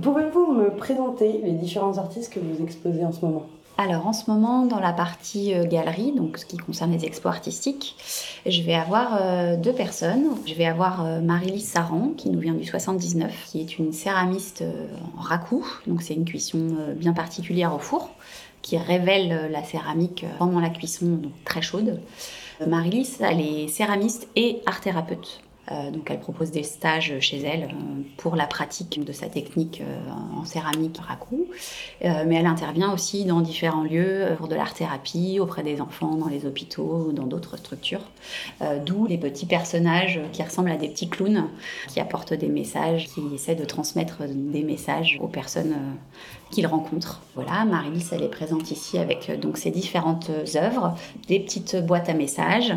Pouvez-vous 0.00 0.52
me 0.52 0.74
présenter 0.74 1.42
les 1.44 1.52
différents 1.52 1.98
artistes 1.98 2.32
que 2.32 2.40
vous 2.40 2.62
exposez 2.62 3.04
en 3.04 3.12
ce 3.12 3.22
moment? 3.26 3.46
Alors 3.82 4.06
en 4.06 4.12
ce 4.12 4.30
moment, 4.30 4.66
dans 4.66 4.78
la 4.78 4.92
partie 4.92 5.54
euh, 5.54 5.64
galerie, 5.64 6.12
donc 6.12 6.36
ce 6.36 6.44
qui 6.44 6.58
concerne 6.58 6.92
les 6.92 7.06
expos 7.06 7.32
artistiques, 7.32 7.96
je 8.44 8.60
vais 8.60 8.74
avoir 8.74 9.16
euh, 9.18 9.56
deux 9.56 9.72
personnes. 9.72 10.26
Je 10.46 10.52
vais 10.52 10.66
avoir 10.66 11.06
euh, 11.06 11.22
Marie-Lise 11.22 11.66
Saran, 11.66 12.12
qui 12.14 12.28
nous 12.28 12.40
vient 12.40 12.52
du 12.52 12.66
79, 12.66 13.32
qui 13.46 13.62
est 13.62 13.78
une 13.78 13.94
céramiste 13.94 14.62
en 15.16 15.22
raku, 15.22 15.64
donc 15.86 16.02
c'est 16.02 16.12
une 16.12 16.26
cuisson 16.26 16.76
bien 16.94 17.14
particulière 17.14 17.74
au 17.74 17.78
four, 17.78 18.10
qui 18.60 18.76
révèle 18.76 19.50
la 19.50 19.64
céramique 19.64 20.26
pendant 20.38 20.60
la 20.60 20.68
cuisson, 20.68 21.06
donc 21.06 21.32
très 21.46 21.62
chaude. 21.62 22.00
Marie-Lise, 22.66 23.16
elle 23.20 23.40
est 23.40 23.68
céramiste 23.68 24.28
et 24.36 24.60
art 24.66 24.82
thérapeute. 24.82 25.40
Euh, 25.70 25.90
donc 25.90 26.10
elle 26.10 26.18
propose 26.18 26.50
des 26.50 26.62
stages 26.62 27.14
chez 27.20 27.40
elle 27.42 27.64
euh, 27.64 28.02
pour 28.16 28.34
la 28.34 28.46
pratique 28.46 29.04
de 29.04 29.12
sa 29.12 29.28
technique 29.28 29.82
euh, 29.82 30.10
en 30.36 30.44
céramique 30.44 30.98
raku. 30.98 31.46
Mais 32.02 32.36
elle 32.36 32.46
intervient 32.46 32.92
aussi 32.92 33.24
dans 33.24 33.40
différents 33.40 33.82
lieux 33.82 34.28
pour 34.38 34.48
de 34.48 34.54
l'art-thérapie, 34.54 35.38
auprès 35.40 35.62
des 35.62 35.80
enfants, 35.80 36.16
dans 36.16 36.28
les 36.28 36.46
hôpitaux 36.46 37.12
dans 37.12 37.26
d'autres 37.26 37.56
structures. 37.56 38.04
D'où 38.86 39.06
les 39.06 39.18
petits 39.18 39.46
personnages 39.46 40.20
qui 40.32 40.42
ressemblent 40.42 40.70
à 40.70 40.76
des 40.76 40.88
petits 40.88 41.08
clowns 41.08 41.48
qui 41.88 42.00
apportent 42.00 42.32
des 42.32 42.48
messages, 42.48 43.08
qui 43.08 43.22
essaient 43.34 43.54
de 43.54 43.64
transmettre 43.64 44.22
des 44.28 44.62
messages 44.62 45.18
aux 45.20 45.28
personnes 45.28 45.76
qu'ils 46.50 46.66
rencontrent. 46.66 47.20
Voilà, 47.34 47.64
Marie-Lise, 47.64 48.10
elle 48.12 48.22
est 48.22 48.28
présente 48.28 48.70
ici 48.70 48.98
avec 48.98 49.30
euh, 49.30 49.36
donc 49.36 49.56
ces 49.56 49.70
différentes 49.70 50.30
euh, 50.30 50.58
œuvres, 50.58 50.94
des 51.28 51.40
petites 51.40 51.76
boîtes 51.86 52.08
à 52.08 52.14
messages, 52.14 52.74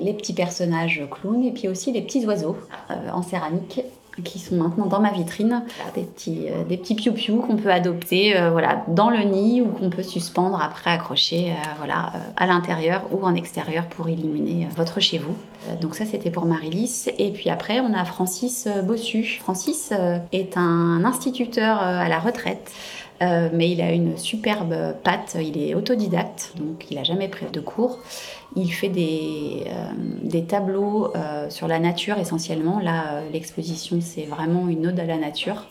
les 0.00 0.14
petits 0.14 0.32
personnages 0.32 1.02
clowns 1.10 1.44
et 1.44 1.52
puis 1.52 1.68
aussi 1.68 1.92
les 1.92 2.02
petits 2.02 2.24
oiseaux 2.24 2.56
euh, 2.90 2.94
en 3.12 3.22
céramique 3.22 3.80
qui 4.24 4.38
sont 4.38 4.56
maintenant 4.56 4.86
dans 4.86 5.00
ma 5.00 5.12
vitrine, 5.12 5.62
des 5.94 6.04
petits, 6.04 6.46
euh, 6.48 6.64
des 6.64 6.78
petits 6.78 6.94
piou-piou 6.94 7.40
qu'on 7.40 7.56
peut 7.56 7.70
adopter 7.70 8.34
voilà, 8.50 8.82
dans 8.88 9.10
le 9.10 9.18
nid 9.18 9.60
ou 9.60 9.66
qu'on 9.66 9.90
peut 9.90 10.02
suspendre 10.02 10.58
après 10.62 10.90
accrocher 10.90 11.52
voilà, 11.76 12.12
à 12.38 12.46
l'intérieur 12.46 13.02
ou 13.10 13.22
en 13.26 13.34
extérieur 13.34 13.84
pour 13.88 14.08
illuminer 14.08 14.68
votre 14.74 15.00
chez 15.00 15.18
vous. 15.18 15.36
Donc 15.82 15.96
ça 15.96 16.06
c'était 16.06 16.30
pour 16.30 16.46
Marie-Lise. 16.46 17.10
Et 17.18 17.30
puis 17.30 17.50
après 17.50 17.80
on 17.80 17.92
a 17.92 18.06
Francis 18.06 18.66
Bossu. 18.84 19.38
Francis 19.38 19.92
est 20.32 20.56
un 20.56 21.04
instituteur 21.04 21.78
à 21.82 22.08
la 22.08 22.18
retraite. 22.18 22.72
Euh, 23.22 23.48
mais 23.52 23.70
il 23.70 23.80
a 23.80 23.92
une 23.92 24.18
superbe 24.18 24.74
patte, 25.02 25.36
il 25.40 25.58
est 25.58 25.74
autodidacte, 25.74 26.52
donc 26.56 26.86
il 26.90 26.96
n'a 26.96 27.04
jamais 27.04 27.28
pris 27.28 27.46
de 27.50 27.60
cours. 27.60 27.98
Il 28.54 28.70
fait 28.70 28.88
des, 28.88 29.64
euh, 29.66 29.90
des 30.22 30.44
tableaux 30.44 31.12
euh, 31.14 31.48
sur 31.50 31.68
la 31.68 31.78
nature 31.78 32.18
essentiellement. 32.18 32.78
Là, 32.78 33.22
l'exposition, 33.32 33.98
c'est 34.00 34.24
vraiment 34.24 34.68
une 34.68 34.86
ode 34.86 35.00
à 35.00 35.04
la 35.04 35.16
nature. 35.16 35.66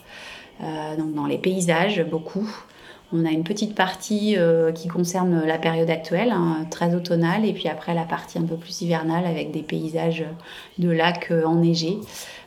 Donc 0.96 1.12
dans 1.14 1.26
les 1.26 1.36
paysages, 1.36 2.02
beaucoup. 2.02 2.48
On 3.12 3.26
a 3.26 3.30
une 3.30 3.44
petite 3.44 3.74
partie 3.74 4.38
qui 4.74 4.88
concerne 4.88 5.44
la 5.44 5.58
période 5.58 5.90
actuelle, 5.90 6.30
hein, 6.30 6.64
très 6.70 6.94
automnale, 6.94 7.44
et 7.44 7.52
puis 7.52 7.68
après 7.68 7.92
la 7.92 8.04
partie 8.04 8.38
un 8.38 8.44
peu 8.44 8.56
plus 8.56 8.80
hivernale 8.80 9.26
avec 9.26 9.50
des 9.50 9.60
paysages 9.60 10.24
de 10.78 10.88
lacs 10.88 11.30
enneigés. 11.44 11.98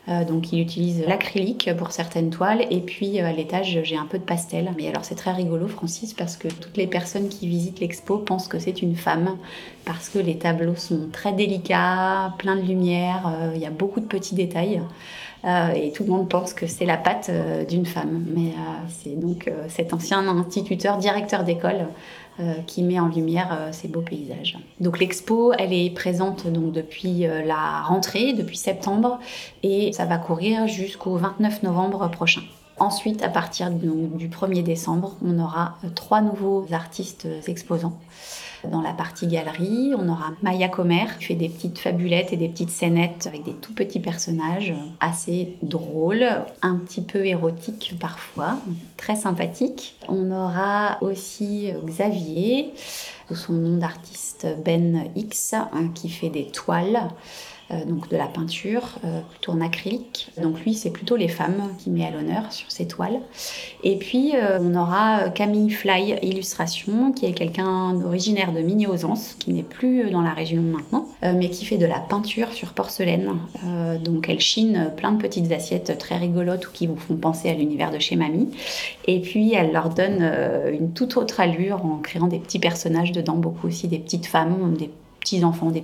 Euh, 0.07 0.23
donc 0.23 0.51
il 0.53 0.61
utilise 0.61 1.03
l'acrylique 1.05 1.69
pour 1.77 1.91
certaines 1.91 2.29
toiles, 2.29 2.65
et 2.71 2.79
puis 2.79 3.19
euh, 3.19 3.27
à 3.27 3.33
l'étage 3.33 3.79
j'ai 3.83 3.97
un 3.97 4.05
peu 4.05 4.17
de 4.17 4.23
pastel. 4.23 4.71
Mais 4.77 4.87
alors 4.87 5.05
c'est 5.05 5.15
très 5.15 5.33
rigolo 5.33 5.67
Francis 5.67 6.13
parce 6.13 6.37
que 6.37 6.47
toutes 6.47 6.77
les 6.77 6.87
personnes 6.87 7.29
qui 7.29 7.47
visitent 7.47 7.79
l'expo 7.79 8.17
pensent 8.17 8.47
que 8.47 8.59
c'est 8.59 8.81
une 8.81 8.95
femme 8.95 9.37
parce 9.85 10.09
que 10.09 10.19
les 10.19 10.37
tableaux 10.37 10.75
sont 10.75 11.09
très 11.11 11.33
délicats, 11.33 12.33
plein 12.37 12.55
de 12.55 12.61
lumière, 12.61 13.27
euh, 13.27 13.51
il 13.55 13.61
y 13.61 13.65
a 13.65 13.71
beaucoup 13.71 13.99
de 13.99 14.05
petits 14.05 14.35
détails. 14.35 14.81
Euh, 15.45 15.71
et 15.71 15.91
tout 15.91 16.03
le 16.03 16.09
monde 16.09 16.27
pense 16.27 16.53
que 16.53 16.67
c'est 16.67 16.85
la 16.85 16.97
patte 16.97 17.29
euh, 17.29 17.63
d'une 17.63 17.85
femme. 17.85 18.25
Mais 18.35 18.49
euh, 18.49 18.87
c'est 18.89 19.19
donc 19.19 19.51
cet 19.67 19.93
ancien 19.93 20.27
instituteur, 20.27 20.97
directeur 20.97 21.43
d'école, 21.43 21.87
qui 22.67 22.83
met 22.83 22.97
en 23.01 23.09
lumière 23.09 23.67
ces 23.73 23.89
beaux 23.89 23.99
paysages. 23.99 24.57
Donc 24.79 24.97
l'expo, 24.97 25.51
elle 25.59 25.73
est 25.73 25.89
présente 25.93 26.47
donc 26.47 26.71
depuis 26.71 27.25
la 27.45 27.81
rentrée, 27.81 28.31
depuis 28.31 28.55
septembre, 28.55 29.19
et 29.61 29.91
ça 29.91 30.05
va 30.05 30.17
courir 30.17 30.65
jusqu'au 30.65 31.17
29 31.17 31.63
novembre 31.63 32.09
prochain. 32.09 32.39
Ensuite, 32.77 33.23
à 33.23 33.27
partir 33.27 33.69
du 33.71 34.29
1er 34.29 34.63
décembre, 34.63 35.17
on 35.21 35.37
aura 35.37 35.75
trois 35.95 36.21
nouveaux 36.21 36.65
artistes 36.71 37.27
exposants. 37.45 37.99
Dans 38.63 38.81
la 38.81 38.93
partie 38.93 39.27
galerie, 39.27 39.93
on 39.97 40.09
aura 40.09 40.31
Maya 40.41 40.67
Comer 40.67 41.05
qui 41.17 41.25
fait 41.25 41.35
des 41.35 41.49
petites 41.49 41.79
fabulettes 41.79 42.33
et 42.33 42.37
des 42.37 42.49
petites 42.49 42.71
scénettes 42.71 43.25
avec 43.27 43.43
des 43.43 43.53
tout 43.53 43.73
petits 43.73 43.99
personnages 43.99 44.73
assez 44.99 45.57
drôles, 45.61 46.27
un 46.61 46.75
petit 46.75 47.01
peu 47.01 47.25
érotiques 47.25 47.95
parfois, 47.99 48.57
très 48.97 49.15
sympathiques. 49.15 49.95
On 50.07 50.31
aura 50.31 50.97
aussi 51.01 51.71
Xavier, 51.85 52.73
sous 53.27 53.35
son 53.35 53.53
nom 53.53 53.77
d'artiste 53.77 54.47
Ben 54.65 55.05
X, 55.15 55.53
hein, 55.53 55.89
qui 55.93 56.09
fait 56.09 56.29
des 56.29 56.47
toiles. 56.47 56.99
Euh, 57.71 57.85
donc 57.85 58.09
de 58.09 58.17
la 58.17 58.25
peinture, 58.25 58.97
euh, 59.03 59.21
plutôt 59.29 59.51
en 59.51 59.61
acrylique. 59.61 60.31
Donc 60.41 60.59
lui, 60.61 60.73
c'est 60.73 60.89
plutôt 60.89 61.15
les 61.15 61.27
femmes 61.27 61.69
qui 61.77 61.91
met 61.91 62.03
à 62.03 62.09
l'honneur 62.09 62.51
sur 62.51 62.71
ses 62.71 62.87
toiles. 62.87 63.19
Et 63.83 63.97
puis, 63.97 64.31
euh, 64.35 64.57
on 64.59 64.73
aura 64.73 65.29
Camille 65.29 65.69
Fly 65.69 66.17
Illustration, 66.23 67.11
qui 67.11 67.27
est 67.27 67.33
quelqu'un 67.33 68.01
originaire 68.01 68.53
de 68.53 68.61
Migny-aux-Anses, 68.61 69.35
qui 69.37 69.53
n'est 69.53 69.61
plus 69.61 70.09
dans 70.09 70.21
la 70.21 70.33
région 70.33 70.63
maintenant, 70.63 71.07
mais 71.21 71.49
qui 71.49 71.65
fait 71.65 71.77
de 71.77 71.85
la 71.85 71.99
peinture 71.99 72.51
sur 72.53 72.73
porcelaine. 72.73 73.35
Donc 74.03 74.29
elle 74.29 74.39
chine 74.39 74.91
plein 74.95 75.11
de 75.11 75.21
petites 75.21 75.51
assiettes 75.51 75.97
très 75.97 76.17
rigolotes 76.17 76.67
ou 76.67 76.71
qui 76.71 76.87
vous 76.87 76.95
font 76.95 77.15
penser 77.15 77.49
à 77.49 77.53
l'univers 77.53 77.91
de 77.91 77.99
chez 77.99 78.15
Mamie. 78.15 78.49
Et 79.05 79.19
puis, 79.19 79.53
elle 79.53 79.71
leur 79.71 79.89
donne 79.89 80.23
une 80.71 80.91
toute 80.93 81.17
autre 81.17 81.39
allure 81.39 81.85
en 81.85 81.97
créant 81.97 82.27
des 82.27 82.39
petits 82.39 82.59
personnages 82.59 83.11
dedans, 83.11 83.35
beaucoup 83.35 83.67
aussi 83.67 83.87
des 83.87 83.99
petites 83.99 84.25
femmes, 84.25 84.75
des 84.77 84.89
petits 85.19 85.43
enfants, 85.43 85.71
des 85.71 85.83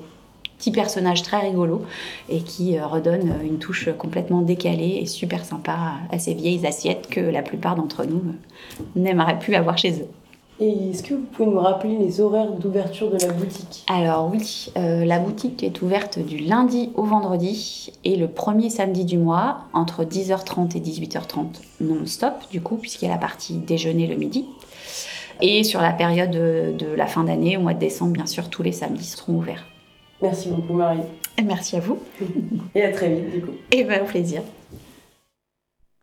petits 0.57 0.71
personnages 0.71 1.23
très 1.23 1.39
rigolos 1.39 1.83
et 2.29 2.41
qui 2.41 2.77
euh, 2.77 2.85
redonnent 2.87 3.31
euh, 3.31 3.45
une 3.45 3.59
touche 3.59 3.89
complètement 3.97 4.41
décalée 4.41 4.99
et 5.01 5.05
super 5.05 5.45
sympa 5.45 5.77
à 6.11 6.19
ces 6.19 6.33
vieilles 6.33 6.65
assiettes 6.65 7.07
que 7.07 7.19
la 7.19 7.41
plupart 7.41 7.75
d'entre 7.75 8.05
nous 8.05 8.21
euh, 8.27 8.83
n'aimeraient 8.95 9.39
plus 9.39 9.55
avoir 9.55 9.77
chez 9.77 10.01
eux. 10.01 10.07
Et 10.59 10.91
est-ce 10.91 11.03
que 11.03 11.13
vous 11.13 11.25
pouvez 11.33 11.49
nous 11.49 11.59
rappeler 11.59 11.97
les 11.97 12.21
horaires 12.21 12.51
d'ouverture 12.51 13.11
de 13.11 13.17
la 13.17 13.33
boutique? 13.33 13.83
Alors 13.87 14.29
oui, 14.31 14.71
euh, 14.77 15.03
la 15.03 15.19
boutique 15.19 15.63
est 15.63 15.81
ouverte 15.81 16.17
du 16.17 16.37
lundi 16.37 16.91
au 16.95 17.03
vendredi 17.03 17.91
et 18.05 18.15
le 18.15 18.29
premier 18.29 18.69
samedi 18.69 19.03
du 19.03 19.17
mois 19.17 19.65
entre 19.73 20.05
10h30 20.05 20.77
et 20.77 20.79
18h30 20.79 21.47
non-stop 21.81 22.33
du 22.51 22.61
coup 22.61 22.77
puisqu'il 22.77 23.05
y 23.05 23.07
a 23.09 23.11
la 23.11 23.19
partie 23.19 23.55
déjeuner 23.55 24.07
le 24.07 24.15
midi. 24.15 24.45
Et 25.41 25.65
sur 25.65 25.81
la 25.81 25.91
période 25.91 26.31
de, 26.31 26.73
de 26.77 26.87
la 26.87 27.07
fin 27.07 27.25
d'année, 27.25 27.57
au 27.57 27.59
mois 27.59 27.73
de 27.73 27.79
décembre, 27.79 28.13
bien 28.13 28.25
sûr, 28.25 28.49
tous 28.49 28.63
les 28.63 28.71
samedis 28.71 29.03
seront 29.03 29.33
ouverts. 29.33 29.65
Merci 30.21 30.49
beaucoup 30.49 30.73
Marie. 30.73 31.01
Et 31.37 31.41
merci 31.41 31.75
à 31.75 31.79
vous. 31.79 31.99
Et 32.75 32.83
à 32.83 32.91
très 32.91 33.09
vite 33.09 33.31
du 33.31 33.41
coup. 33.41 33.51
Et 33.71 33.83
ben 33.83 34.01
au 34.03 34.05
plaisir. 34.05 34.41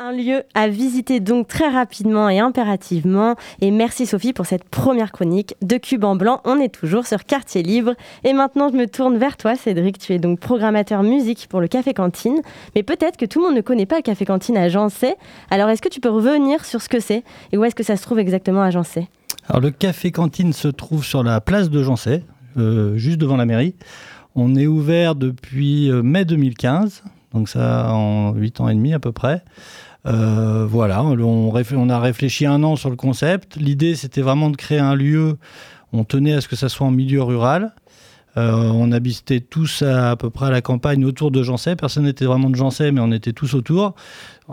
Un 0.04 0.10
lieu 0.10 0.42
à 0.54 0.66
visiter 0.66 1.20
donc 1.20 1.46
très 1.46 1.68
rapidement 1.68 2.28
et 2.28 2.40
impérativement. 2.40 3.36
Et 3.60 3.70
merci 3.70 4.04
Sophie 4.04 4.32
pour 4.32 4.46
cette 4.46 4.64
première 4.64 5.12
chronique 5.12 5.54
de 5.62 5.76
Cube 5.76 6.02
en 6.02 6.16
Blanc. 6.16 6.40
On 6.44 6.58
est 6.58 6.74
toujours 6.74 7.06
sur 7.06 7.24
Quartier 7.24 7.62
Libre. 7.62 7.94
Et 8.24 8.32
maintenant, 8.32 8.68
je 8.68 8.76
me 8.76 8.88
tourne 8.88 9.16
vers 9.16 9.36
toi, 9.36 9.54
Cédric. 9.54 9.98
Tu 9.98 10.12
es 10.12 10.18
donc 10.18 10.40
programmateur 10.40 11.04
musique 11.04 11.46
pour 11.48 11.60
le 11.60 11.68
Café 11.68 11.94
Cantine. 11.94 12.42
Mais 12.74 12.82
peut-être 12.82 13.16
que 13.16 13.26
tout 13.26 13.38
le 13.38 13.46
monde 13.46 13.54
ne 13.54 13.60
connaît 13.60 13.86
pas 13.86 13.94
le 13.94 14.02
Café 14.02 14.24
Cantine 14.24 14.56
à 14.56 14.68
Jancé. 14.68 15.14
Alors, 15.50 15.68
est-ce 15.68 15.82
que 15.82 15.88
tu 15.88 16.00
peux 16.00 16.10
revenir 16.10 16.64
sur 16.64 16.82
ce 16.82 16.88
que 16.88 16.98
c'est? 16.98 17.22
Et 17.52 17.56
où 17.56 17.62
est-ce 17.62 17.76
que 17.76 17.84
ça 17.84 17.96
se 17.96 18.02
trouve 18.02 18.18
exactement 18.18 18.62
à 18.62 18.70
Jancé 18.70 19.06
Alors, 19.48 19.60
le 19.60 19.70
Café 19.70 20.10
Cantine 20.10 20.52
se 20.52 20.66
trouve 20.66 21.04
sur 21.04 21.22
la 21.22 21.40
place 21.40 21.70
de 21.70 21.80
Jancé, 21.80 22.10
euh, 22.10 22.31
juste 22.96 23.18
devant 23.18 23.36
la 23.36 23.46
mairie. 23.46 23.74
On 24.34 24.57
est 24.57 24.66
ouvert 24.66 25.14
depuis 25.14 25.90
euh, 25.90 26.03
mai 26.03 26.24
2015, 26.24 27.03
donc 27.34 27.48
ça 27.48 27.92
en 27.92 28.32
8 28.34 28.61
ans 28.61 28.68
et 28.68 28.74
demi 28.74 28.94
à 28.94 28.98
peu 28.98 29.12
près. 29.12 29.44
Euh, 30.07 30.66
voilà, 30.68 31.03
on, 31.05 31.88
a 31.90 32.00
réfléchi 32.00 32.46
un 32.46 32.62
an 32.62 32.76
sur 32.76 32.90
le 32.90 32.96
concept. 32.96 33.57
L'idée, 33.57 33.94
c'était 33.94 34.22
vraiment 34.22 34.50
de 34.50 34.57
créer 34.57 34.78
un 34.78 34.94
lieu. 34.94 35.36
On 35.92 36.05
tenait 36.05 36.32
à 36.32 36.40
ce 36.40 36.48
que 36.48 36.57
ça 36.57 36.68
soit 36.68 36.86
en 36.86 36.90
milieu 36.90 37.22
rural. 37.22 37.74
Euh, 38.38 38.70
on 38.72 38.90
habitait 38.92 39.40
tous 39.40 39.82
à, 39.82 40.16
peu 40.16 40.30
près 40.30 40.46
à 40.46 40.50
la 40.50 40.62
campagne 40.62 41.05
autour 41.05 41.30
de 41.30 41.42
Jancet. 41.42 41.76
Personne 41.76 42.05
n'était 42.05 42.24
vraiment 42.24 42.48
de 42.48 42.57
Jancet, 42.57 42.90
mais 42.90 43.03
on 43.03 43.12
était 43.12 43.34
tous 43.34 43.53
autour. 43.55 43.94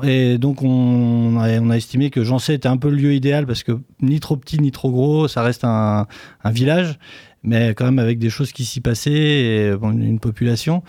Et 0.04 0.38
donc, 0.38 0.62
on 0.62 1.40
a, 1.40 1.78
estimé 1.78 2.10
que 2.10 2.26
Jancet 2.26 2.56
était 2.56 2.68
un 2.68 2.78
peu 2.78 2.90
le 2.90 2.98
lieu 2.98 3.14
idéal 3.14 3.48
parce 3.48 3.64
que 3.64 3.80
ni 4.02 4.20
trop 4.20 4.36
petit 4.36 4.60
ni 4.60 4.72
trop 4.72 4.92
gros, 4.92 5.30
ça 5.30 5.42
reste 5.42 5.64
un 5.64 6.06
village 6.46 7.00
mais 7.44 7.74
quand 7.76 7.86
même 7.86 8.00
avec 8.00 8.20
des 8.20 8.30
choses 8.30 8.52
qui 8.52 8.66
s'y 8.66 8.82
passaient 8.82 9.12
et 9.12 9.76
bon, 9.76 9.92
une 9.92 10.20
population. 10.20 10.84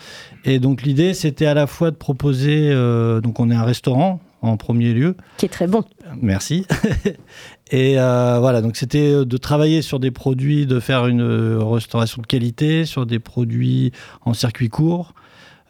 Et 0.45 0.59
donc 0.59 0.83
l'idée, 0.83 1.15
c'était 1.15 1.47
à 1.47 1.55
la 1.55 1.67
fois 1.67 1.91
de 1.91 1.97
proposer, 1.97 2.71
euh, 2.71 3.21
donc 3.21 3.41
on 3.41 3.51
est 3.51 3.55
un 3.55 3.65
restaurant, 3.65 4.21
en 4.43 4.57
premier 4.57 4.93
lieu. 4.93 5.17
Qui 5.37 5.47
est 5.47 5.51
très 5.51 5.67
bon. 5.67 5.85
Merci. 6.21 6.67
Et 7.73 8.01
euh, 8.01 8.39
voilà, 8.41 8.63
donc 8.63 8.77
c'était 8.77 9.25
de 9.25 9.37
travailler 9.37 9.81
sur 9.83 10.01
des 10.01 10.11
produits, 10.11 10.67
de 10.67 10.81
faire 10.81 11.07
une 11.07 11.23
restauration 11.23 12.21
de 12.21 12.27
qualité, 12.27 12.85
sur 12.85 13.07
des 13.07 13.21
produits 13.21 13.93
en 14.23 14.35
circuit 14.35 14.69
court, 14.69 15.15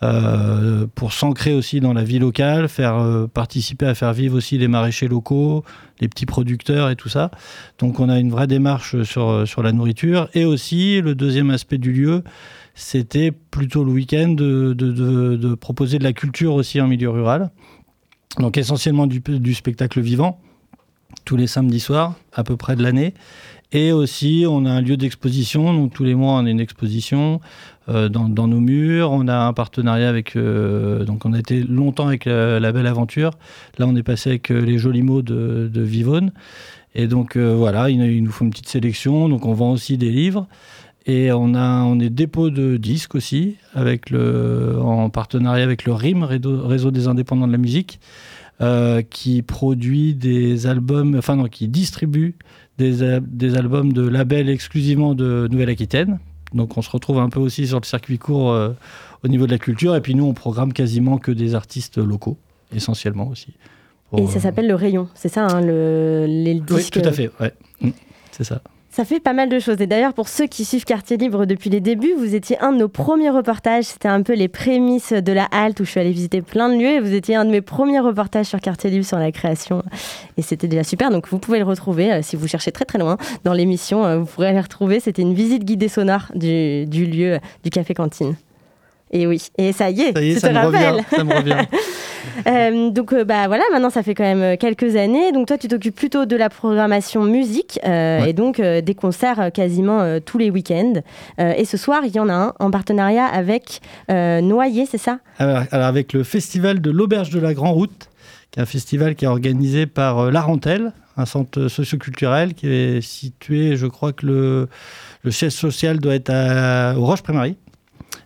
euh, 0.03 0.87
pour 0.95 1.13
s'ancrer 1.13 1.53
aussi 1.53 1.81
dans 1.81 1.93
la 1.93 2.05
vie 2.05 2.19
locale, 2.19 2.69
faire 2.69 2.97
euh, 2.97 3.27
participer 3.27 3.87
à 3.87 3.95
faire 3.95 4.13
vivre 4.13 4.37
aussi 4.37 4.57
les 4.57 4.69
maraîchers 4.69 5.09
locaux, 5.09 5.65
les 6.01 6.09
petits 6.09 6.27
producteurs 6.27 6.91
et 6.91 6.97
tout 6.97 7.09
ça. 7.09 7.31
Donc 7.79 8.01
on 8.01 8.09
a 8.09 8.19
une 8.19 8.31
vraie 8.31 8.47
démarche 8.47 9.03
sur, 9.03 9.47
sur 9.47 9.63
la 9.63 9.73
nourriture. 9.73 10.29
Et 10.35 10.45
aussi, 10.45 11.01
le 11.01 11.15
deuxième 11.15 11.51
aspect 11.51 11.79
du 11.79 11.93
lieu, 11.93 12.25
c'était 12.75 13.31
plutôt 13.31 13.85
le 13.85 13.93
week-end 13.93 14.29
de, 14.29 14.73
de, 14.73 14.91
de, 15.37 15.55
proposer 15.55 15.99
de 15.99 16.05
la 16.05 16.13
culture 16.13 16.55
aussi 16.55 16.81
en 16.81 16.89
milieu 16.89 17.11
rural. 17.11 17.51
Donc 18.39 18.57
essentiellement 18.57 19.07
du, 19.07 19.21
du, 19.21 19.55
spectacle 19.55 20.01
vivant, 20.01 20.41
tous 21.25 21.37
les 21.37 21.47
samedis 21.47 21.81
soirs, 21.81 22.15
à 22.33 22.45
peu 22.45 22.57
près 22.57 22.77
de 22.77 22.83
l'année. 22.83 23.13
Et 23.73 23.93
aussi, 23.93 24.47
on 24.49 24.65
a 24.67 24.71
un 24.71 24.81
lieu 24.81 24.97
d'exposition, 24.97 25.73
donc 25.73 25.93
tous 25.93 26.05
les 26.05 26.15
mois, 26.15 26.35
on 26.35 26.47
a 26.47 26.51
une 26.51 26.59
exposition 26.59 27.35
euh, 27.35 27.39
dans, 27.89 28.29
dans, 28.29 28.47
nos 28.47 28.61
murs. 28.61 29.11
On 29.11 29.27
a 29.29 29.37
un 29.37 29.53
partenariat 29.53 30.09
avec, 30.09 30.37
euh, 30.37 31.05
donc 31.05 31.25
on 31.25 31.33
a 31.33 31.39
été 31.39 31.63
longtemps 31.63 32.07
avec 32.07 32.25
la, 32.25 32.73
Belle 32.73 32.87
Aventure. 32.87 33.33
Là, 33.79 33.87
on 33.89 33.97
est 33.97 34.03
passé 34.03 34.31
avec 34.31 34.51
euh, 34.51 34.61
les 34.61 34.79
jolis 34.79 35.03
mots 35.03 35.23
de, 35.23 35.71
Vivonne. 35.75 36.33
Et 36.95 37.07
donc 37.07 37.37
euh, 37.37 37.55
voilà, 37.55 37.89
il, 37.89 38.23
nous 38.23 38.31
faut 38.31 38.45
une 38.45 38.51
petite 38.51 38.69
sélection. 38.69 39.29
Donc 39.29 39.47
on 39.47 39.55
vend 39.55 39.73
aussi 39.73 39.97
des 39.97 40.11
livres. 40.11 40.47
Et 41.07 41.33
on, 41.33 41.55
a, 41.55 41.83
on 41.83 41.99
est 41.99 42.11
dépôt 42.11 42.51
de 42.51 42.77
disques 42.77 43.15
aussi, 43.15 43.57
avec 43.75 44.11
le, 44.11 44.79
en 44.81 45.09
partenariat 45.09 45.65
avec 45.65 45.85
le 45.85 45.93
RIM, 45.93 46.25
Réseau 46.25 46.91
des 46.91 47.09
indépendants 47.09 47.47
de 47.47 47.53
la 47.53 47.59
musique, 47.59 48.01
euh, 48.61 49.01
qui 49.01 49.41
produit 49.41 50.15
des 50.15 50.67
albums, 50.67 51.17
enfin 51.17 51.37
non, 51.37 51.47
qui 51.47 51.69
distribue 51.69 52.35
des, 52.77 53.19
des 53.21 53.57
albums 53.57 53.95
de 53.95 54.07
labels 54.07 54.51
exclusivement 54.51 55.15
de 55.15 55.49
Nouvelle-Aquitaine. 55.51 56.19
Donc 56.55 56.77
on 56.77 56.83
se 56.83 56.91
retrouve 56.91 57.19
un 57.19 57.29
peu 57.29 57.41
aussi 57.41 57.67
sur 57.67 57.81
le 57.81 57.85
circuit 57.85 58.19
court 58.19 58.53
euh, 58.53 58.71
au 59.25 59.29
niveau 59.29 59.47
de 59.47 59.53
la 59.53 59.59
culture. 59.59 59.95
Et 59.97 60.01
puis 60.01 60.15
nous, 60.15 60.25
on 60.25 60.35
programme 60.35 60.73
quasiment 60.73 61.19
que 61.19 61.31
des 61.31 61.55
artistes 61.55 61.99
locaux, 61.99 62.37
essentiellement 62.75 63.29
aussi. 63.29 63.55
Pour, 64.11 64.21
Et 64.21 64.27
ça 64.27 64.41
s'appelle 64.41 64.67
le 64.67 64.75
rayon, 64.75 65.09
c'est 65.15 65.29
ça, 65.29 65.47
hein, 65.47 65.61
le, 65.61 66.27
les 66.29 66.55
disques 66.55 66.95
Oui, 66.95 67.03
tout 67.03 67.09
à 67.09 67.13
fait, 67.13 67.31
ouais. 67.41 67.55
c'est 68.33 68.45
ça. 68.45 68.61
Ça 68.93 69.05
fait 69.05 69.21
pas 69.21 69.33
mal 69.33 69.49
de 69.49 69.61
choses. 69.61 69.81
Et 69.81 69.87
d'ailleurs, 69.87 70.15
pour 70.15 70.29
ceux 70.29 70.49
qui 70.49 70.65
suivent 70.65 70.85
Quartier 70.85 71.17
Libre 71.17 71.47
depuis 71.47 71.71
les 71.71 71.81
débuts, 71.81 72.13
vous 72.19 72.35
étiez 72.35 72.59
un 72.61 72.73
de 72.73 72.79
nos 72.79 72.89
premiers 72.89 73.31
reportages. 73.31 73.85
C'était 73.85 74.09
un 74.09 74.23
peu 74.23 74.35
les 74.35 74.49
prémices 74.49 75.13
de 75.13 75.33
la 75.33 75.45
halte 75.45 75.79
où 75.79 75.85
je 75.85 75.91
suis 75.91 76.01
allée 76.01 76.11
visiter 76.11 76.43
plein 76.43 76.69
de 76.69 76.75
lieux. 76.75 76.97
Et 76.97 77.01
vous 77.01 77.15
étiez 77.15 77.37
un 77.37 77.45
de 77.45 77.51
mes 77.51 77.61
premiers 77.61 78.01
reportages 78.01 78.47
sur 78.47 78.61
Quartier 78.61 78.91
Libre 78.91 79.07
sur 79.07 79.19
la 79.19 79.31
création. 79.31 79.85
Et 80.37 80.43
c'était 80.43 80.67
déjà 80.67 80.83
super. 80.83 81.11
Donc 81.11 81.29
vous 81.29 81.39
pouvez 81.39 81.61
le 81.61 81.65
retrouver 81.65 82.13
euh, 82.13 82.23
si 82.23 82.35
vous 82.35 82.49
cherchez 82.49 82.73
très 82.73 82.85
très 82.85 82.99
loin 82.99 83.17
dans 83.45 83.53
l'émission. 83.53 84.05
Euh, 84.05 84.19
vous 84.19 84.27
pourrez 84.27 84.53
le 84.53 84.61
retrouver. 84.61 84.99
C'était 84.99 85.23
une 85.23 85.35
visite 85.35 85.65
guidée 85.65 85.89
sonore 85.89 86.27
du, 86.35 86.85
du 86.87 87.07
lieu 87.07 87.39
du 87.63 87.71
Café 87.71 87.95
Cantine. 87.95 88.35
Et 89.13 89.27
oui, 89.27 89.43
et 89.59 89.73
ça 89.73 89.91
y 89.91 90.03
est, 90.03 90.13
ça, 90.13 90.23
y 90.23 90.31
est, 90.31 90.39
ça 90.39 90.49
te 90.49 90.55
me 90.55 90.59
rappelles. 90.59 90.93
Revient, 90.93 91.05
ça 91.11 91.25
me 91.25 91.35
revient. 91.35 91.67
euh, 92.47 92.91
donc 92.91 93.13
euh, 93.13 93.25
bah 93.25 93.49
voilà, 93.49 93.65
maintenant 93.73 93.91
ça 93.91 94.05
fait 94.05 94.15
quand 94.15 94.25
même 94.25 94.57
quelques 94.57 94.95
années. 94.95 95.33
Donc 95.33 95.49
toi 95.49 95.59
tu 95.59 95.67
t'occupes 95.67 95.97
plutôt 95.97 96.27
de 96.27 96.37
la 96.37 96.49
programmation 96.49 97.25
musique 97.25 97.81
euh, 97.85 98.21
ouais. 98.21 98.31
et 98.31 98.33
donc 98.33 98.61
euh, 98.61 98.81
des 98.81 98.95
concerts 98.95 99.51
quasiment 99.53 100.21
tous 100.21 100.39
les 100.39 100.51
week-ends. 100.51 101.03
et 101.39 101.65
ce 101.65 101.77
soir 101.77 102.03
il 102.05 102.15
y 102.15 102.21
en 102.21 102.29
a 102.29 102.35
un 102.35 102.53
en 102.61 102.71
partenariat 102.71 103.27
avec 103.27 103.81
Noyer, 104.09 104.87
c'est 104.87 104.99
ça? 104.99 105.19
Alors, 105.39 105.65
alors, 105.73 105.87
avec 105.87 106.13
le 106.13 106.23
festival 106.23 106.81
de 106.81 106.91
l'auberge 106.91 107.31
de 107.31 107.41
la 107.41 107.55
Grand 107.55 107.73
Route, 107.73 108.11
qui 108.51 108.61
est 108.61 108.63
un 108.63 108.67
festival 108.67 109.15
qui 109.15 109.25
est 109.25 109.29
organisé 109.29 109.87
par 109.87 110.31
L'Arentelle, 110.31 110.93
un 111.17 111.27
centre 111.27 111.69
socioculturel 111.69 112.55
qui 112.55 112.69
est 112.69 113.01
situé, 113.01 113.77
je 113.77 113.87
crois 113.87 114.13
que 114.13 114.27
le, 114.27 114.69
le 115.23 115.31
siège 115.31 115.53
social 115.53 115.99
doit 115.99 116.15
être 116.15 116.31
à, 116.31 116.95
au 116.97 117.05
Roche-Prémarie 117.05 117.57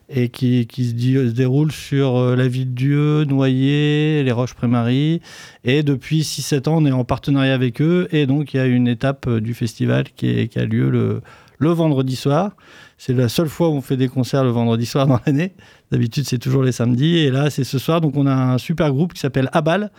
et 0.09 0.29
qui, 0.29 0.67
se, 0.71 1.31
déroule 1.31 1.73
sur 1.73 2.17
euh, 2.17 2.37
la 2.37 2.49
ville 2.49 2.75
Dieu, 2.75 3.25
Noyer, 3.25 4.23
les 4.23 4.33
Roches-Prémarie. 4.33 5.21
Et 5.65 5.83
depuis 5.83 6.21
6-7 6.21 6.69
ans, 6.69 6.77
on 6.83 6.87
est 6.87 6.93
en 6.93 7.05
partenariat 7.05 7.55
avec 7.55 7.81
eux. 7.81 8.09
Et 8.13 8.27
donc, 8.27 8.55
il 8.55 8.59
y 8.59 8.61
a 8.61 8.67
une 8.67 8.89
étape 8.89 9.27
euh, 9.27 9.41
du 9.41 9.55
festival 9.55 10.05
qui, 10.15 10.51
a 10.57 10.65
lieu 10.65 10.91
le, 10.91 11.23
le 11.59 11.71
vendredi 11.71 12.17
soir. 12.17 12.53
C'est 12.99 13.15
la 13.15 13.29
seule 13.29 13.49
fois 13.49 13.69
où 13.69 13.73
on 13.73 13.81
fait 13.81 13.97
des 13.97 14.09
concerts 14.09 14.45
le 14.45 14.51
vendredi 14.51 14.87
soir 14.87 15.07
dans 15.07 15.21
l'année. 15.27 15.55
D'habitude, 15.91 16.25
c'est 16.27 16.39
toujours 16.39 16.63
les 16.63 16.73
samedis. 16.73 17.19
Et 17.19 17.31
là, 17.31 17.51
c'est 17.51 17.65
ce 17.65 17.79
soir. 17.79 18.01
Donc, 18.01 18.17
on 18.17 18.27
a 18.27 18.35
un 18.35 18.59
super 18.59 18.93
groupe 18.93 19.15
qui 19.15 19.21
s'appelle 19.21 19.49
Abal, 19.53 19.91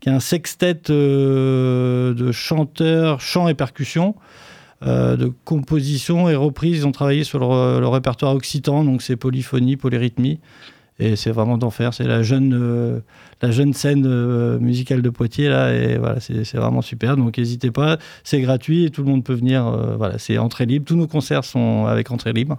qui 0.00 0.08
est 0.08 0.12
un 0.12 0.20
sextet 0.20 0.90
euh, 0.90 2.14
de 2.14 2.32
chanteurs, 2.32 3.20
chants 3.20 3.48
et 3.48 3.54
percussions. 3.54 4.16
Euh, 4.84 5.16
de 5.16 5.32
composition 5.44 6.28
et 6.28 6.34
reprise. 6.34 6.78
Ils 6.78 6.86
ont 6.86 6.92
travaillé 6.92 7.22
sur 7.22 7.38
le, 7.38 7.80
le 7.80 7.88
répertoire 7.88 8.34
occitan, 8.34 8.82
donc 8.82 9.02
c'est 9.02 9.16
polyphonie, 9.16 9.76
polyrythmie. 9.76 10.40
Et 10.98 11.16
c'est 11.16 11.30
vraiment 11.30 11.56
d'enfer. 11.56 11.94
C'est 11.94 12.04
la 12.04 12.22
jeune, 12.22 12.52
euh, 12.54 13.00
la 13.40 13.50
jeune 13.50 13.72
scène 13.72 14.04
euh, 14.06 14.58
musicale 14.58 15.02
de 15.02 15.10
Poitiers, 15.10 15.48
là. 15.48 15.72
Et 15.72 15.98
voilà, 15.98 16.20
c'est 16.20 16.54
vraiment 16.54 16.82
super. 16.82 17.16
Donc 17.16 17.38
n'hésitez 17.38 17.70
pas. 17.70 17.98
C'est 18.24 18.40
gratuit 18.40 18.84
et 18.84 18.90
tout 18.90 19.02
le 19.02 19.10
monde 19.10 19.24
peut 19.24 19.34
venir. 19.34 19.66
Euh, 19.66 19.96
voilà, 19.96 20.18
c'est 20.18 20.38
entrée 20.38 20.66
libre. 20.66 20.84
Tous 20.84 20.96
nos 20.96 21.06
concerts 21.06 21.44
sont 21.44 21.86
avec 21.86 22.10
entrée 22.10 22.32
libre. 22.32 22.58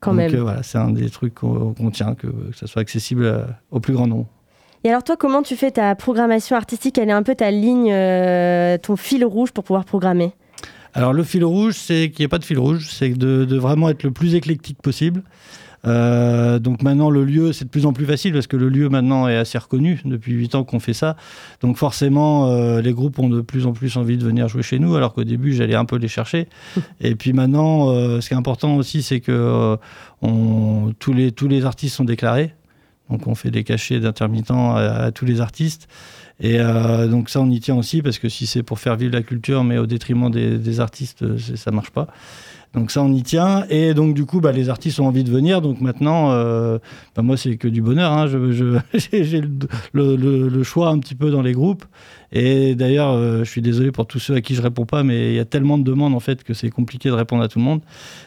Quand 0.00 0.12
donc, 0.12 0.32
même. 0.32 0.36
voilà, 0.36 0.62
c'est 0.62 0.78
un 0.78 0.90
des 0.90 1.10
trucs 1.10 1.34
qu'on 1.34 1.74
qu 1.74 1.90
tient, 1.90 2.14
que, 2.14 2.26
que 2.26 2.56
ça 2.56 2.66
soit 2.66 2.80
accessible 2.80 3.46
au 3.70 3.80
plus 3.80 3.92
grand 3.92 4.06
nombre. 4.06 4.26
Et 4.82 4.88
alors 4.88 5.04
toi, 5.04 5.16
comment 5.18 5.42
tu 5.42 5.56
fais 5.56 5.72
ta 5.72 5.94
programmation 5.94 6.56
artistique? 6.56 6.96
Elle 6.96 7.10
est 7.10 7.12
un 7.12 7.22
peu 7.22 7.34
ta 7.34 7.50
ligne, 7.50 7.92
euh, 7.92 8.78
ton 8.78 8.96
fil 8.96 9.24
rouge 9.26 9.52
pour 9.52 9.62
pouvoir 9.64 9.84
programmer? 9.84 10.32
Alors 10.94 11.12
le 11.12 11.22
fil 11.22 11.44
rouge, 11.44 11.74
c'est 11.76 12.10
qu'il 12.10 12.22
n'y 12.22 12.24
ait 12.24 12.28
pas 12.28 12.38
de 12.38 12.44
fil 12.44 12.58
rouge, 12.58 12.88
c'est 12.90 13.10
de, 13.10 13.44
de, 13.44 13.56
vraiment 13.56 13.88
être 13.88 14.02
le 14.02 14.10
plus 14.10 14.34
éclectique 14.34 14.78
possible. 14.82 15.22
Euh, 15.86 16.58
donc 16.58 16.82
maintenant 16.82 17.08
le 17.08 17.24
lieu 17.24 17.54
c'est 17.54 17.64
de 17.64 17.70
plus 17.70 17.86
en 17.86 17.94
plus 17.94 18.04
facile 18.04 18.34
parce 18.34 18.46
que 18.46 18.58
le 18.58 18.68
lieu 18.68 18.88
maintenant 18.90 19.28
est 19.28 19.36
assez 19.36 19.56
reconnu. 19.56 20.02
Depuis 20.04 20.32
8 20.32 20.54
ans 20.54 20.64
qu'on 20.64 20.80
fait 20.80 20.92
ça. 20.92 21.16
Donc 21.62 21.76
forcément 21.78 22.48
euh, 22.48 22.82
les 22.82 22.92
groupes 22.92 23.18
ont 23.18 23.30
de 23.30 23.40
plus 23.40 23.66
en 23.66 23.72
plus 23.72 23.96
envie 23.96 24.18
de 24.18 24.24
venir 24.24 24.46
jouer 24.48 24.62
chez 24.62 24.78
nous 24.78 24.94
alors 24.94 25.14
qu'au 25.14 25.24
début 25.24 25.54
j'allais 25.54 25.74
un 25.74 25.86
peu 25.86 25.96
les 25.96 26.08
chercher. 26.08 26.48
Et 27.00 27.14
puis 27.14 27.32
maintenant 27.32 27.90
euh, 27.90 28.20
ce 28.20 28.28
qui 28.28 28.34
est 28.34 28.36
important 28.36 28.76
aussi 28.76 29.02
c'est 29.02 29.20
que 29.20 29.78
on, 30.20 30.92
tous, 30.98 31.14
les, 31.14 31.32
tous 31.32 31.48
les 31.48 31.64
artistes 31.64 31.96
sont 31.96 32.04
déclarés. 32.04 32.52
Donc 33.08 33.26
on 33.26 33.34
fait 33.34 33.50
des 33.50 33.64
cachets 33.64 34.00
d'intermittents 34.00 34.76
à, 34.76 34.82
à 34.82 35.12
tous 35.12 35.24
les 35.24 35.40
artistes 35.40 35.88
et 36.40 36.58
euh, 36.58 37.06
donc 37.06 37.28
ça, 37.28 37.40
on 37.40 37.50
y 37.50 37.60
tient 37.60 37.76
aussi 37.76 38.00
parce 38.00 38.18
que 38.18 38.28
si 38.28 38.46
c'est 38.46 38.62
pour 38.62 38.78
faire 38.78 38.96
vivre 38.96 39.12
la 39.12 39.22
culture, 39.22 39.62
mais 39.62 39.76
au 39.78 39.86
détriment 39.86 40.30
des, 40.30 40.80
artistes, 40.80 41.24
ça 41.56 41.70
marche 41.70 41.90
pas. 41.90 42.08
Donc 42.72 42.90
ça, 42.90 43.02
on 43.02 43.12
y 43.12 43.22
tient. 43.22 43.66
Et 43.68 43.92
donc 43.94 44.14
du 44.14 44.24
coup, 44.24 44.40
bah, 44.40 44.52
les 44.52 44.70
artistes 44.70 45.00
ont 45.00 45.06
envie 45.06 45.24
de 45.24 45.30
venir. 45.30 45.60
Donc 45.60 45.80
maintenant, 45.80 46.30
euh, 46.32 46.78
bah, 47.14 47.22
moi, 47.22 47.36
c'est 47.36 47.56
que 47.56 47.68
du 47.68 47.82
bonheur. 47.82 48.12
Hein. 48.12 48.26
J'ai 48.94 49.42
le, 49.92 50.62
choix 50.62 50.88
un 50.88 50.98
petit 50.98 51.14
peu 51.14 51.30
dans 51.30 51.42
les 51.42 51.52
groupes. 51.52 51.84
Et 52.32 52.74
d'ailleurs, 52.76 53.10
euh, 53.10 53.44
je 53.44 53.50
suis 53.50 53.62
désolé 53.62 53.90
pour 53.90 54.06
tous 54.06 54.20
ceux 54.20 54.34
à 54.34 54.40
qui 54.40 54.54
je 54.54 54.62
réponds 54.62 54.86
pas, 54.86 55.02
mais 55.02 55.32
il 55.32 55.36
y 55.36 55.40
a 55.40 55.44
tellement 55.44 55.78
de 55.78 55.82
demandes 55.82 56.14
en 56.14 56.20
fait 56.20 56.44
que 56.44 56.54
c'est 56.54 56.70
compliqué 56.70 57.08
de 57.08 57.14
répondre 57.14 57.42
à 57.42 57.48
tout 57.48 57.58
le 57.58 57.64
monde. 57.64 57.80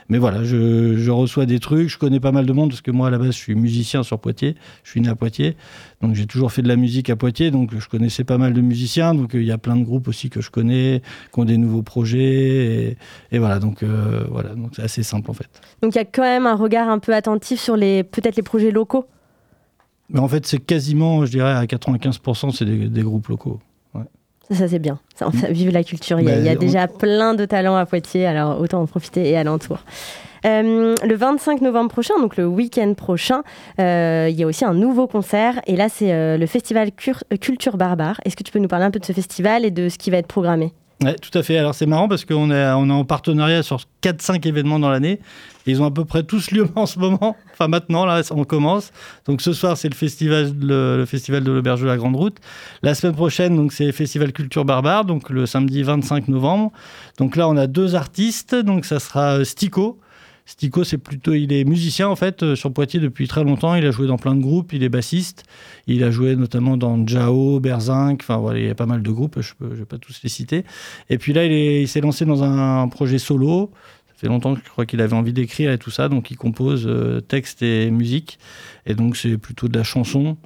Mais 0.09 0.17
voilà, 0.17 0.43
je, 0.43 0.97
je, 0.97 1.11
reçois 1.11 1.45
des 1.45 1.59
trucs, 1.59 1.87
je 1.87 1.97
connais 1.97 2.19
pas 2.19 2.31
mal 2.31 2.45
de 2.45 2.51
monde 2.51 2.69
parce 2.69 2.81
que 2.81 2.91
moi 2.91 3.07
à 3.07 3.09
la 3.11 3.17
base 3.17 3.31
je 3.31 3.37
suis 3.37 3.55
musicien 3.55 4.03
sur 4.03 4.19
Poitiers, 4.19 4.55
je 4.83 4.91
suis 4.91 5.01
né 5.01 5.07
à 5.07 5.15
Poitiers, 5.15 5.55
donc 6.01 6.15
j'ai 6.15 6.25
toujours 6.25 6.51
fait 6.51 6.61
de 6.61 6.67
la 6.67 6.75
musique 6.75 7.09
à 7.09 7.15
Poitiers, 7.15 7.49
donc 7.49 7.77
je 7.77 7.87
connaissais 7.87 8.25
pas 8.25 8.37
mal 8.37 8.53
de 8.53 8.61
musiciens, 8.61 9.15
donc 9.15 9.35
euh, 9.35 9.41
il 9.41 9.47
y 9.47 9.51
a 9.51 9.57
plein 9.57 9.77
de 9.77 9.83
groupes 9.83 10.09
aussi 10.09 10.29
que 10.29 10.41
je 10.41 10.51
connais, 10.51 11.01
qui 11.33 11.39
ont 11.39 11.45
des 11.45 11.57
nouveaux 11.57 11.83
projets, 11.83 12.97
et, 13.31 13.39
voilà, 13.39 13.59
donc 13.59 13.83
euh, 13.83 14.25
voilà, 14.29 14.49
donc 14.49 14.71
c'est 14.75 14.83
assez 14.83 15.03
simple 15.03 15.31
en 15.31 15.33
fait. 15.33 15.47
Donc 15.81 15.95
il 15.95 15.97
y 15.97 16.01
a 16.01 16.05
quand 16.05 16.23
même 16.23 16.45
un 16.45 16.55
regard 16.55 16.89
un 16.89 16.99
peu 16.99 17.15
attentif 17.15 17.59
sur 17.59 17.77
les 17.77 18.03
peut-être 18.03 18.35
les 18.35 18.43
projets 18.43 18.71
locaux? 18.71 19.05
Mais 20.09 20.19
en 20.19 20.27
fait, 20.27 20.45
c'est 20.45 20.59
quasiment, 20.59 21.25
je 21.25 21.31
dirais, 21.31 21.53
à 21.53 21.63
95%, 21.63 22.51
c'est 22.51 22.65
des, 22.65 22.89
des 22.89 23.01
groupes 23.01 23.29
locaux. 23.29 23.59
Ça, 24.51 24.67
c'est 24.67 24.79
bien. 24.79 24.99
Ça, 25.15 25.29
vive 25.49 25.71
la 25.71 25.83
culture. 25.83 26.19
Il 26.19 26.27
y 26.27 26.49
a, 26.49 26.55
déjà 26.55 26.87
plein 26.87 27.33
de 27.33 27.45
talents 27.45 27.75
à 27.75 27.85
Poitiers, 27.85 28.25
alors 28.25 28.59
autant 28.59 28.81
en 28.81 28.85
profiter 28.85 29.29
et 29.29 29.37
alentour. 29.37 29.79
Euh, 30.45 30.95
le 31.05 31.15
25 31.15 31.61
novembre 31.61 31.89
prochain, 31.89 32.19
donc 32.19 32.35
le 32.35 32.45
week-end 32.45 32.93
prochain, 32.95 33.43
euh, 33.79 34.27
il 34.29 34.35
y 34.35 34.43
a 34.43 34.47
aussi 34.47 34.65
un 34.65 34.73
nouveau 34.73 35.07
concert. 35.07 35.61
Et 35.67 35.75
là, 35.75 35.87
c'est 35.89 36.11
euh, 36.11 36.37
le 36.37 36.45
festival 36.45 36.91
Culture 37.39 37.77
Barbare. 37.77 38.19
Est-ce 38.25 38.35
que 38.35 38.43
tu 38.43 38.51
peux 38.51 38.59
nous 38.59 38.67
parler 38.67 38.85
un 38.85 38.91
peu 38.91 38.99
de 38.99 39.05
ce 39.05 39.13
festival 39.13 39.63
et 39.65 39.71
de 39.71 39.87
ce 39.89 39.97
qui 39.97 40.11
va 40.11 40.17
être 40.17 40.27
programmé? 40.27 40.73
Tout 41.21 41.37
à 41.37 41.43
fait. 41.43 41.57
Alors 41.57 41.75
c'est 41.75 41.85
marrant 41.85 42.07
parce 42.07 42.25
qu'on 42.25 42.51
est, 42.51 42.71
en 42.71 43.05
partenariat 43.05 43.63
sur 43.63 43.81
4-5 44.01 44.47
événements 44.47 44.79
dans 44.79 44.89
l'année. 44.89 45.19
Ils 45.65 45.81
ont 45.81 45.85
à 45.85 45.91
peu 45.91 46.05
près 46.05 46.23
tous 46.23 46.51
lieu 46.51 46.67
en 46.75 46.85
ce 46.85 46.99
moment. 46.99 47.35
Enfin 47.53 47.67
maintenant, 47.67 48.05
là, 48.05 48.21
on 48.31 48.43
commence. 48.43 48.91
Donc 49.25 49.41
ce 49.41 49.53
soir, 49.53 49.77
c'est 49.77 49.89
le 49.89 49.95
festival, 49.95 50.53
le, 50.61 51.05
festival 51.05 51.43
de 51.43 51.51
l'Auberge 51.51 51.81
de 51.81 51.87
la 51.87 51.97
Grande 51.97 52.15
Route. 52.15 52.37
La 52.81 52.95
semaine 52.95 53.15
prochaine, 53.15 53.55
donc 53.55 53.73
c'est 53.73 53.91
Festival 53.91 54.31
Culture 54.33 54.65
Barbare, 54.65 55.05
donc 55.05 55.29
le 55.29 55.45
samedi 55.45 55.83
25 55.83 56.27
novembre. 56.27 56.71
Donc 57.17 57.35
là, 57.35 57.47
on 57.47 57.57
a 57.57 57.67
deux 57.67 57.95
artistes. 57.95 58.55
Donc 58.55 58.85
ça 58.85 58.99
sera 58.99 59.39
euh, 59.39 59.43
Stico, 59.43 59.99
Stico, 60.45 60.83
c'est 60.83 60.97
plutôt, 60.97 61.33
il 61.33 61.53
est 61.53 61.63
musicien 61.63 62.09
en 62.09 62.17
fait 62.17 62.43
euh, 62.43 62.55
sur 62.55 62.73
Poitiers 62.73 62.99
depuis 62.99 63.27
très 63.27 63.43
longtemps. 63.43 63.75
Il 63.75 63.85
a 63.85 63.91
joué 63.91 64.07
dans 64.07 64.17
plein 64.17 64.35
de 64.35 64.41
groupes. 64.41 64.73
Il 64.73 64.83
est 64.83 64.89
bassiste. 64.89 65.43
Il 65.87 66.03
a 66.03 66.11
joué 66.11 66.35
notamment 66.35 66.75
dans 66.75 67.07
Jao, 67.07 67.59
Berzinc. 67.61 68.19
Enfin 68.21 68.37
voilà, 68.37 68.59
il 68.59 68.65
y 68.65 68.69
a 68.69 68.75
pas 68.75 68.85
mal 68.85 69.01
de 69.01 69.11
groupes. 69.11 69.39
Je 69.39 69.53
ne 69.61 69.73
vais 69.73 69.85
pas 69.85 69.97
tous 69.97 70.19
les 70.21 70.29
citer. 70.29 70.65
Et 71.09 71.17
puis 71.17 71.31
là, 71.31 71.45
il 71.45 71.87
s'est 71.87 72.01
lancé 72.01 72.25
dans 72.25 72.43
un 72.43 72.87
projet 72.89 73.19
solo. 73.19 73.71
Ça 74.07 74.13
fait 74.17 74.27
longtemps 74.27 74.55
que 74.55 74.61
je 74.63 74.69
crois 74.69 74.85
qu'il 74.85 75.01
avait 75.01 75.15
envie 75.15 75.33
d'écrire 75.33 75.71
et 75.71 75.77
tout 75.77 75.91
ça. 75.91 76.09
Donc 76.09 76.29
il 76.29 76.35
compose 76.35 76.85
euh, 76.87 77.21
texte 77.21 77.61
et 77.61 77.89
musique. 77.89 78.37
Et 78.85 78.95
donc 78.95 79.15
c'est 79.15 79.37
plutôt 79.37 79.69
de 79.69 79.77
la 79.77 79.83
chanson. 79.85 80.37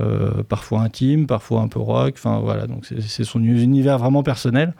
Euh, 0.00 0.42
parfois 0.48 0.80
intime, 0.80 1.26
parfois 1.26 1.60
un 1.60 1.68
peu 1.68 1.78
rock. 1.78 2.14
Enfin 2.16 2.40
voilà, 2.42 2.66
donc 2.66 2.86
c'est 2.86 3.24
son 3.24 3.42
univers 3.42 3.98
vraiment 3.98 4.22
personnel. 4.22 4.72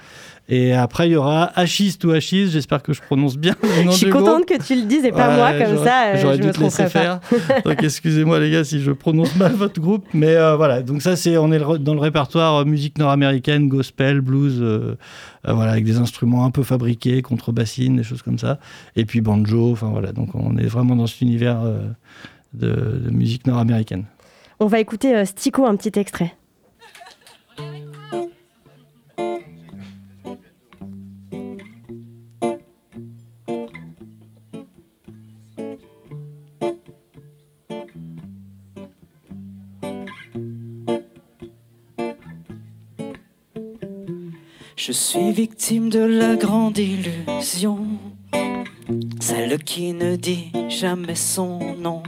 Et 0.49 0.73
après, 0.73 1.07
il 1.07 1.13
y 1.13 1.17
aura 1.17 1.51
Achis 1.55 1.99
ou 2.05 2.13
Achis, 2.13 2.49
j'espère 2.51 2.83
que 2.83 2.95
je 2.95 3.03
prononce 3.03 3.37
bien 3.37 3.55
le 3.63 3.85
nom 3.85 3.93
Je 3.93 3.97
suis 3.99 4.11
contente 4.11 4.47
que 4.47 4.61
tu 4.63 4.75
le 4.75 4.87
dises 4.87 5.05
et 5.05 5.13
pas 5.13 5.37
moi, 5.37 5.53
comme 5.53 5.85
ça, 5.85 6.07
euh, 6.07 6.17
j'aurais 6.17 6.39
dû 6.39 6.51
te 6.51 6.61
laisser 6.61 6.87
faire. 6.87 7.21
donc 7.65 7.83
excusez-moi 7.83 8.41
les 8.41 8.51
gars 8.51 8.65
si 8.65 8.81
je 8.81 8.91
prononce 8.91 9.37
mal 9.37 9.53
votre 9.53 9.79
groupe. 9.83 10.07
Mais 10.15 10.35
euh, 10.35 10.57
voilà, 10.57 10.81
donc 10.81 11.03
ça, 11.03 11.15
c'est 11.15 11.37
on 11.37 11.53
est 11.53 11.59
dans 11.59 11.95
le 11.95 12.01
répertoire 12.01 12.65
musique 12.65 12.97
nord-américaine, 12.97 13.69
gospel, 13.69 14.23
blues, 14.23 14.65
voilà, 15.47 15.73
avec 15.73 15.85
des 15.85 15.99
instruments 15.99 16.47
un 16.47 16.51
peu 16.51 16.63
fabriqués, 16.63 17.21
contrebassines, 17.21 17.97
des 17.97 18.03
choses 18.03 18.23
comme 18.23 18.39
ça. 18.39 18.59
Et 18.97 19.05
puis 19.05 19.21
banjo, 19.21 19.73
enfin 19.73 19.89
voilà, 19.89 20.13
donc 20.13 20.35
on 20.35 20.57
est 20.57 20.69
vraiment 20.69 20.97
dans 20.97 21.07
cet 21.07 21.21
univers 21.21 21.61
de, 22.55 22.69
de 23.05 23.11
musique 23.11 23.47
nord-américaine. 23.47 24.07
On 24.63 24.67
va 24.67 24.79
écouter 24.79 25.13
euh, 25.17 25.25
Stico, 25.25 25.67
un 25.67 25.75
petit 25.75 25.99
extrait. 25.99 26.37
Je 44.77 44.93
suis 44.93 45.33
victime 45.33 45.89
de 45.89 45.99
la 45.99 46.37
grande 46.37 46.79
illusion, 46.79 47.85
celle 49.19 49.59
qui 49.65 49.93
ne 49.93 50.15
dit 50.15 50.53
jamais 50.69 51.17
son 51.17 51.75
nom. 51.75 52.05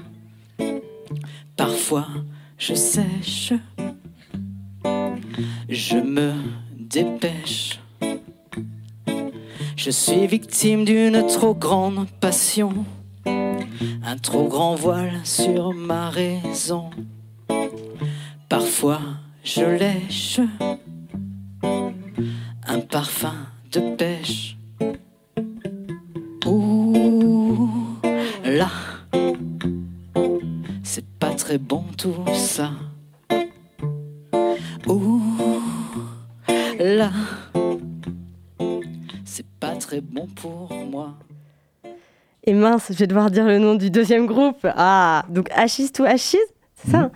Parfois, 1.56 2.06
je 2.58 2.74
sèche, 2.74 3.52
je 5.68 5.96
me 5.96 6.32
dépêche. 6.78 7.80
Je 9.76 9.90
suis 9.90 10.26
victime 10.26 10.84
d'une 10.84 11.26
trop 11.26 11.54
grande 11.54 12.08
passion, 12.20 12.84
un 13.26 14.16
trop 14.22 14.48
grand 14.48 14.74
voile 14.74 15.20
sur 15.24 15.72
ma 15.72 16.10
raison. 16.10 16.90
Parfois 18.48 19.00
je 19.42 19.64
lèche 19.64 20.40
un 22.66 22.80
parfum 22.80 23.34
de 23.72 23.80
pêche. 23.96 24.56
Ça. 32.34 32.70
Ouh 34.86 35.22
là, 36.78 37.10
c'est 39.24 39.46
pas 39.58 39.74
très 39.76 40.00
bon 40.00 40.26
pour 40.26 40.72
moi. 40.90 41.14
Et 42.44 42.52
mince, 42.52 42.88
je 42.90 42.98
vais 42.98 43.06
devoir 43.06 43.30
dire 43.30 43.46
le 43.46 43.58
nom 43.58 43.74
du 43.74 43.90
deuxième 43.90 44.26
groupe. 44.26 44.66
Ah, 44.76 45.24
donc 45.30 45.48
Achis 45.54 45.90
to 45.90 46.04
Achis, 46.04 46.36
c'est 46.74 46.90
ça 46.90 47.04
mmh, 47.04 47.10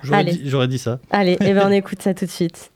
J'aurais 0.44 0.68
dit, 0.68 0.78
ça. 0.78 1.00
Allez, 1.10 1.32
et 1.32 1.38
eh 1.40 1.52
ben 1.52 1.64
on 1.66 1.72
écoute 1.72 2.00
ça 2.00 2.14
tout 2.14 2.24
de 2.24 2.30
suite. 2.30 2.70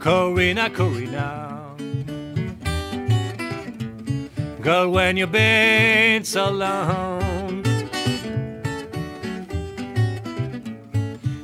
Corina, 0.00 0.70
Corina. 0.70 1.45
Girl, 4.66 4.90
when 4.90 5.16
you've 5.16 5.30
been 5.30 6.24
so 6.24 6.50
long 6.50 7.64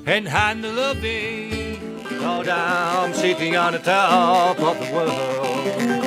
and 0.05 0.27
had 0.27 0.61
the 0.61 0.73
loving, 0.73 2.03
go 2.19 2.43
down, 2.43 3.15
sitting 3.15 3.55
on 3.55 3.75
the 3.75 3.79
top 3.79 4.59
of 4.59 4.77
the 4.81 4.93
world. 4.93 6.03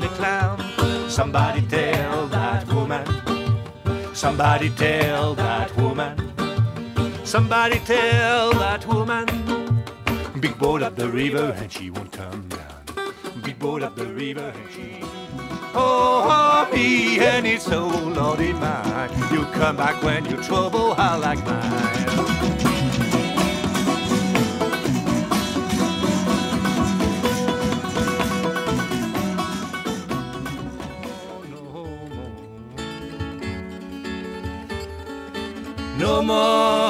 the 0.00 0.08
clown. 0.18 0.58
Somebody 1.08 1.62
tell 1.68 2.26
that 2.26 2.66
woman. 2.66 3.06
Somebody 4.12 4.70
tell 4.70 5.36
that 5.36 5.76
woman. 5.76 6.29
Somebody 7.30 7.78
tell 7.86 8.50
that 8.54 8.84
woman, 8.88 9.24
big 10.40 10.58
boat 10.58 10.82
up 10.82 10.96
the 10.96 11.08
river 11.08 11.54
and 11.58 11.70
she 11.70 11.88
won't 11.88 12.10
come 12.10 12.48
down. 12.48 13.14
Big 13.44 13.56
boat 13.56 13.84
up 13.84 13.94
the 13.94 14.06
river 14.06 14.52
and 14.52 14.72
she. 14.72 14.98
Oh, 15.72 16.68
me 16.72 17.20
and 17.20 17.46
it's 17.46 17.66
so 17.66 17.86
lordy 17.86 18.52
mine. 18.52 19.10
You 19.32 19.44
come 19.52 19.76
back 19.76 20.02
when 20.02 20.24
you're 20.24 20.42
trouble, 20.42 20.94
I 20.98 21.14
like 21.18 21.46
mine. 21.46 22.00
No 35.96 36.22
more 36.22 36.89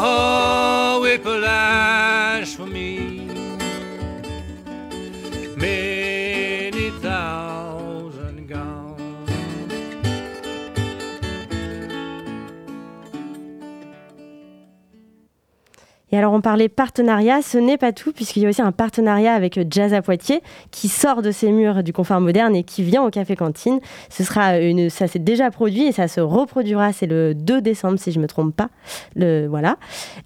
alors 16.17 16.33
on 16.33 16.41
parlait 16.41 16.69
partenariat, 16.69 17.41
ce 17.41 17.57
n'est 17.57 17.79
pas 17.79 17.93
tout 17.93 18.13
puisqu'il 18.13 18.43
y 18.43 18.47
a 18.47 18.49
aussi 18.49 18.63
un 18.63 18.73
partenariat 18.73 19.33
avec 19.33 19.61
Jazz 19.71 19.95
à 19.95 20.03
Poitiers 20.03 20.43
qui 20.73 20.89
sort 20.89 21.23
de 21.23 21.31
ses 21.31 21.53
murs 21.53 21.85
du 21.85 21.93
confort 21.93 22.21
moderne 22.21 22.57
et 22.57 22.65
qui 22.65 22.83
vient 22.83 23.05
au 23.05 23.11
Café 23.11 23.37
Cantine. 23.37 23.79
Ce 24.09 24.25
sera 24.25 24.59
une, 24.59 24.91
ça 24.91 25.07
s'est 25.07 25.21
déjà 25.21 25.51
produit 25.53 25.87
et 25.87 25.93
ça 25.93 26.09
se 26.09 26.21
reproduira, 26.21 26.93
c'est 26.93 27.07
le 27.07 27.35
2 27.35 27.61
décembre 27.61 27.99
si 27.99 28.11
je 28.11 28.19
me 28.19 28.27
trompe 28.27 28.57
pas. 28.57 28.71
Le, 29.15 29.47
voilà. 29.47 29.77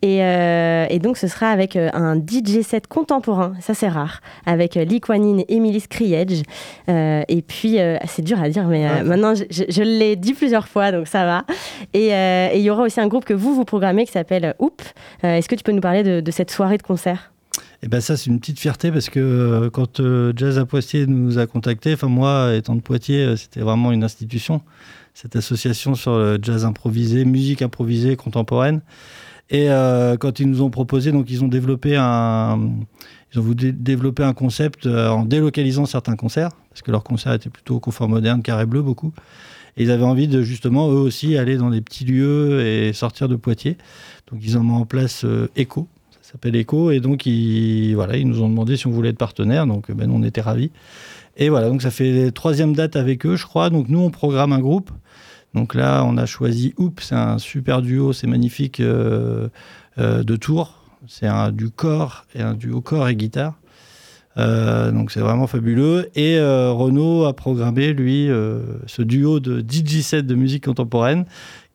Et, 0.01 0.23
euh, 0.23 0.87
et 0.89 0.99
donc 1.01 1.19
ce 1.19 1.29
sera 1.29 1.51
avec 1.51 1.77
euh, 1.77 1.91
un 1.93 2.17
DJ 2.17 2.63
set 2.63 2.87
contemporain, 2.87 3.53
ça 3.61 3.75
c'est 3.75 3.89
rare, 3.89 4.21
avec 4.47 4.77
Lee 4.77 5.01
Kuan 5.01 5.23
Yin 5.23 5.41
et 5.41 5.55
Emily 5.55 5.81
Skriedge. 5.81 6.43
Euh, 6.89 7.23
et 7.29 7.43
puis 7.43 7.79
c'est 8.07 8.23
dur 8.23 8.43
à 8.43 8.49
dire, 8.49 8.65
mais 8.69 9.03
maintenant 9.03 9.35
je, 9.35 9.45
je, 9.51 9.65
je 9.69 9.83
l'ai 9.83 10.17
dit 10.17 10.33
plusieurs 10.33 10.67
fois, 10.67 10.93
donc 10.93 11.09
ça 11.09 11.27
va. 11.27 11.45
Et 11.93 12.09
il 12.55 12.63
y 12.63 12.71
aura 12.71 12.85
aussi 12.85 13.01
un 13.01 13.09
groupe 13.09 13.27
que 13.27 13.35
vous 13.35 13.55
vous 13.55 13.65
programmez 13.65 14.07
qui 14.07 14.13
s'appelle 14.13 14.55
Hoop. 14.59 14.81
Est-ce 15.23 15.49
que 15.49 15.55
tu 15.55 15.63
peux 15.63 15.74
nous 15.75 15.81
parler 15.81 16.23
de, 16.23 16.31
cette 16.31 16.51
soirée 16.51 16.79
de 16.79 16.83
concert 16.83 17.31
eh 17.83 17.89
ben 17.89 18.01
ça, 18.01 18.17
c'est 18.17 18.31
une 18.31 18.41
petite 18.41 18.59
fierté 18.59 18.91
parce 18.91 19.11
que 19.11 19.21
euh, 19.21 19.71
quand 19.71 20.01
euh, 20.01 20.33
Jazz 20.35 20.59
à 20.59 20.65
Poitiers 20.65 21.07
nous 21.07 21.39
a 21.39 21.47
contactés, 21.47 21.93
enfin 21.93 22.09
moi, 22.09 22.55
étant 22.55 22.75
de 22.75 22.81
Poitiers, 22.81 23.25
euh, 23.25 23.37
c'était 23.37 23.61
vraiment 23.61 23.93
une 23.93 24.03
institution, 24.03 24.63
cette 25.13 25.37
association 25.37 25.95
sur 25.95 26.17
le 26.17 26.39
jazz 26.41 26.65
improvisé, 26.65 27.27
musique 27.27 27.61
improvisée 27.61 28.17
contemporaine. 28.17 28.81
Et 29.51 29.69
quand 30.19 30.41
ils 30.41 30.49
nous 30.49 30.63
ont 30.63 30.71
proposé, 30.71 31.13
donc 31.13 31.31
ils 31.31 31.45
ont 31.45 31.49
développé 31.49 31.97
un, 31.97 32.59
ils 33.35 33.39
ont 33.39 34.15
un 34.19 34.33
concept 34.33 34.87
en 34.87 35.25
délocalisant 35.27 35.85
certains 35.85 36.17
concerts, 36.17 36.49
parce 36.71 36.81
que 36.81 36.91
leurs 36.91 37.05
concerts 37.05 37.35
étaient 37.35 37.51
plutôt 37.51 37.77
au 37.77 37.81
confort 37.81 38.09
moderne, 38.09 38.43
carré 38.43 38.65
bleu 38.65 38.81
beaucoup. 38.81 39.13
Et 39.77 39.85
ils 39.85 39.91
avaient 39.91 40.05
envie 40.05 40.29
de 40.29 40.43
justement 40.43 40.91
eux 40.91 41.01
aussi 41.01 41.37
aller 41.37 41.57
dans 41.57 41.71
des 41.71 41.81
petits 41.81 42.05
lieux 42.05 42.61
et 42.67 42.93
sortir 42.93 43.29
de 43.29 43.37
Poitiers. 43.37 43.77
Donc 44.31 44.41
ils 44.43 44.57
ont 44.57 44.63
mis 44.63 44.73
en 44.73 44.87
place 44.87 45.27
Echo, 45.57 45.89
s'appelle 46.35 46.57
Echo. 46.57 46.91
Et 46.91 47.01
donc, 47.01 47.27
ils, 47.27 47.95
voilà, 47.95 48.17
ils 48.17 48.29
nous 48.29 48.43
ont 48.43 48.49
demandé 48.49 48.77
si 48.77 48.87
on 48.87 48.91
voulait 48.91 49.11
être 49.11 49.19
partenaire. 49.19 49.67
Donc, 49.67 49.91
ben, 49.91 50.11
on 50.11 50.23
était 50.23 50.41
ravis. 50.41 50.71
Et 51.37 51.49
voilà, 51.49 51.69
donc 51.69 51.83
ça 51.83 51.91
fait 51.91 52.31
troisième 52.31 52.75
date 52.75 52.97
avec 52.97 53.25
eux, 53.25 53.37
je 53.37 53.47
crois. 53.47 53.71
Donc, 53.71 53.89
nous, 53.89 54.01
on 54.01 54.11
programme 54.11 54.53
un 54.53 54.59
groupe. 54.59 54.91
Donc 55.55 55.75
là, 55.75 56.05
on 56.05 56.17
a 56.17 56.27
choisi 56.27 56.75
Oups, 56.79 57.05
c'est 57.05 57.15
un 57.15 57.39
super 57.39 57.81
duo, 57.81 58.13
c'est 58.13 58.27
magnifique 58.27 58.81
euh, 58.81 59.49
euh, 59.99 60.25
de 60.25 60.37
tours. 60.37 60.81
C'est 61.07 61.27
un 61.27 61.53
duo 61.53 61.71
corps 61.71 63.09
et 63.09 63.15
guitare. 63.15 63.55
Euh, 64.37 64.91
donc 64.91 65.11
c'est 65.11 65.21
vraiment 65.21 65.47
fabuleux. 65.47 66.11
Et 66.17 66.39
Renaud 66.41 67.25
a 67.25 67.33
programmé, 67.35 67.93
lui, 67.93 68.29
ce 68.87 69.03
duo 69.03 69.41
de 69.41 69.61
DJ 69.61 70.01
set 70.01 70.27
de 70.27 70.35
musique 70.35 70.65
contemporaine 70.65 71.25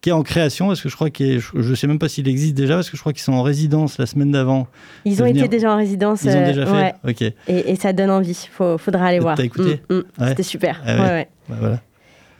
qui 0.01 0.09
est 0.09 0.13
en 0.13 0.23
création, 0.23 0.67
parce 0.67 0.81
que 0.81 0.87
je 0.87 0.95
crois 0.95 1.09
que 1.09 1.39
je 1.39 1.57
ne 1.57 1.75
sais 1.75 1.87
même 1.87 1.99
pas 1.99 2.07
s'il 2.07 2.27
existe 2.27 2.55
déjà, 2.55 2.75
parce 2.75 2.89
que 2.89 2.95
je 2.95 3.01
crois 3.01 3.11
qu'ils 3.11 3.21
sont 3.21 3.33
en 3.33 3.41
résidence 3.41 3.97
la 3.97 4.05
semaine 4.05 4.31
d'avant. 4.31 4.67
Ils 5.03 5.21
ont 5.21 5.25
été 5.25 5.47
déjà 5.47 5.73
en 5.73 5.77
résidence. 5.77 6.23
Ils 6.23 6.29
ont 6.29 6.45
déjà 6.45 6.65
fait. 6.65 6.95
Ok. 7.07 7.33
Et, 7.47 7.75
ça 7.75 7.93
donne 7.93 8.09
envie. 8.09 8.47
Il 8.59 8.77
faudra 8.77 9.05
aller 9.05 9.19
voir. 9.19 9.35
T'as 9.35 9.43
écouté 9.43 9.81
mm, 9.89 9.95
mm. 9.95 10.03
C'était 10.27 10.43
super. 10.43 10.81
Ah 10.85 10.95
ouais. 10.95 11.01
ouais. 11.01 11.29
Bah, 11.49 11.55
voilà. 11.59 11.81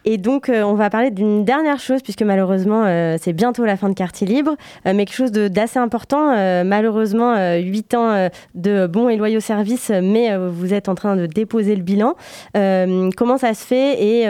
Et 0.06 0.18
donc, 0.18 0.50
euh, 0.50 0.64
on 0.64 0.74
va 0.74 0.90
parler 0.90 1.12
d'une 1.12 1.44
dernière 1.44 1.80
chose, 1.80 2.02
puisque 2.02 2.22
malheureusement, 2.22 2.84
euh, 2.86 3.18
c'est 3.22 3.34
bientôt 3.34 3.66
la 3.66 3.76
fin 3.76 3.90
de 3.90 3.94
Quartier 3.94 4.26
Libre, 4.26 4.56
euh, 4.86 4.94
mais 4.96 5.06
quelque 5.06 5.16
chose 5.16 5.32
d'assez 5.32 5.80
important. 5.80 6.30
malheureusement, 6.64 7.36
8 7.58 7.94
ans 7.94 8.30
de 8.56 8.88
bons 8.88 9.10
et 9.10 9.18
loyaux 9.18 9.40
services, 9.40 9.90
mais 9.90 10.36
vous 10.38 10.74
êtes 10.74 10.90
en 10.90 10.96
train 10.96 11.16
de 11.16 11.26
déposer 11.26 11.76
le 11.76 11.82
bilan. 11.82 12.16
comment 12.54 13.38
ça 13.38 13.54
se 13.54 13.66
fait 13.66 14.04
et 14.04 14.28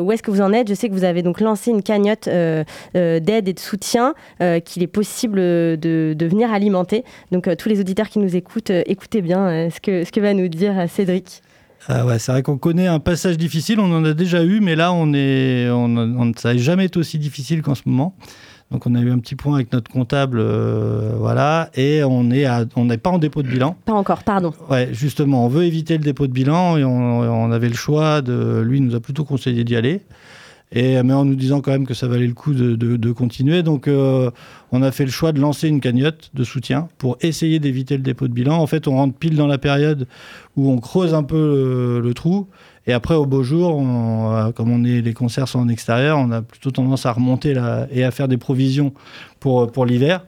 où 0.00 0.12
est-ce 0.12 0.22
que 0.22 0.30
vous 0.30 0.40
en 0.40 0.52
êtes? 0.52 0.68
Je 0.68 0.74
sais 0.74 0.88
que 0.88 0.94
vous 0.94 1.04
avez 1.04 1.22
donc 1.22 1.40
lancé 1.40 1.70
une 1.70 1.82
cagnotte 1.82 2.28
d'aide 2.28 3.48
et 3.48 3.52
de 3.52 3.58
soutien 3.58 4.14
qu'il 4.64 4.82
est 4.82 4.92
possible 4.92 5.38
de, 5.38 6.16
venir 6.20 6.52
alimenter. 6.52 7.04
Donc, 7.32 7.48
tous 7.56 7.68
les 7.68 7.80
auditeurs 7.80 8.08
qui 8.08 8.18
nous 8.18 8.36
écoutent, 8.36 8.70
écoutez 8.70 9.22
bien 9.22 9.68
ce 9.70 9.80
que 9.80 10.20
va 10.20 10.34
nous 10.34 10.48
dire 10.48 10.88
Cédric. 10.88 11.42
Ah 11.90 12.04
ouais, 12.04 12.18
c'est 12.18 12.32
vrai 12.32 12.42
qu'on 12.42 12.58
connaît 12.58 12.86
un 12.86 13.00
passage 13.00 13.38
difficile, 13.38 13.80
on 13.80 13.90
en 13.96 14.04
a 14.04 14.12
déjà 14.12 14.44
eu, 14.44 14.60
mais 14.60 14.76
là, 14.76 14.92
on 14.92 15.14
est, 15.14 15.70
on, 15.70 16.32
ça 16.36 16.52
n'a 16.52 16.58
jamais 16.58 16.84
été 16.84 16.98
aussi 16.98 17.18
difficile 17.18 17.62
qu'en 17.62 17.74
ce 17.74 17.82
moment. 17.86 18.14
Donc, 18.70 18.86
on 18.86 18.94
a 18.94 19.00
eu 19.00 19.10
un 19.10 19.18
petit 19.18 19.34
point 19.34 19.54
avec 19.54 19.72
notre 19.72 19.90
comptable, 19.90 20.38
euh, 20.38 21.14
voilà, 21.16 21.70
et 21.74 22.02
on 22.04 22.30
est 22.30 22.46
on 22.76 22.84
n'est 22.84 22.98
pas 22.98 23.08
en 23.08 23.18
dépôt 23.18 23.42
de 23.42 23.48
bilan. 23.48 23.74
Pas 23.86 23.94
encore, 23.94 24.22
pardon. 24.22 24.52
Ouais, 24.68 24.90
justement, 24.92 25.46
on 25.46 25.48
veut 25.48 25.64
éviter 25.64 25.96
le 25.96 26.04
dépôt 26.04 26.26
de 26.26 26.32
bilan 26.32 26.76
et 26.76 26.84
on, 26.84 27.20
on 27.20 27.50
avait 27.50 27.70
le 27.70 27.74
choix 27.74 28.20
de, 28.20 28.60
lui, 28.60 28.82
nous 28.82 28.94
a 28.94 29.00
plutôt 29.00 29.24
conseillé 29.24 29.64
d'y 29.64 29.74
aller. 29.74 30.02
Et, 30.72 31.02
mais 31.02 31.14
en 31.14 31.24
nous 31.24 31.34
disant 31.34 31.60
quand 31.62 31.70
même 31.70 31.86
que 31.86 31.94
ça 31.94 32.08
valait 32.08 32.26
le 32.26 32.34
coup 32.34 32.52
de, 32.52 33.12
continuer. 33.12 33.62
Donc, 33.62 33.88
euh, 33.88 34.30
on 34.70 34.82
a 34.82 34.92
fait 34.92 35.04
le 35.04 35.10
choix 35.10 35.32
de 35.32 35.40
lancer 35.40 35.68
une 35.68 35.80
cagnotte 35.80 36.30
de 36.34 36.44
soutien 36.44 36.88
pour 36.98 37.16
essayer 37.22 37.58
d'éviter 37.58 37.96
le 37.96 38.02
dépôt 38.02 38.28
de 38.28 38.34
bilan. 38.34 38.58
En 38.58 38.66
fait, 38.66 38.86
on 38.86 38.96
rentre 38.96 39.16
pile 39.16 39.36
dans 39.36 39.46
la 39.46 39.58
période 39.58 40.06
où 40.56 40.70
on 40.70 40.78
creuse 40.78 41.14
un 41.14 41.22
peu 41.22 42.00
le, 42.02 42.14
trou. 42.14 42.48
Et 42.86 42.92
après, 42.92 43.14
au 43.14 43.24
beau 43.24 43.42
jour, 43.42 43.82
euh, 43.82 44.52
comme 44.52 44.70
on 44.70 44.84
est, 44.84 45.00
les 45.00 45.14
concerts 45.14 45.48
sont 45.48 45.60
en 45.60 45.68
extérieur, 45.68 46.18
on 46.18 46.30
a 46.32 46.42
plutôt 46.42 46.70
tendance 46.70 47.06
à 47.06 47.12
remonter 47.12 47.54
là, 47.54 47.86
et 47.90 48.04
à 48.04 48.10
faire 48.10 48.28
des 48.28 48.38
provisions 48.38 48.92
pour, 49.40 49.72
pour 49.72 49.86
l'hiver. 49.86 50.24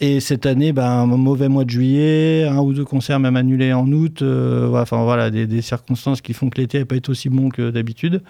Et 0.00 0.18
cette 0.18 0.44
année, 0.44 0.72
ben, 0.72 0.84
un 0.84 1.06
mauvais 1.06 1.48
mois 1.48 1.64
de 1.64 1.70
juillet, 1.70 2.44
un 2.44 2.58
ou 2.58 2.72
deux 2.72 2.84
concerts 2.84 3.20
même 3.20 3.36
annulés 3.36 3.72
en 3.72 3.90
août. 3.90 4.22
Euh, 4.22 4.74
enfin 4.74 5.04
voilà, 5.04 5.30
des, 5.30 5.62
circonstances 5.62 6.20
qui 6.20 6.32
font 6.32 6.50
que 6.50 6.60
l'été 6.60 6.80
n'a 6.80 6.84
pas 6.84 6.96
été 6.96 7.10
aussi 7.10 7.28
bon 7.28 7.48
que 7.48 7.70
d'habitude. 7.70 8.20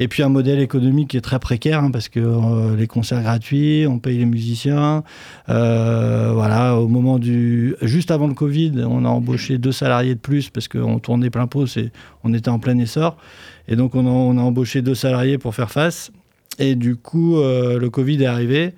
Et 0.00 0.06
puis 0.06 0.22
un 0.22 0.28
modèle 0.28 0.60
économique 0.60 1.10
qui 1.10 1.16
est 1.16 1.22
très 1.22 1.40
précaire 1.40 1.82
hein, 1.82 1.90
parce 1.90 2.08
que 2.08 2.20
euh, 2.20 2.76
les 2.76 2.86
concerts 2.86 3.22
gratuits, 3.22 3.84
on 3.88 3.98
paye 3.98 4.18
les 4.18 4.26
musiciens. 4.26 5.02
Euh, 5.48 6.30
voilà, 6.32 6.76
au 6.76 6.86
moment 6.86 7.18
du, 7.18 7.74
juste 7.82 8.12
avant 8.12 8.28
le 8.28 8.34
Covid, 8.34 8.84
on 8.86 9.04
a 9.04 9.08
embauché 9.08 9.58
deux 9.58 9.72
salariés 9.72 10.14
de 10.14 10.20
plus 10.20 10.50
parce 10.50 10.68
qu'on 10.68 11.00
tournait 11.00 11.30
plein 11.30 11.48
pot, 11.48 11.66
et 11.76 11.90
on 12.22 12.32
était 12.32 12.48
en 12.48 12.60
plein 12.60 12.78
essor. 12.78 13.16
Et 13.66 13.74
donc 13.74 13.96
on 13.96 14.06
a, 14.06 14.40
embauché 14.40 14.82
deux 14.82 14.94
salariés 14.94 15.36
pour 15.36 15.54
faire 15.54 15.70
face. 15.70 16.12
Et 16.60 16.76
du 16.76 16.94
coup, 16.94 17.36
euh, 17.36 17.78
le 17.78 17.90
Covid 17.90 18.22
est 18.22 18.26
arrivé. 18.26 18.74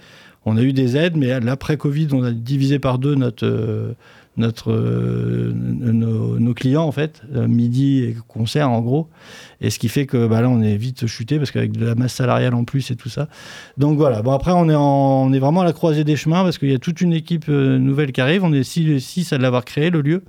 On 0.47 0.57
a 0.57 0.63
eu 0.63 0.73
des 0.73 0.97
aides, 0.97 1.17
mais 1.17 1.39
l'après 1.41 1.77
Covid, 1.77 2.09
on 2.13 2.23
a 2.23 2.31
divisé 2.31 2.79
par 2.79 2.99
deux 2.99 3.15
notre 3.15 3.95
notre, 4.41 4.73
euh, 4.73 5.53
nos, 5.55 6.55
clients, 6.55 6.83
en 6.83 6.93
fait, 6.93 7.23
euh, 7.35 7.47
midi 7.47 8.03
et 8.03 8.17
concert, 8.27 8.69
en 8.69 8.81
gros. 8.81 9.09
Et 9.61 9.71
ce 9.71 9.79
qui 9.79 9.89
fait 9.89 10.07
que 10.07 10.27
bah, 10.27 10.41
là, 10.41 10.49
on 10.49 10.61
est 10.61 10.77
vite 10.77 11.07
chuté 11.07 11.39
parce 11.39 11.51
qu'avec 11.51 11.73
de 11.73 11.87
la 11.87 11.95
masse 11.95 12.15
salariale 12.15 12.55
en 12.55 12.65
plus 12.65 12.91
et 12.91 12.97
tout 12.97 13.09
ça. 13.09 13.29
Donc 13.77 13.97
voilà. 13.97 14.23
Bon, 14.23 14.33
après, 14.33 14.53
on 14.53 14.69
est, 14.69 14.75
on 14.75 15.33
est 15.33 15.39
vraiment 15.39 15.61
à 15.61 15.65
la 15.65 15.73
croisée 15.73 16.03
des 16.03 16.17
chemins 16.17 16.43
parce 16.43 16.59
qu'il 16.59 16.71
y 16.71 16.75
a 16.75 16.79
toute 16.79 17.01
une 17.01 17.13
équipe 17.13 17.47
euh, 17.49 17.79
nouvelle 17.79 18.13
qui 18.13 18.21
arrive. 18.21 18.43
On 18.43 18.53
est 18.53 18.65
six, 18.65 19.01
six 19.01 19.33
à 19.33 19.39
l'avoir 19.39 19.65
créé, 19.65 19.91
le 19.91 20.01
lieu. 20.01 20.25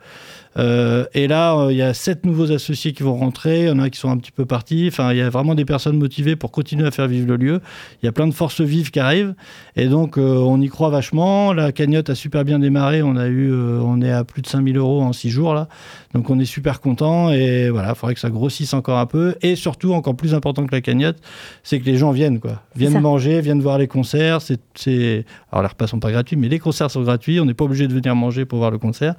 Euh, 0.58 1.06
et 1.14 1.28
là, 1.28 1.56
euh, 1.56 1.72
il 1.72 1.78
y 1.78 1.82
a 1.82 1.94
sept 1.94 2.26
nouveaux 2.26 2.52
associés 2.52 2.94
qui 2.94 3.04
vont 3.04 3.16
rentrer. 3.16 3.62
Il 3.62 3.68
y 3.68 3.72
en 3.72 3.80
a 3.80 3.90
qui 3.90 4.00
sont 4.00 4.10
un 4.10 4.18
petit 4.18 4.32
peu 4.32 4.46
partis. 4.46 4.88
Enfin, 4.88 5.12
il 5.12 5.18
y 5.18 5.22
a 5.22 5.30
vraiment 5.30 5.56
des 5.56 5.66
personnes 5.66 5.98
motivées 5.98 6.36
pour 6.36 6.52
continuer 6.52 6.86
à 6.86 6.92
faire 6.92 7.08
vivre 7.08 7.28
le 7.28 7.38
lieu. 7.38 7.62
Il 8.02 8.06
y 8.06 8.10
a 8.10 8.12
plein 8.12 8.28
de 8.28 8.34
forces 8.34 8.62
vives 8.62 8.92
qui 8.92 9.00
arrivent. 9.00 9.34
Et 9.76 9.88
donc, 9.88 10.18
euh, 10.18 10.36
on 10.38 10.60
y 10.62 10.68
croit 10.68 10.90
vachement. 10.90 11.54
La 11.54 11.72
cagnotte 11.72 12.10
a 12.10 12.16
super 12.16 12.44
bien 12.44 12.60
démarré. 12.60 13.02
On 13.02 13.16
a 13.16 13.28
eu, 13.28 13.54
on 13.54 14.02
est 14.02 14.12
à 14.12 14.24
plus 14.24 14.42
de 14.42 14.48
5000 14.48 14.78
euros 14.78 15.02
en 15.02 15.14
six 15.14 15.30
jours 15.30 15.54
là. 15.54 15.68
Donc, 16.14 16.30
on 16.30 16.40
est 16.40 16.46
super 16.46 16.82
content. 16.82 17.32
Et 17.32 17.70
voilà, 17.70 17.90
il 17.90 17.96
faudrait 17.96 18.14
que 18.14 18.20
ça 18.20 18.30
grossisse 18.30 18.74
encore 18.74 19.00
un 19.00 19.06
peu. 19.06 19.36
Et 19.42 19.56
surtout, 19.56 19.94
encore 19.94 20.16
plus 20.16 20.34
important 20.34 20.66
que 20.66 20.76
la 20.76 20.82
cagnotte, 20.82 21.18
c'est 21.64 21.80
que 21.80 21.86
les 21.86 21.98
gens 21.98 22.12
viennent, 22.12 22.40
quoi. 22.40 22.62
Viennent 22.76 23.00
manger, 23.00 23.42
viennent 23.42 23.62
voir 23.62 23.78
les 23.78 23.88
concerts. 23.88 24.40
C'est, 24.42 25.26
alors 25.52 25.64
les 25.64 25.70
repas 25.70 25.88
sont 25.88 26.00
pas 26.00 26.12
gratuits, 26.12 26.36
mais 26.36 26.50
les 26.50 26.60
concerts 26.60 26.92
sont 26.92 27.04
gratuits. 27.04 27.40
On 27.40 27.46
n'est 27.46 27.54
pas 27.54 27.66
obligé 27.66 27.88
de 27.88 27.94
venir 27.94 28.16
manger 28.16 28.46
pour 28.46 28.60
voir 28.60 28.72
le 28.72 28.78
concert. 28.78 29.16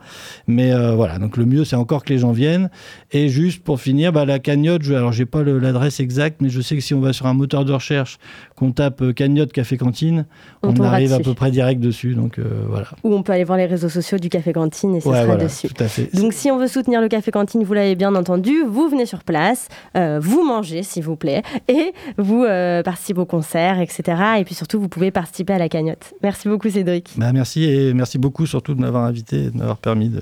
Mais 0.46 0.72
voilà. 0.94 1.18
Donc 1.22 1.36
le 1.36 1.46
mieux, 1.46 1.64
c'est 1.64 1.76
encore 1.76 2.04
que 2.04 2.12
les 2.12 2.18
gens 2.18 2.32
viennent. 2.32 2.68
Et 3.12 3.28
juste 3.28 3.62
pour 3.62 3.80
finir, 3.80 4.12
bah, 4.12 4.24
la 4.24 4.38
cagnotte, 4.38 4.82
je, 4.82 4.92
alors 4.92 5.12
j'ai 5.12 5.24
pas 5.24 5.42
l'adresse 5.42 6.00
exacte, 6.00 6.42
mais 6.42 6.50
je 6.50 6.60
sais 6.60 6.74
que 6.74 6.82
si 6.82 6.92
on 6.94 7.00
va 7.00 7.12
sur 7.12 7.26
un 7.26 7.34
moteur 7.34 7.64
de 7.64 7.72
recherche, 7.72 8.18
qu'on 8.56 8.72
tape 8.72 9.02
euh, 9.02 9.12
cagnotte 9.12 9.52
café 9.52 9.76
cantine, 9.76 10.26
on, 10.62 10.74
arrive 10.82 11.12
à 11.12 11.20
peu 11.20 11.34
près 11.34 11.50
direct 11.50 11.80
dessus. 11.80 12.14
Donc 12.14 12.38
euh, 12.38 12.44
voilà. 12.68 12.88
Ou 13.04 13.14
on 13.14 13.22
peut 13.22 13.32
aller 13.32 13.44
voir 13.44 13.56
les 13.56 13.66
réseaux 13.66 13.88
sociaux 13.88 14.18
du 14.18 14.28
café 14.28 14.52
cantine 14.52 14.96
et 14.96 15.00
ce 15.00 15.08
sera 15.08 15.36
dessus. 15.36 15.68
Tout 15.68 15.82
à 15.82 15.88
fait. 15.88 16.14
Donc 16.14 16.32
si 16.32 16.50
on 16.50 16.58
veut 16.58 16.66
soutenir 16.66 17.00
le 17.00 17.08
café 17.08 17.30
cantine, 17.30 17.62
vous 17.62 17.74
l'avez 17.74 17.94
bien 17.94 18.14
entendu, 18.14 18.62
vous 18.66 18.88
venez 18.88 19.06
sur 19.06 19.22
place, 19.22 19.68
euh, 19.96 20.18
vous 20.20 20.44
mangez 20.44 20.82
s'il 20.82 21.04
vous 21.04 21.16
plaît, 21.16 21.42
et 21.68 21.92
vous 22.18 22.44
participez 22.84 23.20
au 23.20 23.26
concert, 23.26 23.80
etc. 23.80 24.20
Et 24.38 24.44
puis 24.44 24.54
surtout, 24.54 24.80
vous 24.80 24.88
pouvez 24.88 25.10
participer 25.10 25.52
à 25.52 25.58
la 25.58 25.68
cagnotte. 25.68 26.14
Merci 26.22 26.48
beaucoup 26.48 26.68
Cédric. 26.68 27.14
Bah, 27.16 27.32
merci 27.32 27.64
et 27.64 27.94
merci 27.94 28.18
beaucoup 28.18 28.46
surtout 28.46 28.74
de 28.74 28.80
m'avoir 28.80 29.04
invité 29.04 29.44
et 29.44 29.50
de 29.50 29.56
m'avoir 29.56 29.78
permis 29.78 30.08
de 30.08 30.20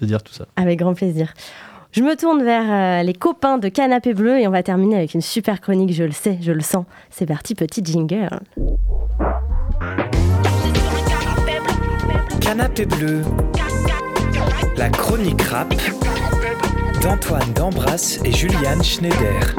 de 0.00 0.06
dire 0.06 0.22
tout 0.22 0.32
ça. 0.32 0.46
Avec 0.56 0.78
grand 0.78 0.94
plaisir. 0.94 1.32
Je 1.92 2.02
me 2.02 2.16
tourne 2.16 2.42
vers 2.42 2.70
euh, 2.70 3.02
les 3.02 3.14
copains 3.14 3.56
de 3.56 3.68
Canapé 3.68 4.12
Bleu 4.12 4.38
et 4.38 4.46
on 4.46 4.50
va 4.50 4.62
terminer 4.62 4.96
avec 4.96 5.14
une 5.14 5.22
super 5.22 5.60
chronique, 5.60 5.92
je 5.92 6.04
le 6.04 6.12
sais, 6.12 6.38
je 6.42 6.52
le 6.52 6.60
sens. 6.60 6.84
C'est 7.10 7.26
parti, 7.26 7.54
petit 7.54 7.82
jingle. 7.82 8.40
Canapé 12.40 12.84
Bleu, 12.84 13.22
la 14.76 14.90
chronique 14.90 15.42
rap 15.42 15.74
d'Antoine 17.02 17.52
D'Ambras 17.54 18.20
et 18.24 18.32
Juliane 18.32 18.82
Schneider. 18.82 19.54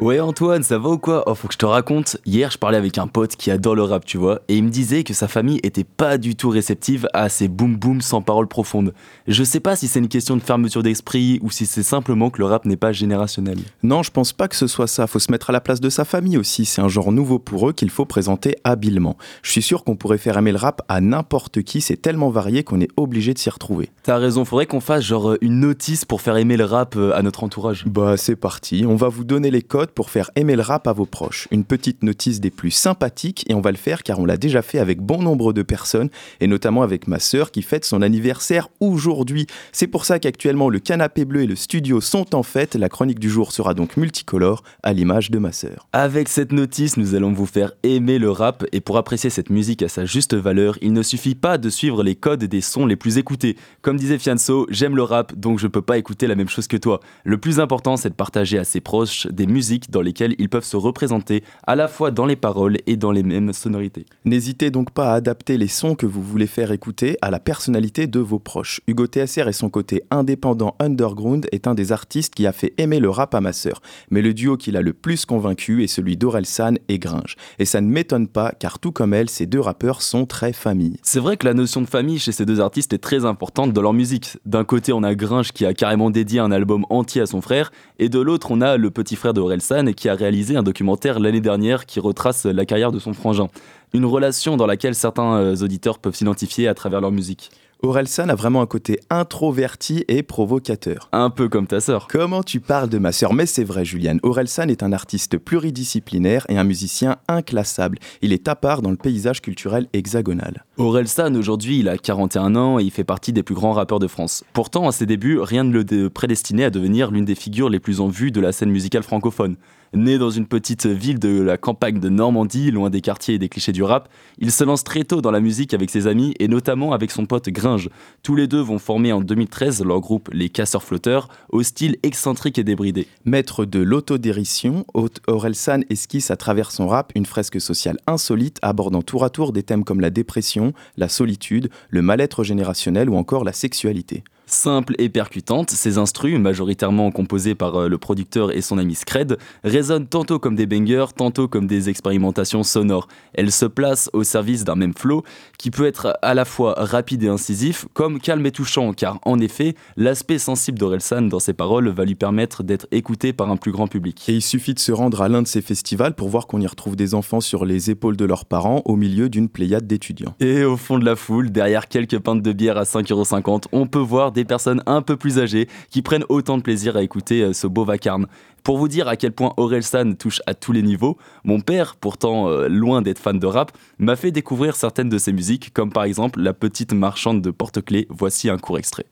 Ouais 0.00 0.18
Antoine, 0.18 0.62
ça 0.62 0.78
va 0.78 0.88
ou 0.88 0.96
quoi? 0.96 1.24
Oh 1.26 1.34
faut 1.34 1.46
que 1.46 1.52
je 1.52 1.58
te 1.58 1.66
raconte, 1.66 2.16
hier 2.24 2.50
je 2.50 2.56
parlais 2.56 2.78
avec 2.78 2.96
un 2.96 3.06
pote 3.06 3.36
qui 3.36 3.50
adore 3.50 3.74
le 3.74 3.82
rap 3.82 4.06
tu 4.06 4.16
vois, 4.16 4.40
et 4.48 4.56
il 4.56 4.64
me 4.64 4.70
disait 4.70 5.04
que 5.04 5.12
sa 5.12 5.28
famille 5.28 5.60
était 5.62 5.84
pas 5.84 6.16
du 6.16 6.36
tout 6.36 6.48
réceptive 6.48 7.06
à 7.12 7.28
ces 7.28 7.48
boom 7.48 7.76
boom 7.76 8.00
sans 8.00 8.22
paroles 8.22 8.48
profondes. 8.48 8.94
Je 9.28 9.44
sais 9.44 9.60
pas 9.60 9.76
si 9.76 9.88
c'est 9.88 9.98
une 9.98 10.08
question 10.08 10.38
de 10.38 10.40
fermeture 10.40 10.82
d'esprit 10.82 11.38
ou 11.42 11.50
si 11.50 11.66
c'est 11.66 11.82
simplement 11.82 12.30
que 12.30 12.38
le 12.38 12.46
rap 12.46 12.64
n'est 12.64 12.78
pas 12.78 12.92
générationnel. 12.92 13.58
Non, 13.82 14.02
je 14.02 14.10
pense 14.10 14.32
pas 14.32 14.48
que 14.48 14.56
ce 14.56 14.66
soit 14.66 14.86
ça, 14.86 15.06
faut 15.06 15.18
se 15.18 15.30
mettre 15.30 15.50
à 15.50 15.52
la 15.52 15.60
place 15.60 15.82
de 15.82 15.90
sa 15.90 16.06
famille 16.06 16.38
aussi, 16.38 16.64
c'est 16.64 16.80
un 16.80 16.88
genre 16.88 17.12
nouveau 17.12 17.38
pour 17.38 17.68
eux 17.68 17.74
qu'il 17.74 17.90
faut 17.90 18.06
présenter 18.06 18.56
habilement. 18.64 19.18
Je 19.42 19.50
suis 19.50 19.62
sûr 19.62 19.84
qu'on 19.84 19.96
pourrait 19.96 20.16
faire 20.16 20.38
aimer 20.38 20.52
le 20.52 20.58
rap 20.58 20.80
à 20.88 21.02
n'importe 21.02 21.60
qui, 21.60 21.82
c'est 21.82 22.00
tellement 22.00 22.30
varié 22.30 22.64
qu'on 22.64 22.80
est 22.80 22.90
obligé 22.96 23.34
de 23.34 23.38
s'y 23.38 23.50
retrouver. 23.50 23.90
T'as 24.04 24.16
raison, 24.16 24.46
faudrait 24.46 24.64
qu'on 24.64 24.80
fasse 24.80 25.04
genre 25.04 25.34
une 25.42 25.60
notice 25.60 26.06
pour 26.06 26.22
faire 26.22 26.38
aimer 26.38 26.56
le 26.56 26.64
rap 26.64 26.96
euh, 26.96 27.14
à 27.14 27.20
notre 27.20 27.44
entourage. 27.44 27.84
Bah 27.84 28.16
c'est 28.16 28.36
parti, 28.36 28.86
on 28.88 28.96
va 28.96 29.08
vous 29.08 29.24
donner 29.24 29.50
les 29.50 29.60
codes 29.60 29.89
pour 29.90 30.10
faire 30.10 30.30
aimer 30.36 30.56
le 30.56 30.62
rap 30.62 30.86
à 30.86 30.92
vos 30.92 31.06
proches. 31.06 31.48
Une 31.50 31.64
petite 31.64 32.02
notice 32.02 32.40
des 32.40 32.50
plus 32.50 32.70
sympathiques 32.70 33.44
et 33.48 33.54
on 33.54 33.60
va 33.60 33.70
le 33.70 33.76
faire 33.76 34.02
car 34.02 34.18
on 34.18 34.24
l'a 34.24 34.36
déjà 34.36 34.62
fait 34.62 34.78
avec 34.78 35.00
bon 35.00 35.22
nombre 35.22 35.52
de 35.52 35.62
personnes 35.62 36.10
et 36.40 36.46
notamment 36.46 36.82
avec 36.82 37.08
ma 37.08 37.18
sœur 37.18 37.50
qui 37.50 37.62
fête 37.62 37.84
son 37.84 38.02
anniversaire 38.02 38.68
aujourd'hui. 38.80 39.46
C'est 39.72 39.86
pour 39.86 40.04
ça 40.04 40.18
qu'actuellement 40.18 40.68
le 40.68 40.78
canapé 40.78 41.24
bleu 41.24 41.42
et 41.42 41.46
le 41.46 41.56
studio 41.56 42.00
sont 42.00 42.34
en 42.34 42.42
fête. 42.42 42.74
La 42.74 42.88
chronique 42.88 43.18
du 43.18 43.30
jour 43.30 43.52
sera 43.52 43.74
donc 43.74 43.96
multicolore 43.96 44.62
à 44.82 44.92
l'image 44.92 45.30
de 45.30 45.38
ma 45.38 45.52
sœur. 45.52 45.88
Avec 45.92 46.28
cette 46.28 46.52
notice, 46.52 46.96
nous 46.96 47.14
allons 47.14 47.32
vous 47.32 47.46
faire 47.46 47.72
aimer 47.82 48.18
le 48.18 48.30
rap 48.30 48.64
et 48.72 48.80
pour 48.80 48.96
apprécier 48.96 49.30
cette 49.30 49.50
musique 49.50 49.82
à 49.82 49.88
sa 49.88 50.04
juste 50.04 50.34
valeur, 50.34 50.78
il 50.82 50.92
ne 50.92 51.02
suffit 51.02 51.34
pas 51.34 51.58
de 51.58 51.68
suivre 51.70 52.02
les 52.02 52.14
codes 52.14 52.44
des 52.44 52.60
sons 52.60 52.86
les 52.86 52.96
plus 52.96 53.18
écoutés. 53.18 53.56
Comme 53.82 53.96
disait 53.96 54.18
Fianso, 54.18 54.66
j'aime 54.70 54.96
le 54.96 55.02
rap 55.02 55.34
donc 55.34 55.58
je 55.58 55.66
peux 55.66 55.82
pas 55.82 55.98
écouter 55.98 56.26
la 56.26 56.34
même 56.34 56.48
chose 56.48 56.66
que 56.66 56.76
toi. 56.76 57.00
Le 57.24 57.38
plus 57.38 57.60
important 57.60 57.96
c'est 57.96 58.10
de 58.10 58.14
partager 58.14 58.58
à 58.58 58.64
ses 58.64 58.80
proches 58.80 59.26
des 59.26 59.46
musiques 59.46 59.79
dans 59.88 60.02
lesquelles 60.02 60.34
ils 60.38 60.48
peuvent 60.48 60.64
se 60.64 60.76
représenter 60.76 61.42
à 61.66 61.76
la 61.76 61.88
fois 61.88 62.10
dans 62.10 62.26
les 62.26 62.36
paroles 62.36 62.76
et 62.86 62.96
dans 62.96 63.12
les 63.12 63.22
mêmes 63.22 63.52
sonorités. 63.52 64.06
N'hésitez 64.24 64.70
donc 64.70 64.90
pas 64.90 65.12
à 65.12 65.14
adapter 65.14 65.56
les 65.56 65.68
sons 65.68 65.94
que 65.94 66.06
vous 66.06 66.22
voulez 66.22 66.46
faire 66.46 66.72
écouter 66.72 67.16
à 67.22 67.30
la 67.30 67.40
personnalité 67.40 68.06
de 68.06 68.20
vos 68.20 68.38
proches. 68.38 68.80
Hugo 68.86 69.06
TSR 69.06 69.48
et 69.48 69.52
son 69.52 69.70
côté 69.70 70.02
indépendant 70.10 70.76
underground 70.78 71.46
est 71.52 71.66
un 71.66 71.74
des 71.74 71.92
artistes 71.92 72.34
qui 72.34 72.46
a 72.46 72.52
fait 72.52 72.74
aimer 72.78 73.00
le 73.00 73.10
rap 73.10 73.34
à 73.34 73.40
ma 73.40 73.52
sœur. 73.52 73.80
Mais 74.10 74.22
le 74.22 74.34
duo 74.34 74.56
qui 74.56 74.70
l'a 74.70 74.82
le 74.82 74.92
plus 74.92 75.24
convaincu 75.24 75.82
est 75.84 75.88
celui 75.88 76.16
d'Orelsan 76.16 76.74
et 76.88 76.98
Gringe. 76.98 77.36
Et 77.58 77.64
ça 77.64 77.80
ne 77.80 77.88
m'étonne 77.88 78.28
pas 78.28 78.52
car 78.58 78.78
tout 78.78 78.92
comme 78.92 79.14
elle, 79.14 79.30
ces 79.30 79.46
deux 79.46 79.60
rappeurs 79.60 80.02
sont 80.02 80.26
très 80.26 80.52
famille. 80.52 80.96
C'est 81.02 81.20
vrai 81.20 81.36
que 81.36 81.46
la 81.46 81.54
notion 81.54 81.80
de 81.80 81.86
famille 81.86 82.18
chez 82.18 82.32
ces 82.32 82.46
deux 82.46 82.60
artistes 82.60 82.92
est 82.92 82.98
très 82.98 83.24
importante 83.24 83.72
dans 83.72 83.82
leur 83.82 83.92
musique. 83.92 84.38
D'un 84.44 84.64
côté, 84.64 84.92
on 84.92 85.02
a 85.02 85.14
Gringe 85.14 85.52
qui 85.52 85.66
a 85.66 85.74
carrément 85.74 86.10
dédié 86.10 86.40
un 86.40 86.50
album 86.50 86.84
entier 86.90 87.22
à 87.22 87.26
son 87.26 87.40
frère, 87.40 87.72
et 87.98 88.08
de 88.08 88.18
l'autre, 88.18 88.50
on 88.50 88.60
a 88.60 88.76
le 88.76 88.90
petit 88.90 89.16
frère 89.16 89.34
d'Orelsan 89.34 89.69
qui 89.96 90.08
a 90.08 90.14
réalisé 90.14 90.56
un 90.56 90.62
documentaire 90.62 91.20
l'année 91.20 91.40
dernière 91.40 91.86
qui 91.86 92.00
retrace 92.00 92.44
la 92.44 92.64
carrière 92.64 92.90
de 92.90 92.98
son 92.98 93.12
frangin. 93.12 93.48
Une 93.92 94.04
relation 94.04 94.56
dans 94.56 94.66
laquelle 94.66 94.94
certains 94.94 95.36
euh, 95.36 95.56
auditeurs 95.56 95.98
peuvent 95.98 96.14
s'identifier 96.14 96.68
à 96.68 96.74
travers 96.74 97.00
leur 97.00 97.12
musique. 97.12 97.50
Orelsan 97.82 98.28
a 98.28 98.34
vraiment 98.34 98.60
un 98.60 98.66
côté 98.66 99.00
introverti 99.08 100.04
et 100.06 100.22
provocateur. 100.22 101.08
Un 101.12 101.30
peu 101.30 101.48
comme 101.48 101.66
ta 101.66 101.80
sœur. 101.80 102.08
Comment 102.08 102.42
tu 102.42 102.60
parles 102.60 102.90
de 102.90 102.98
ma 102.98 103.10
sœur? 103.10 103.32
Mais 103.32 103.46
c'est 103.46 103.64
vrai, 103.64 103.86
Juliane. 103.86 104.20
Orelsan 104.22 104.68
est 104.68 104.82
un 104.82 104.92
artiste 104.92 105.38
pluridisciplinaire 105.38 106.44
et 106.50 106.58
un 106.58 106.64
musicien 106.64 107.16
inclassable. 107.26 107.98
Il 108.20 108.34
est 108.34 108.48
à 108.48 108.54
part 108.54 108.82
dans 108.82 108.90
le 108.90 108.98
paysage 108.98 109.40
culturel 109.40 109.88
hexagonal. 109.94 110.66
Orelsan, 110.76 111.34
aujourd'hui, 111.36 111.78
il 111.78 111.88
a 111.88 111.96
41 111.96 112.54
ans 112.54 112.78
et 112.78 112.82
il 112.82 112.90
fait 112.90 113.04
partie 113.04 113.32
des 113.32 113.42
plus 113.42 113.54
grands 113.54 113.72
rappeurs 113.72 113.98
de 113.98 114.08
France. 114.08 114.44
Pourtant, 114.52 114.86
à 114.86 114.92
ses 114.92 115.06
débuts, 115.06 115.40
rien 115.40 115.64
ne 115.64 115.72
le 115.72 116.10
prédestinait 116.10 116.64
à 116.64 116.70
devenir 116.70 117.10
l'une 117.10 117.24
des 117.24 117.34
figures 117.34 117.70
les 117.70 117.80
plus 117.80 118.00
en 118.00 118.08
vue 118.08 118.30
de 118.30 118.42
la 118.42 118.52
scène 118.52 118.70
musicale 118.70 119.04
francophone. 119.04 119.56
Né 119.92 120.18
dans 120.18 120.30
une 120.30 120.46
petite 120.46 120.86
ville 120.86 121.18
de 121.18 121.40
la 121.42 121.58
campagne 121.58 121.98
de 121.98 122.08
Normandie, 122.08 122.70
loin 122.70 122.90
des 122.90 123.00
quartiers 123.00 123.34
et 123.34 123.38
des 123.40 123.48
clichés 123.48 123.72
du 123.72 123.82
rap, 123.82 124.08
il 124.38 124.52
se 124.52 124.62
lance 124.62 124.84
très 124.84 125.02
tôt 125.02 125.20
dans 125.20 125.32
la 125.32 125.40
musique 125.40 125.74
avec 125.74 125.90
ses 125.90 126.06
amis 126.06 126.32
et 126.38 126.46
notamment 126.46 126.92
avec 126.92 127.10
son 127.10 127.26
pote 127.26 127.48
Gringe. 127.48 127.90
Tous 128.22 128.36
les 128.36 128.46
deux 128.46 128.60
vont 128.60 128.78
former 128.78 129.12
en 129.12 129.20
2013 129.20 129.82
leur 129.84 129.98
groupe 129.98 130.30
Les 130.32 130.48
Casseurs 130.48 130.84
Flotteurs, 130.84 131.28
au 131.48 131.64
style 131.64 131.96
excentrique 132.04 132.56
et 132.56 132.62
débridé. 132.62 133.08
Maître 133.24 133.64
de 133.64 133.80
l'autodérision, 133.80 134.84
Orelsan 135.26 135.80
esquisse 135.90 136.30
à 136.30 136.36
travers 136.36 136.70
son 136.70 136.86
rap 136.86 137.10
une 137.16 137.26
fresque 137.26 137.60
sociale 137.60 137.98
insolite 138.06 138.58
abordant 138.62 139.02
tour 139.02 139.24
à 139.24 139.30
tour 139.30 139.52
des 139.52 139.64
thèmes 139.64 139.82
comme 139.82 140.00
la 140.00 140.10
dépression, 140.10 140.72
la 140.98 141.08
solitude, 141.08 141.68
le 141.88 142.02
mal-être 142.02 142.44
générationnel 142.44 143.10
ou 143.10 143.16
encore 143.16 143.42
la 143.42 143.52
sexualité. 143.52 144.22
Simple 144.50 144.96
et 144.98 145.08
percutante, 145.08 145.70
ces 145.70 145.96
instrus, 145.96 146.36
majoritairement 146.36 147.12
composés 147.12 147.54
par 147.54 147.76
euh, 147.76 147.88
le 147.88 147.98
producteur 147.98 148.50
et 148.50 148.62
son 148.62 148.78
ami 148.78 148.96
Scred, 148.96 149.38
résonnent 149.62 150.08
tantôt 150.08 150.40
comme 150.40 150.56
des 150.56 150.66
bangers, 150.66 151.06
tantôt 151.16 151.46
comme 151.46 151.68
des 151.68 151.88
expérimentations 151.88 152.64
sonores. 152.64 153.06
Elles 153.32 153.52
se 153.52 153.64
placent 153.64 154.10
au 154.12 154.24
service 154.24 154.64
d'un 154.64 154.74
même 154.74 154.92
flow 154.92 155.22
qui 155.56 155.70
peut 155.70 155.86
être 155.86 156.18
à 156.20 156.34
la 156.34 156.44
fois 156.44 156.74
rapide 156.76 157.22
et 157.22 157.28
incisif, 157.28 157.86
comme 157.94 158.18
calme 158.18 158.44
et 158.44 158.50
touchant, 158.50 158.92
car 158.92 159.20
en 159.24 159.38
effet, 159.38 159.76
l'aspect 159.96 160.38
sensible 160.38 160.80
d'Orelsan 160.80 161.22
dans 161.22 161.38
ses 161.38 161.52
paroles 161.52 161.88
va 161.88 162.04
lui 162.04 162.16
permettre 162.16 162.64
d'être 162.64 162.88
écouté 162.90 163.32
par 163.32 163.52
un 163.52 163.56
plus 163.56 163.70
grand 163.70 163.86
public. 163.86 164.28
Et 164.28 164.34
il 164.34 164.42
suffit 164.42 164.74
de 164.74 164.80
se 164.80 164.90
rendre 164.90 165.22
à 165.22 165.28
l'un 165.28 165.42
de 165.42 165.46
ces 165.46 165.62
festivals 165.62 166.16
pour 166.16 166.28
voir 166.28 166.48
qu'on 166.48 166.60
y 166.60 166.66
retrouve 166.66 166.96
des 166.96 167.14
enfants 167.14 167.40
sur 167.40 167.64
les 167.64 167.90
épaules 167.90 168.16
de 168.16 168.24
leurs 168.24 168.46
parents 168.46 168.82
au 168.84 168.96
milieu 168.96 169.28
d'une 169.28 169.48
pléiade 169.48 169.86
d'étudiants. 169.86 170.34
Et 170.40 170.64
au 170.64 170.76
fond 170.76 170.98
de 170.98 171.04
la 171.04 171.14
foule, 171.14 171.52
derrière 171.52 171.86
quelques 171.86 172.18
pintes 172.18 172.42
de 172.42 172.52
bière 172.52 172.78
à 172.78 172.82
5,50€, 172.82 173.66
on 173.70 173.86
peut 173.86 174.00
voir 174.00 174.32
des 174.32 174.39
personnes 174.44 174.82
un 174.86 175.02
peu 175.02 175.16
plus 175.16 175.38
âgées 175.38 175.68
qui 175.90 176.02
prennent 176.02 176.24
autant 176.28 176.58
de 176.58 176.62
plaisir 176.62 176.96
à 176.96 177.02
écouter 177.02 177.42
euh, 177.42 177.52
ce 177.52 177.66
beau 177.66 177.84
vacarme. 177.84 178.26
Pour 178.62 178.78
vous 178.78 178.88
dire 178.88 179.08
à 179.08 179.16
quel 179.16 179.32
point 179.32 179.54
Orelsan 179.56 180.14
touche 180.14 180.40
à 180.46 180.54
tous 180.54 180.72
les 180.72 180.82
niveaux, 180.82 181.16
mon 181.44 181.60
père, 181.60 181.96
pourtant 181.96 182.48
euh, 182.48 182.68
loin 182.68 183.02
d'être 183.02 183.18
fan 183.18 183.38
de 183.38 183.46
rap, 183.46 183.72
m'a 183.98 184.16
fait 184.16 184.30
découvrir 184.30 184.76
certaines 184.76 185.08
de 185.08 185.18
ses 185.18 185.32
musiques, 185.32 185.72
comme 185.72 185.92
par 185.92 186.04
exemple 186.04 186.40
La 186.40 186.52
petite 186.52 186.92
marchande 186.92 187.42
de 187.42 187.50
porte-clés. 187.50 188.06
Voici 188.10 188.50
un 188.50 188.58
court 188.58 188.78
extrait. 188.78 189.06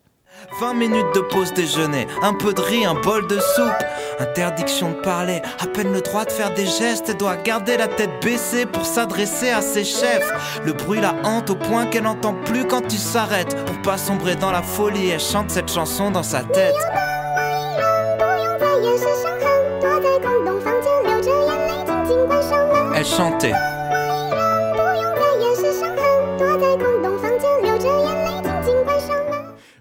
20 0.61 0.75
minutes 0.75 1.15
de 1.15 1.21
pause 1.21 1.53
déjeuner, 1.53 2.07
un 2.23 2.35
peu 2.35 2.53
de 2.53 2.61
riz, 2.61 2.85
un 2.85 2.95
bol 2.95 3.27
de 3.27 3.39
soupe. 3.39 3.85
Interdiction 4.21 4.91
de 4.91 4.97
parler, 4.97 5.43
à 5.61 5.67
peine 5.67 5.93
le 5.93 6.01
droit 6.01 6.25
de 6.25 6.33
faire 6.33 6.53
des 6.55 6.67
gestes. 6.67 7.09
Elle 7.09 7.17
doit 7.17 7.37
garder 7.37 7.77
la 7.77 7.89
tête 7.89 8.23
baissée 8.23 8.67
pour 8.67 8.85
s'adresser 8.85 9.51
à 9.51 9.63
ses 9.63 9.85
chefs. 9.85 10.61
Le 10.65 10.73
bruit 10.73 11.01
la 11.01 11.15
hante 11.25 11.51
au 11.51 11.55
point 11.55 11.87
qu'elle 11.87 12.03
n'entend 12.03 12.35
plus 12.45 12.67
quand 12.67 12.87
tu 12.87 12.97
s'arrêtes. 12.97 13.57
Pour 13.65 13.81
pas 13.83 13.99
sombrer 13.99 14.35
dans 14.35 14.51
la 14.51 14.63
folie, 14.63 15.11
elle 15.11 15.21
chante 15.21 15.51
cette 15.51 15.71
chanson 15.71 16.11
dans 16.11 16.23
sa 16.23 16.43
tête. 16.43 16.75
Elle 22.97 23.07
chantait. 23.07 23.55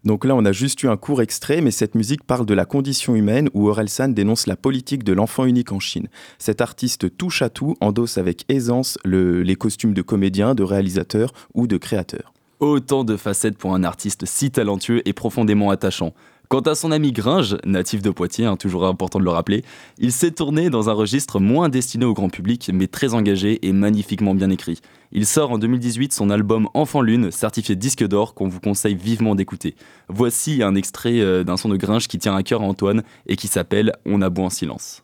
Donc 0.07 0.23
là, 0.23 0.35
on 0.37 0.45
a 0.45 0.53
juste 0.53 0.81
eu 0.83 0.87
un 0.87 0.95
court 0.95 1.21
extrait, 1.21 1.59
mais 1.59 1.69
cette 1.69 1.93
musique 1.93 2.23
parle 2.23 2.45
de 2.45 2.53
la 2.53 2.63
condition 2.63 3.13
humaine 3.13 3.49
où 3.53 3.67
Orelsan 3.67 4.07
dénonce 4.07 4.47
la 4.47 4.55
politique 4.55 5.03
de 5.03 5.11
l'enfant 5.11 5.43
unique 5.43 5.73
en 5.73 5.81
Chine. 5.81 6.07
Cet 6.39 6.61
artiste 6.61 7.17
touche 7.17 7.41
à 7.41 7.49
tout, 7.49 7.75
endosse 7.81 8.17
avec 8.17 8.45
aisance 8.47 8.97
le- 9.03 9.43
les 9.43 9.57
costumes 9.57 9.93
de 9.93 10.01
comédien, 10.01 10.55
de 10.55 10.63
réalisateur 10.63 11.33
ou 11.53 11.67
de 11.67 11.75
créateur. 11.75 12.31
Autant 12.61 13.03
de 13.03 13.17
facettes 13.17 13.57
pour 13.57 13.75
un 13.75 13.83
artiste 13.83 14.25
si 14.25 14.49
talentueux 14.49 15.01
et 15.05 15.11
profondément 15.11 15.71
attachant. 15.71 16.13
Quant 16.49 16.61
à 16.61 16.75
son 16.75 16.93
ami 16.93 17.11
Gringe, 17.11 17.57
natif 17.65 18.01
de 18.01 18.09
Poitiers, 18.09 18.45
hein, 18.45 18.55
toujours 18.55 18.85
important 18.85 19.19
de 19.19 19.25
le 19.25 19.31
rappeler, 19.31 19.65
il 19.97 20.13
s'est 20.13 20.31
tourné 20.31 20.69
dans 20.69 20.89
un 20.89 20.93
registre 20.93 21.41
moins 21.41 21.67
destiné 21.67 22.05
au 22.05 22.13
grand 22.13 22.29
public, 22.29 22.71
mais 22.73 22.87
très 22.87 23.13
engagé 23.13 23.59
et 23.67 23.73
magnifiquement 23.73 24.33
bien 24.33 24.49
écrit. 24.49 24.79
Il 25.11 25.25
sort 25.25 25.51
en 25.51 25.57
2018 25.57 26.13
son 26.13 26.29
album 26.29 26.69
Enfant 26.73 27.01
Lune, 27.01 27.31
certifié 27.31 27.75
disque 27.75 28.07
d'or, 28.07 28.33
qu'on 28.33 28.47
vous 28.47 28.61
conseille 28.61 28.95
vivement 28.95 29.35
d'écouter. 29.35 29.75
Voici 30.07 30.63
un 30.63 30.75
extrait 30.75 31.19
euh, 31.19 31.43
d'un 31.43 31.57
son 31.57 31.67
de 31.67 31.75
Gringe 31.75 32.07
qui 32.07 32.17
tient 32.17 32.35
à 32.35 32.43
cœur 32.43 32.61
à 32.61 32.65
Antoine 32.65 33.03
et 33.27 33.35
qui 33.35 33.49
s'appelle 33.49 33.91
On 34.05 34.21
a 34.21 34.29
beau 34.29 34.43
en 34.43 34.49
silence. 34.49 35.03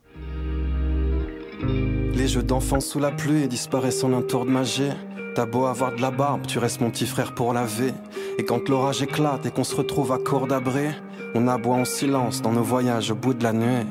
Les 2.15 2.29
jeux 2.29 2.43
d'enfants 2.43 2.79
sous 2.79 2.99
la 2.99 3.11
pluie 3.11 3.49
disparaissent 3.49 4.05
en 4.05 4.13
un 4.13 4.21
tour 4.21 4.45
de 4.45 4.51
magie. 4.51 4.91
T'as 5.35 5.47
beau 5.47 5.65
avoir 5.65 5.95
de 5.95 6.01
la 6.01 6.11
barbe, 6.11 6.45
tu 6.45 6.59
restes 6.59 6.79
mon 6.79 6.91
petit 6.91 7.07
frère 7.07 7.33
pour 7.33 7.53
laver. 7.53 7.91
Et 8.37 8.45
quand 8.45 8.69
l'orage 8.69 9.01
éclate 9.01 9.47
et 9.47 9.51
qu'on 9.51 9.63
se 9.63 9.75
retrouve 9.75 10.11
à 10.11 10.19
court 10.19 10.45
d'abri, 10.45 10.89
on 11.33 11.47
aboie 11.47 11.75
en 11.75 11.85
silence 11.85 12.43
dans 12.43 12.51
nos 12.51 12.61
voyages 12.61 13.09
au 13.09 13.15
bout 13.15 13.33
de 13.33 13.43
la 13.43 13.51
nuit. 13.51 13.87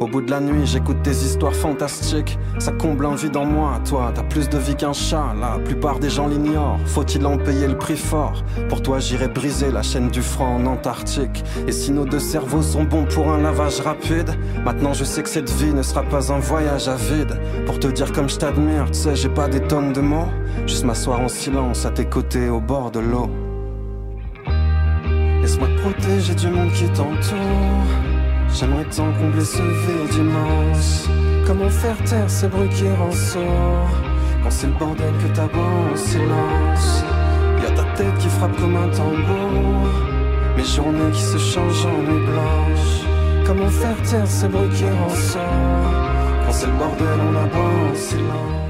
Au 0.00 0.06
bout 0.06 0.22
de 0.22 0.30
la 0.30 0.40
nuit, 0.40 0.64
j'écoute 0.64 1.02
des 1.02 1.26
histoires 1.26 1.54
fantastiques. 1.54 2.38
Ça 2.58 2.72
comble 2.72 3.04
un 3.04 3.14
vide 3.16 3.36
en 3.36 3.44
moi. 3.44 3.78
Toi, 3.86 4.12
t'as 4.14 4.22
plus 4.22 4.48
de 4.48 4.56
vie 4.56 4.74
qu'un 4.74 4.94
chat. 4.94 5.34
La 5.38 5.58
plupart 5.58 5.98
des 5.98 6.08
gens 6.08 6.26
l'ignorent. 6.26 6.78
Faut-il 6.86 7.26
en 7.26 7.36
payer 7.36 7.68
le 7.68 7.76
prix 7.76 7.98
fort? 7.98 8.42
Pour 8.70 8.80
toi, 8.80 8.98
j'irai 8.98 9.28
briser 9.28 9.70
la 9.70 9.82
chaîne 9.82 10.08
du 10.08 10.22
franc 10.22 10.56
en 10.56 10.64
Antarctique. 10.64 11.44
Et 11.68 11.72
si 11.72 11.92
nos 11.92 12.06
deux 12.06 12.18
cerveaux 12.18 12.62
sont 12.62 12.84
bons 12.84 13.04
pour 13.04 13.30
un 13.30 13.42
lavage 13.42 13.80
rapide, 13.80 14.30
maintenant 14.64 14.94
je 14.94 15.04
sais 15.04 15.22
que 15.22 15.28
cette 15.28 15.50
vie 15.50 15.74
ne 15.74 15.82
sera 15.82 16.02
pas 16.02 16.32
un 16.32 16.38
voyage 16.38 16.88
à 16.88 16.96
vide. 16.96 17.38
Pour 17.66 17.78
te 17.78 17.88
dire 17.88 18.10
comme 18.12 18.30
je 18.30 18.38
t'admire, 18.38 18.86
tu 18.86 19.00
sais, 19.00 19.14
j'ai 19.14 19.28
pas 19.28 19.48
des 19.48 19.60
tonnes 19.60 19.92
de 19.92 20.00
mots. 20.00 20.30
Juste 20.66 20.86
m'asseoir 20.86 21.20
en 21.20 21.28
silence 21.28 21.84
à 21.84 21.90
tes 21.90 22.06
côtés 22.06 22.48
au 22.48 22.60
bord 22.60 22.90
de 22.90 23.00
l'eau. 23.00 23.28
Laisse-moi 25.42 25.68
te 25.68 25.80
protéger 25.82 26.34
du 26.34 26.48
monde 26.48 26.72
qui 26.72 26.88
t'entoure. 26.88 28.09
J'aimerais 28.52 28.84
tant 28.84 29.12
combler 29.12 29.44
ce 29.44 29.62
vide 29.62 30.14
immense. 30.14 31.08
Comment 31.46 31.68
faire 31.68 31.96
taire 32.04 32.28
ces 32.28 32.48
bruits 32.48 32.68
qui 32.68 32.84
ressortent 32.88 33.40
Quand 34.42 34.50
c'est 34.50 34.66
le 34.66 34.72
bordel 34.74 35.12
que 35.22 35.34
t'aboies 35.34 35.92
en 35.92 35.96
silence. 35.96 37.04
Y'a 37.62 37.70
ta 37.70 37.84
tête 37.96 38.18
qui 38.18 38.28
frappe 38.28 38.56
comme 38.56 38.76
un 38.76 38.88
tambour. 38.88 39.88
Mes 40.56 40.64
journées 40.64 41.10
qui 41.12 41.22
se 41.22 41.38
changent 41.38 41.86
en 41.86 42.02
nuit 42.02 42.26
blanche. 42.26 43.44
Comment 43.46 43.68
faire 43.68 44.00
taire 44.02 44.26
ces 44.26 44.48
bruits 44.48 44.68
qui 44.70 44.84
ressortent 44.84 45.44
Quand 46.46 46.52
c'est 46.52 46.66
le 46.66 46.72
bordel 46.72 47.20
on 47.20 47.36
aboie 47.36 47.90
en 47.90 47.94
silence 47.94 48.69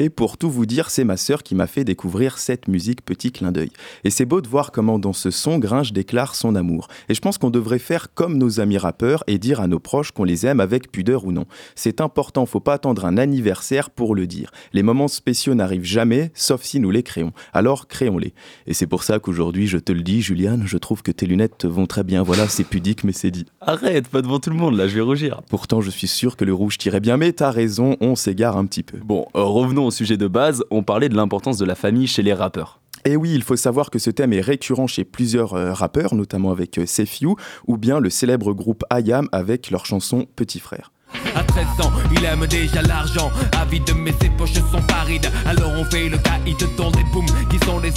Et 0.00 0.10
pour 0.10 0.38
tout 0.38 0.48
vous 0.48 0.64
dire, 0.64 0.90
c'est 0.90 1.02
ma 1.02 1.16
sœur 1.16 1.42
qui 1.42 1.56
m'a 1.56 1.66
fait 1.66 1.84
découvrir 1.84 2.38
cette 2.38 2.68
musique 2.68 3.04
Petit 3.04 3.32
clin 3.32 3.50
d'œil. 3.50 3.70
Et 4.04 4.10
c'est 4.10 4.26
beau 4.26 4.40
de 4.40 4.46
voir 4.46 4.70
comment 4.70 5.00
dans 5.00 5.12
ce 5.12 5.32
son, 5.32 5.58
Gringe 5.58 5.92
déclare 5.92 6.36
son 6.36 6.54
amour. 6.54 6.86
Et 7.08 7.14
je 7.14 7.20
pense 7.20 7.36
qu'on 7.36 7.50
devrait 7.50 7.80
faire 7.80 8.14
comme 8.14 8.38
nos 8.38 8.60
amis 8.60 8.78
rappeurs 8.78 9.24
et 9.26 9.38
dire 9.38 9.60
à 9.60 9.66
nos 9.66 9.80
proches 9.80 10.12
qu'on 10.12 10.22
les 10.22 10.46
aime 10.46 10.60
avec 10.60 10.92
pudeur 10.92 11.24
ou 11.24 11.32
non. 11.32 11.46
C'est 11.74 12.00
important, 12.00 12.46
faut 12.46 12.60
pas 12.60 12.74
attendre 12.74 13.06
un 13.06 13.18
anniversaire 13.18 13.90
pour 13.90 14.14
le 14.14 14.28
dire. 14.28 14.52
Les 14.72 14.84
moments 14.84 15.08
spéciaux 15.08 15.54
n'arrivent 15.54 15.84
jamais, 15.84 16.30
sauf 16.32 16.62
si 16.62 16.78
nous 16.78 16.92
les 16.92 17.02
créons. 17.02 17.32
Alors 17.52 17.88
créons-les. 17.88 18.34
Et 18.68 18.74
c'est 18.74 18.86
pour 18.86 19.02
ça 19.02 19.18
qu'aujourd'hui, 19.18 19.66
je 19.66 19.78
te 19.78 19.90
le 19.90 20.02
dis, 20.02 20.22
Juliane, 20.22 20.62
je 20.64 20.78
trouve 20.78 21.02
que 21.02 21.10
tes 21.10 21.26
lunettes 21.26 21.58
te 21.58 21.66
vont 21.66 21.86
très 21.86 22.04
bien. 22.04 22.22
Voilà, 22.22 22.46
c'est 22.48 22.64
pudique, 22.64 23.02
mais 23.02 23.12
c'est 23.12 23.32
dit. 23.32 23.46
Arrête, 23.60 24.06
pas 24.06 24.22
devant 24.22 24.38
tout 24.38 24.50
le 24.50 24.56
monde, 24.56 24.76
là, 24.76 24.86
je 24.86 24.94
vais 24.94 25.00
rougir. 25.00 25.42
Pourtant, 25.48 25.80
je 25.80 25.90
suis 25.90 26.06
sûr 26.06 26.36
que 26.36 26.44
le 26.44 26.54
rouge 26.54 26.78
tirait 26.78 27.00
bien, 27.00 27.16
mais 27.16 27.32
t'as 27.32 27.50
raison, 27.50 27.96
on 28.00 28.14
s'égare 28.14 28.56
un 28.56 28.66
petit 28.66 28.84
peu. 28.84 28.98
Bon, 28.98 29.26
euh, 29.34 29.42
revenons 29.42 29.87
au 29.88 29.90
sujet 29.90 30.16
de 30.16 30.28
base, 30.28 30.62
on 30.70 30.82
parlait 30.82 31.08
de 31.08 31.16
l'importance 31.16 31.58
de 31.58 31.64
la 31.64 31.74
famille 31.74 32.06
chez 32.06 32.22
les 32.22 32.34
rappeurs. 32.34 32.80
Et 33.04 33.16
oui, 33.16 33.32
il 33.34 33.42
faut 33.42 33.56
savoir 33.56 33.90
que 33.90 33.98
ce 33.98 34.10
thème 34.10 34.32
est 34.32 34.40
récurrent 34.40 34.86
chez 34.86 35.04
plusieurs 35.04 35.54
euh, 35.54 35.72
rappeurs, 35.72 36.14
notamment 36.14 36.50
avec 36.50 36.78
euh, 36.78 36.86
Sefiu, 36.86 37.34
ou 37.66 37.76
bien 37.76 38.00
le 38.00 38.10
célèbre 38.10 38.52
groupe 38.52 38.84
IAM 38.92 39.28
avec 39.32 39.70
leur 39.70 39.86
chanson 39.86 40.26
Petit 40.36 40.60
Frère. 40.60 40.92
À 41.34 41.42
13 41.42 41.64
ans, 41.86 41.92
il 42.12 42.24
aime 42.24 42.46
déjà 42.46 42.82
l'argent. 42.82 43.30
Avide, 43.60 43.90
mais 43.96 44.12
ses 44.20 44.28
poches 44.30 44.52
sont 44.52 44.82
parides. 44.86 45.30
Alors 45.46 45.72
on 45.76 45.84
fait 45.84 46.08
le 46.08 46.18
caïd 46.18 46.58
dans 46.76 46.90
des 46.90 47.04
booms 47.12 47.26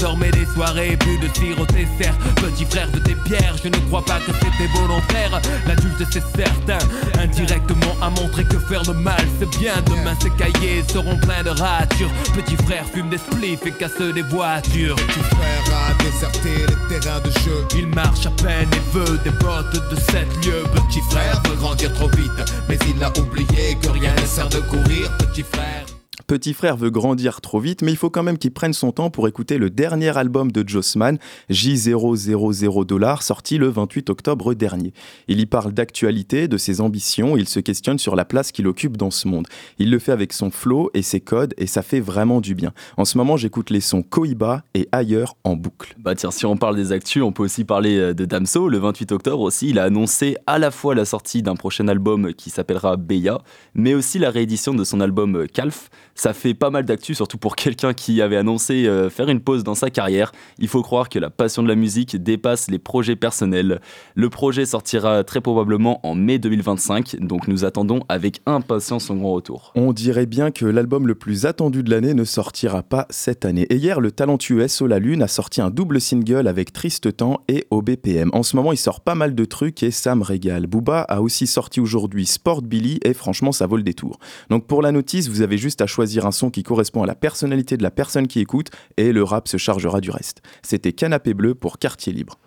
désormais 0.02 0.32
des 0.32 0.48
soirées. 0.48 0.98
Plus 0.98 1.18
de 1.20 1.28
sirop 1.36 1.66
dessert. 1.68 2.18
Petit 2.38 2.66
frère 2.66 2.90
de 2.92 2.98
tes 3.00 3.14
pierres, 3.14 3.56
je 3.64 3.70
ne 3.70 3.78
crois 3.88 4.04
pas 4.04 4.20
que 4.20 4.32
c'était 4.34 4.70
volontaire. 4.74 5.40
L'adulte, 5.68 6.04
c'est 6.12 6.24
certain. 6.36 6.80
Indirectement 7.20 7.96
a 8.02 8.10
montré 8.10 8.44
que 8.44 8.58
faire 8.58 8.82
le 8.88 8.94
mal, 8.94 9.24
c'est 9.40 9.50
bien. 9.60 9.74
Demain, 9.86 10.16
ces 10.20 10.32
cahiers 10.32 10.84
seront 10.92 11.18
pleins 11.18 11.44
de 11.44 11.52
ratures. 11.52 12.10
Petit 12.34 12.56
frère 12.66 12.86
fume 12.92 13.10
des 13.10 13.20
spliffs 13.20 13.66
et 13.68 13.72
casse 13.72 14.02
des 14.02 14.24
voitures. 14.24 14.96
Petit 14.96 15.26
frère 15.36 15.64
a 15.90 16.04
déserté 16.04 16.50
le 16.68 17.00
terrain 17.00 17.20
de 17.20 17.30
jeu. 17.42 17.66
Il 17.78 17.88
marche 17.88 18.26
à 18.26 18.32
peine 18.32 18.70
et 18.74 18.98
veut 18.98 19.20
des 19.24 19.30
bottes 19.30 19.90
de 19.92 19.96
7 19.96 20.46
lieues. 20.46 20.64
Petit 20.74 21.02
frère 21.12 21.40
veut 21.46 21.56
grandir 21.58 21.94
trop 21.94 22.10
vite, 22.10 22.32
mais 22.68 22.78
il 22.90 23.04
a 23.04 23.10
oublié 23.20 23.78
que 23.80 23.90
rien 23.90 24.16
ne 24.20 24.26
sert 24.26 24.50
de 24.50 24.62
courir, 24.62 25.16
petit 25.18 25.44
frère. 25.44 25.91
Petit 26.32 26.54
frère 26.54 26.78
veut 26.78 26.92
grandir 26.92 27.42
trop 27.42 27.60
vite, 27.60 27.82
mais 27.82 27.92
il 27.92 27.98
faut 27.98 28.10
quand 28.10 28.24
même 28.24 28.38
qu'il 28.38 28.54
prenne 28.54 28.72
son 28.72 28.94
temps 28.94 29.10
pour 29.10 29.28
écouter 29.28 29.58
le 29.58 29.70
dernier 29.70 30.18
album 30.18 30.50
de 30.50 30.64
Jossman, 30.66 31.18
J000 31.50 32.86
dollars, 32.86 33.22
sorti 33.22 33.58
le 33.58 33.68
28 33.68 34.10
octobre 34.10 34.54
dernier. 34.54 34.94
Il 35.28 35.42
y 35.42 35.46
parle 35.46 35.74
d'actualité, 35.74 36.48
de 36.48 36.56
ses 36.56 36.80
ambitions, 36.80 37.36
il 37.36 37.50
se 37.50 37.60
questionne 37.60 38.00
sur 38.00 38.16
la 38.16 38.24
place 38.24 38.54
qu'il 38.54 38.68
occupe 38.68 38.96
dans 38.96 39.12
ce 39.12 39.28
monde. 39.28 39.46
Il 39.78 39.92
le 39.92 40.00
fait 40.00 40.14
avec 40.14 40.32
son 40.32 40.52
flow 40.52 40.90
et 40.94 41.02
ses 41.02 41.20
codes, 41.20 41.54
et 41.58 41.68
ça 41.68 41.82
fait 41.82 42.00
vraiment 42.00 42.40
du 42.40 42.56
bien. 42.56 42.72
En 42.96 43.04
ce 43.04 43.18
moment, 43.18 43.36
j'écoute 43.36 43.70
les 43.70 43.82
sons 43.82 44.02
Koiba 44.02 44.64
et 44.74 44.88
ailleurs 44.94 45.36
en 45.44 45.58
boucle. 45.58 45.98
Bah 46.00 46.16
tiens, 46.16 46.32
si 46.32 46.46
on 46.46 46.56
parle 46.56 46.78
des 46.78 46.94
actus, 46.94 47.24
on 47.24 47.34
peut 47.34 47.44
aussi 47.44 47.66
parler 47.66 47.98
euh, 47.98 48.14
de 48.14 48.24
Damso. 48.24 48.70
Le 48.70 48.78
28 48.78 49.12
octobre 49.12 49.42
aussi, 49.42 49.72
il 49.72 49.80
a 49.80 49.84
annoncé 49.84 50.38
à 50.48 50.60
la 50.60 50.72
fois 50.72 50.96
la 50.96 51.04
sortie 51.04 51.44
d'un 51.44 51.58
prochain 51.58 51.90
album 51.90 52.34
qui 52.34 52.50
s'appellera 52.50 52.96
Beya, 52.96 53.40
mais 53.76 53.94
aussi 53.94 54.18
la 54.18 54.30
réédition 54.30 54.74
de 54.74 54.86
son 54.86 55.02
album 55.02 55.36
euh, 55.36 55.46
Calf. 55.46 55.90
Ça 56.22 56.36
fait 56.36 56.54
pas 56.54 56.70
mal 56.70 56.86
d'actu, 56.86 57.16
surtout 57.16 57.40
pour 57.40 57.56
quelqu'un 57.56 57.96
qui 57.96 58.22
avait 58.22 58.38
annoncé 58.38 58.86
euh, 58.86 59.10
faire 59.10 59.28
une 59.30 59.40
pause 59.40 59.64
dans 59.64 59.74
sa 59.74 59.90
carrière. 59.90 60.32
Il 60.60 60.68
faut 60.68 60.84
croire 60.84 61.10
que 61.10 61.18
la 61.18 61.32
passion 61.32 61.64
de 61.64 61.68
la 61.68 61.74
musique 61.74 62.16
dépasse 62.16 62.70
les 62.70 62.78
projets 62.78 63.16
personnels. 63.16 63.82
Le 64.14 64.30
projet 64.30 64.68
sortira 64.68 65.24
très 65.24 65.42
probablement 65.42 66.00
en 66.06 66.14
mai 66.14 66.38
2025, 66.38 67.16
donc 67.22 67.48
nous 67.48 67.66
attendons 67.66 68.02
avec 68.08 68.40
impatience 68.46 69.06
son 69.06 69.16
grand 69.16 69.34
retour. 69.34 69.72
On 69.74 69.94
dirait 69.94 70.28
bien 70.28 70.52
que 70.52 70.64
l'album 70.68 71.08
le 71.08 71.16
plus 71.16 71.48
attendu 71.48 71.82
de 71.82 71.90
l'année 71.90 72.14
ne 72.14 72.24
sortira 72.24 72.84
pas 72.84 73.08
cette 73.10 73.44
année. 73.44 73.66
Et 73.72 73.78
hier, 73.78 74.00
le 74.00 74.12
talentueux 74.12 74.68
SO 74.68 74.86
La 74.86 75.00
Lune 75.00 75.24
a 75.24 75.28
sorti 75.28 75.60
un 75.60 75.72
double 75.72 76.00
single 76.00 76.48
avec 76.48 76.72
Triste 76.72 77.18
Temps 77.18 77.42
et 77.48 77.66
OBPM. 77.72 78.30
En 78.34 78.44
ce 78.44 78.56
moment, 78.56 78.74
il 78.74 78.78
sort 78.78 79.02
pas 79.02 79.16
mal 79.16 79.34
de 79.34 79.46
trucs 79.46 79.82
et 79.82 79.90
ça 79.90 80.14
me 80.14 80.24
régale. 80.24 80.68
Booba 80.68 81.02
a 81.02 81.20
aussi 81.20 81.48
sorti 81.48 81.80
aujourd'hui 81.80 82.28
Sport 82.28 82.62
Billy 82.62 83.00
et 83.04 83.16
franchement, 83.16 83.52
ça 83.52 83.66
vaut 83.66 83.78
le 83.78 83.82
détour. 83.82 84.20
Donc 84.52 84.68
pour 84.68 84.84
la 84.84 84.92
notice, 84.92 85.28
vous 85.28 85.42
avez 85.42 85.58
juste 85.58 85.82
à 85.82 85.88
choisir 85.88 86.11
un 86.20 86.32
son 86.32 86.50
qui 86.50 86.64
correspond 86.64 87.04
à 87.04 87.06
la 87.06 87.16
personnalité 87.16 87.78
de 87.78 87.84
la 87.84 87.92
personne 87.92 88.28
qui 88.28 88.40
écoute 88.40 88.70
et 88.98 89.14
le 89.14 89.24
rap 89.24 89.48
se 89.48 89.58
chargera 89.58 90.02
du 90.02 90.12
reste. 90.12 90.42
C'était 90.62 90.94
Canapé 90.94 91.34
Bleu 91.34 91.56
pour 91.56 91.80
Quartier 91.80 92.12
Libre. 92.12 92.38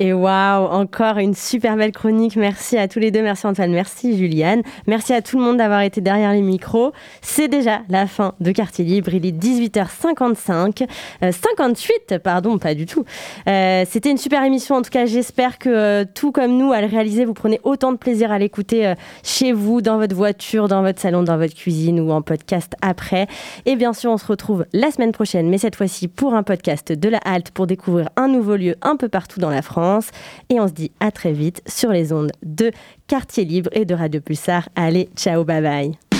Et 0.00 0.12
waouh, 0.12 0.66
encore 0.66 1.18
une 1.18 1.34
super 1.34 1.76
belle 1.76 1.92
chronique. 1.92 2.34
Merci 2.34 2.76
à 2.76 2.88
tous 2.88 2.98
les 2.98 3.12
deux. 3.12 3.22
Merci 3.22 3.46
Antoine, 3.46 3.70
merci 3.70 4.16
Juliane. 4.18 4.62
Merci 4.88 5.12
à 5.12 5.22
tout 5.22 5.38
le 5.38 5.44
monde 5.44 5.58
d'avoir 5.58 5.82
été 5.82 6.00
derrière 6.00 6.32
les 6.32 6.42
micros. 6.42 6.92
C'est 7.22 7.46
déjà 7.46 7.82
la 7.88 8.08
fin 8.08 8.34
de 8.40 8.50
Quartier 8.50 8.84
Libre. 8.84 9.14
Il 9.14 9.24
est 9.24 9.30
18h55. 9.30 10.88
58, 11.30 12.18
pardon, 12.18 12.58
pas 12.58 12.74
du 12.74 12.86
tout. 12.86 13.04
Euh, 13.48 13.84
C'était 13.88 14.10
une 14.10 14.18
super 14.18 14.42
émission. 14.42 14.74
En 14.74 14.82
tout 14.82 14.90
cas, 14.90 15.06
j'espère 15.06 15.58
que 15.58 15.68
euh, 15.68 16.04
tout 16.12 16.32
comme 16.32 16.58
nous, 16.58 16.72
à 16.72 16.80
le 16.80 16.88
réaliser, 16.88 17.24
vous 17.24 17.34
prenez 17.34 17.60
autant 17.62 17.92
de 17.92 17.96
plaisir 17.96 18.32
à 18.32 18.38
l'écouter 18.40 18.88
euh, 18.88 18.94
chez 19.22 19.52
vous, 19.52 19.80
dans 19.80 19.98
votre 19.98 20.16
voiture, 20.16 20.66
dans 20.66 20.82
votre 20.82 21.00
salon, 21.00 21.22
dans 21.22 21.38
votre 21.38 21.54
cuisine 21.54 22.00
ou 22.00 22.10
en 22.10 22.20
podcast 22.20 22.74
après. 22.82 23.28
Et 23.64 23.76
bien 23.76 23.92
sûr, 23.92 24.10
on 24.10 24.18
se 24.18 24.26
retrouve 24.26 24.66
la 24.72 24.90
semaine 24.90 25.12
prochaine, 25.12 25.48
mais 25.48 25.58
cette 25.58 25.76
fois-ci 25.76 26.08
pour 26.08 26.34
un 26.34 26.42
podcast 26.42 26.90
de 26.90 27.08
la 27.08 27.18
halte 27.18 27.52
pour 27.52 27.68
découvrir 27.68 28.08
un 28.16 28.26
nouveau 28.26 28.56
lieu 28.56 28.74
un 28.82 28.96
peu 28.96 29.08
partout 29.08 29.38
dans 29.38 29.50
la 29.50 29.62
France. 29.62 29.83
Et 30.50 30.60
on 30.60 30.68
se 30.68 30.72
dit 30.72 30.92
à 31.00 31.10
très 31.10 31.32
vite 31.32 31.62
sur 31.66 31.90
les 31.90 32.12
ondes 32.12 32.32
de 32.42 32.70
Quartier 33.06 33.44
Libre 33.44 33.70
et 33.72 33.84
de 33.84 33.94
Radio 33.94 34.20
Pulsar. 34.20 34.68
Allez, 34.74 35.08
ciao, 35.16 35.44
bye 35.44 35.62
bye. 35.62 36.13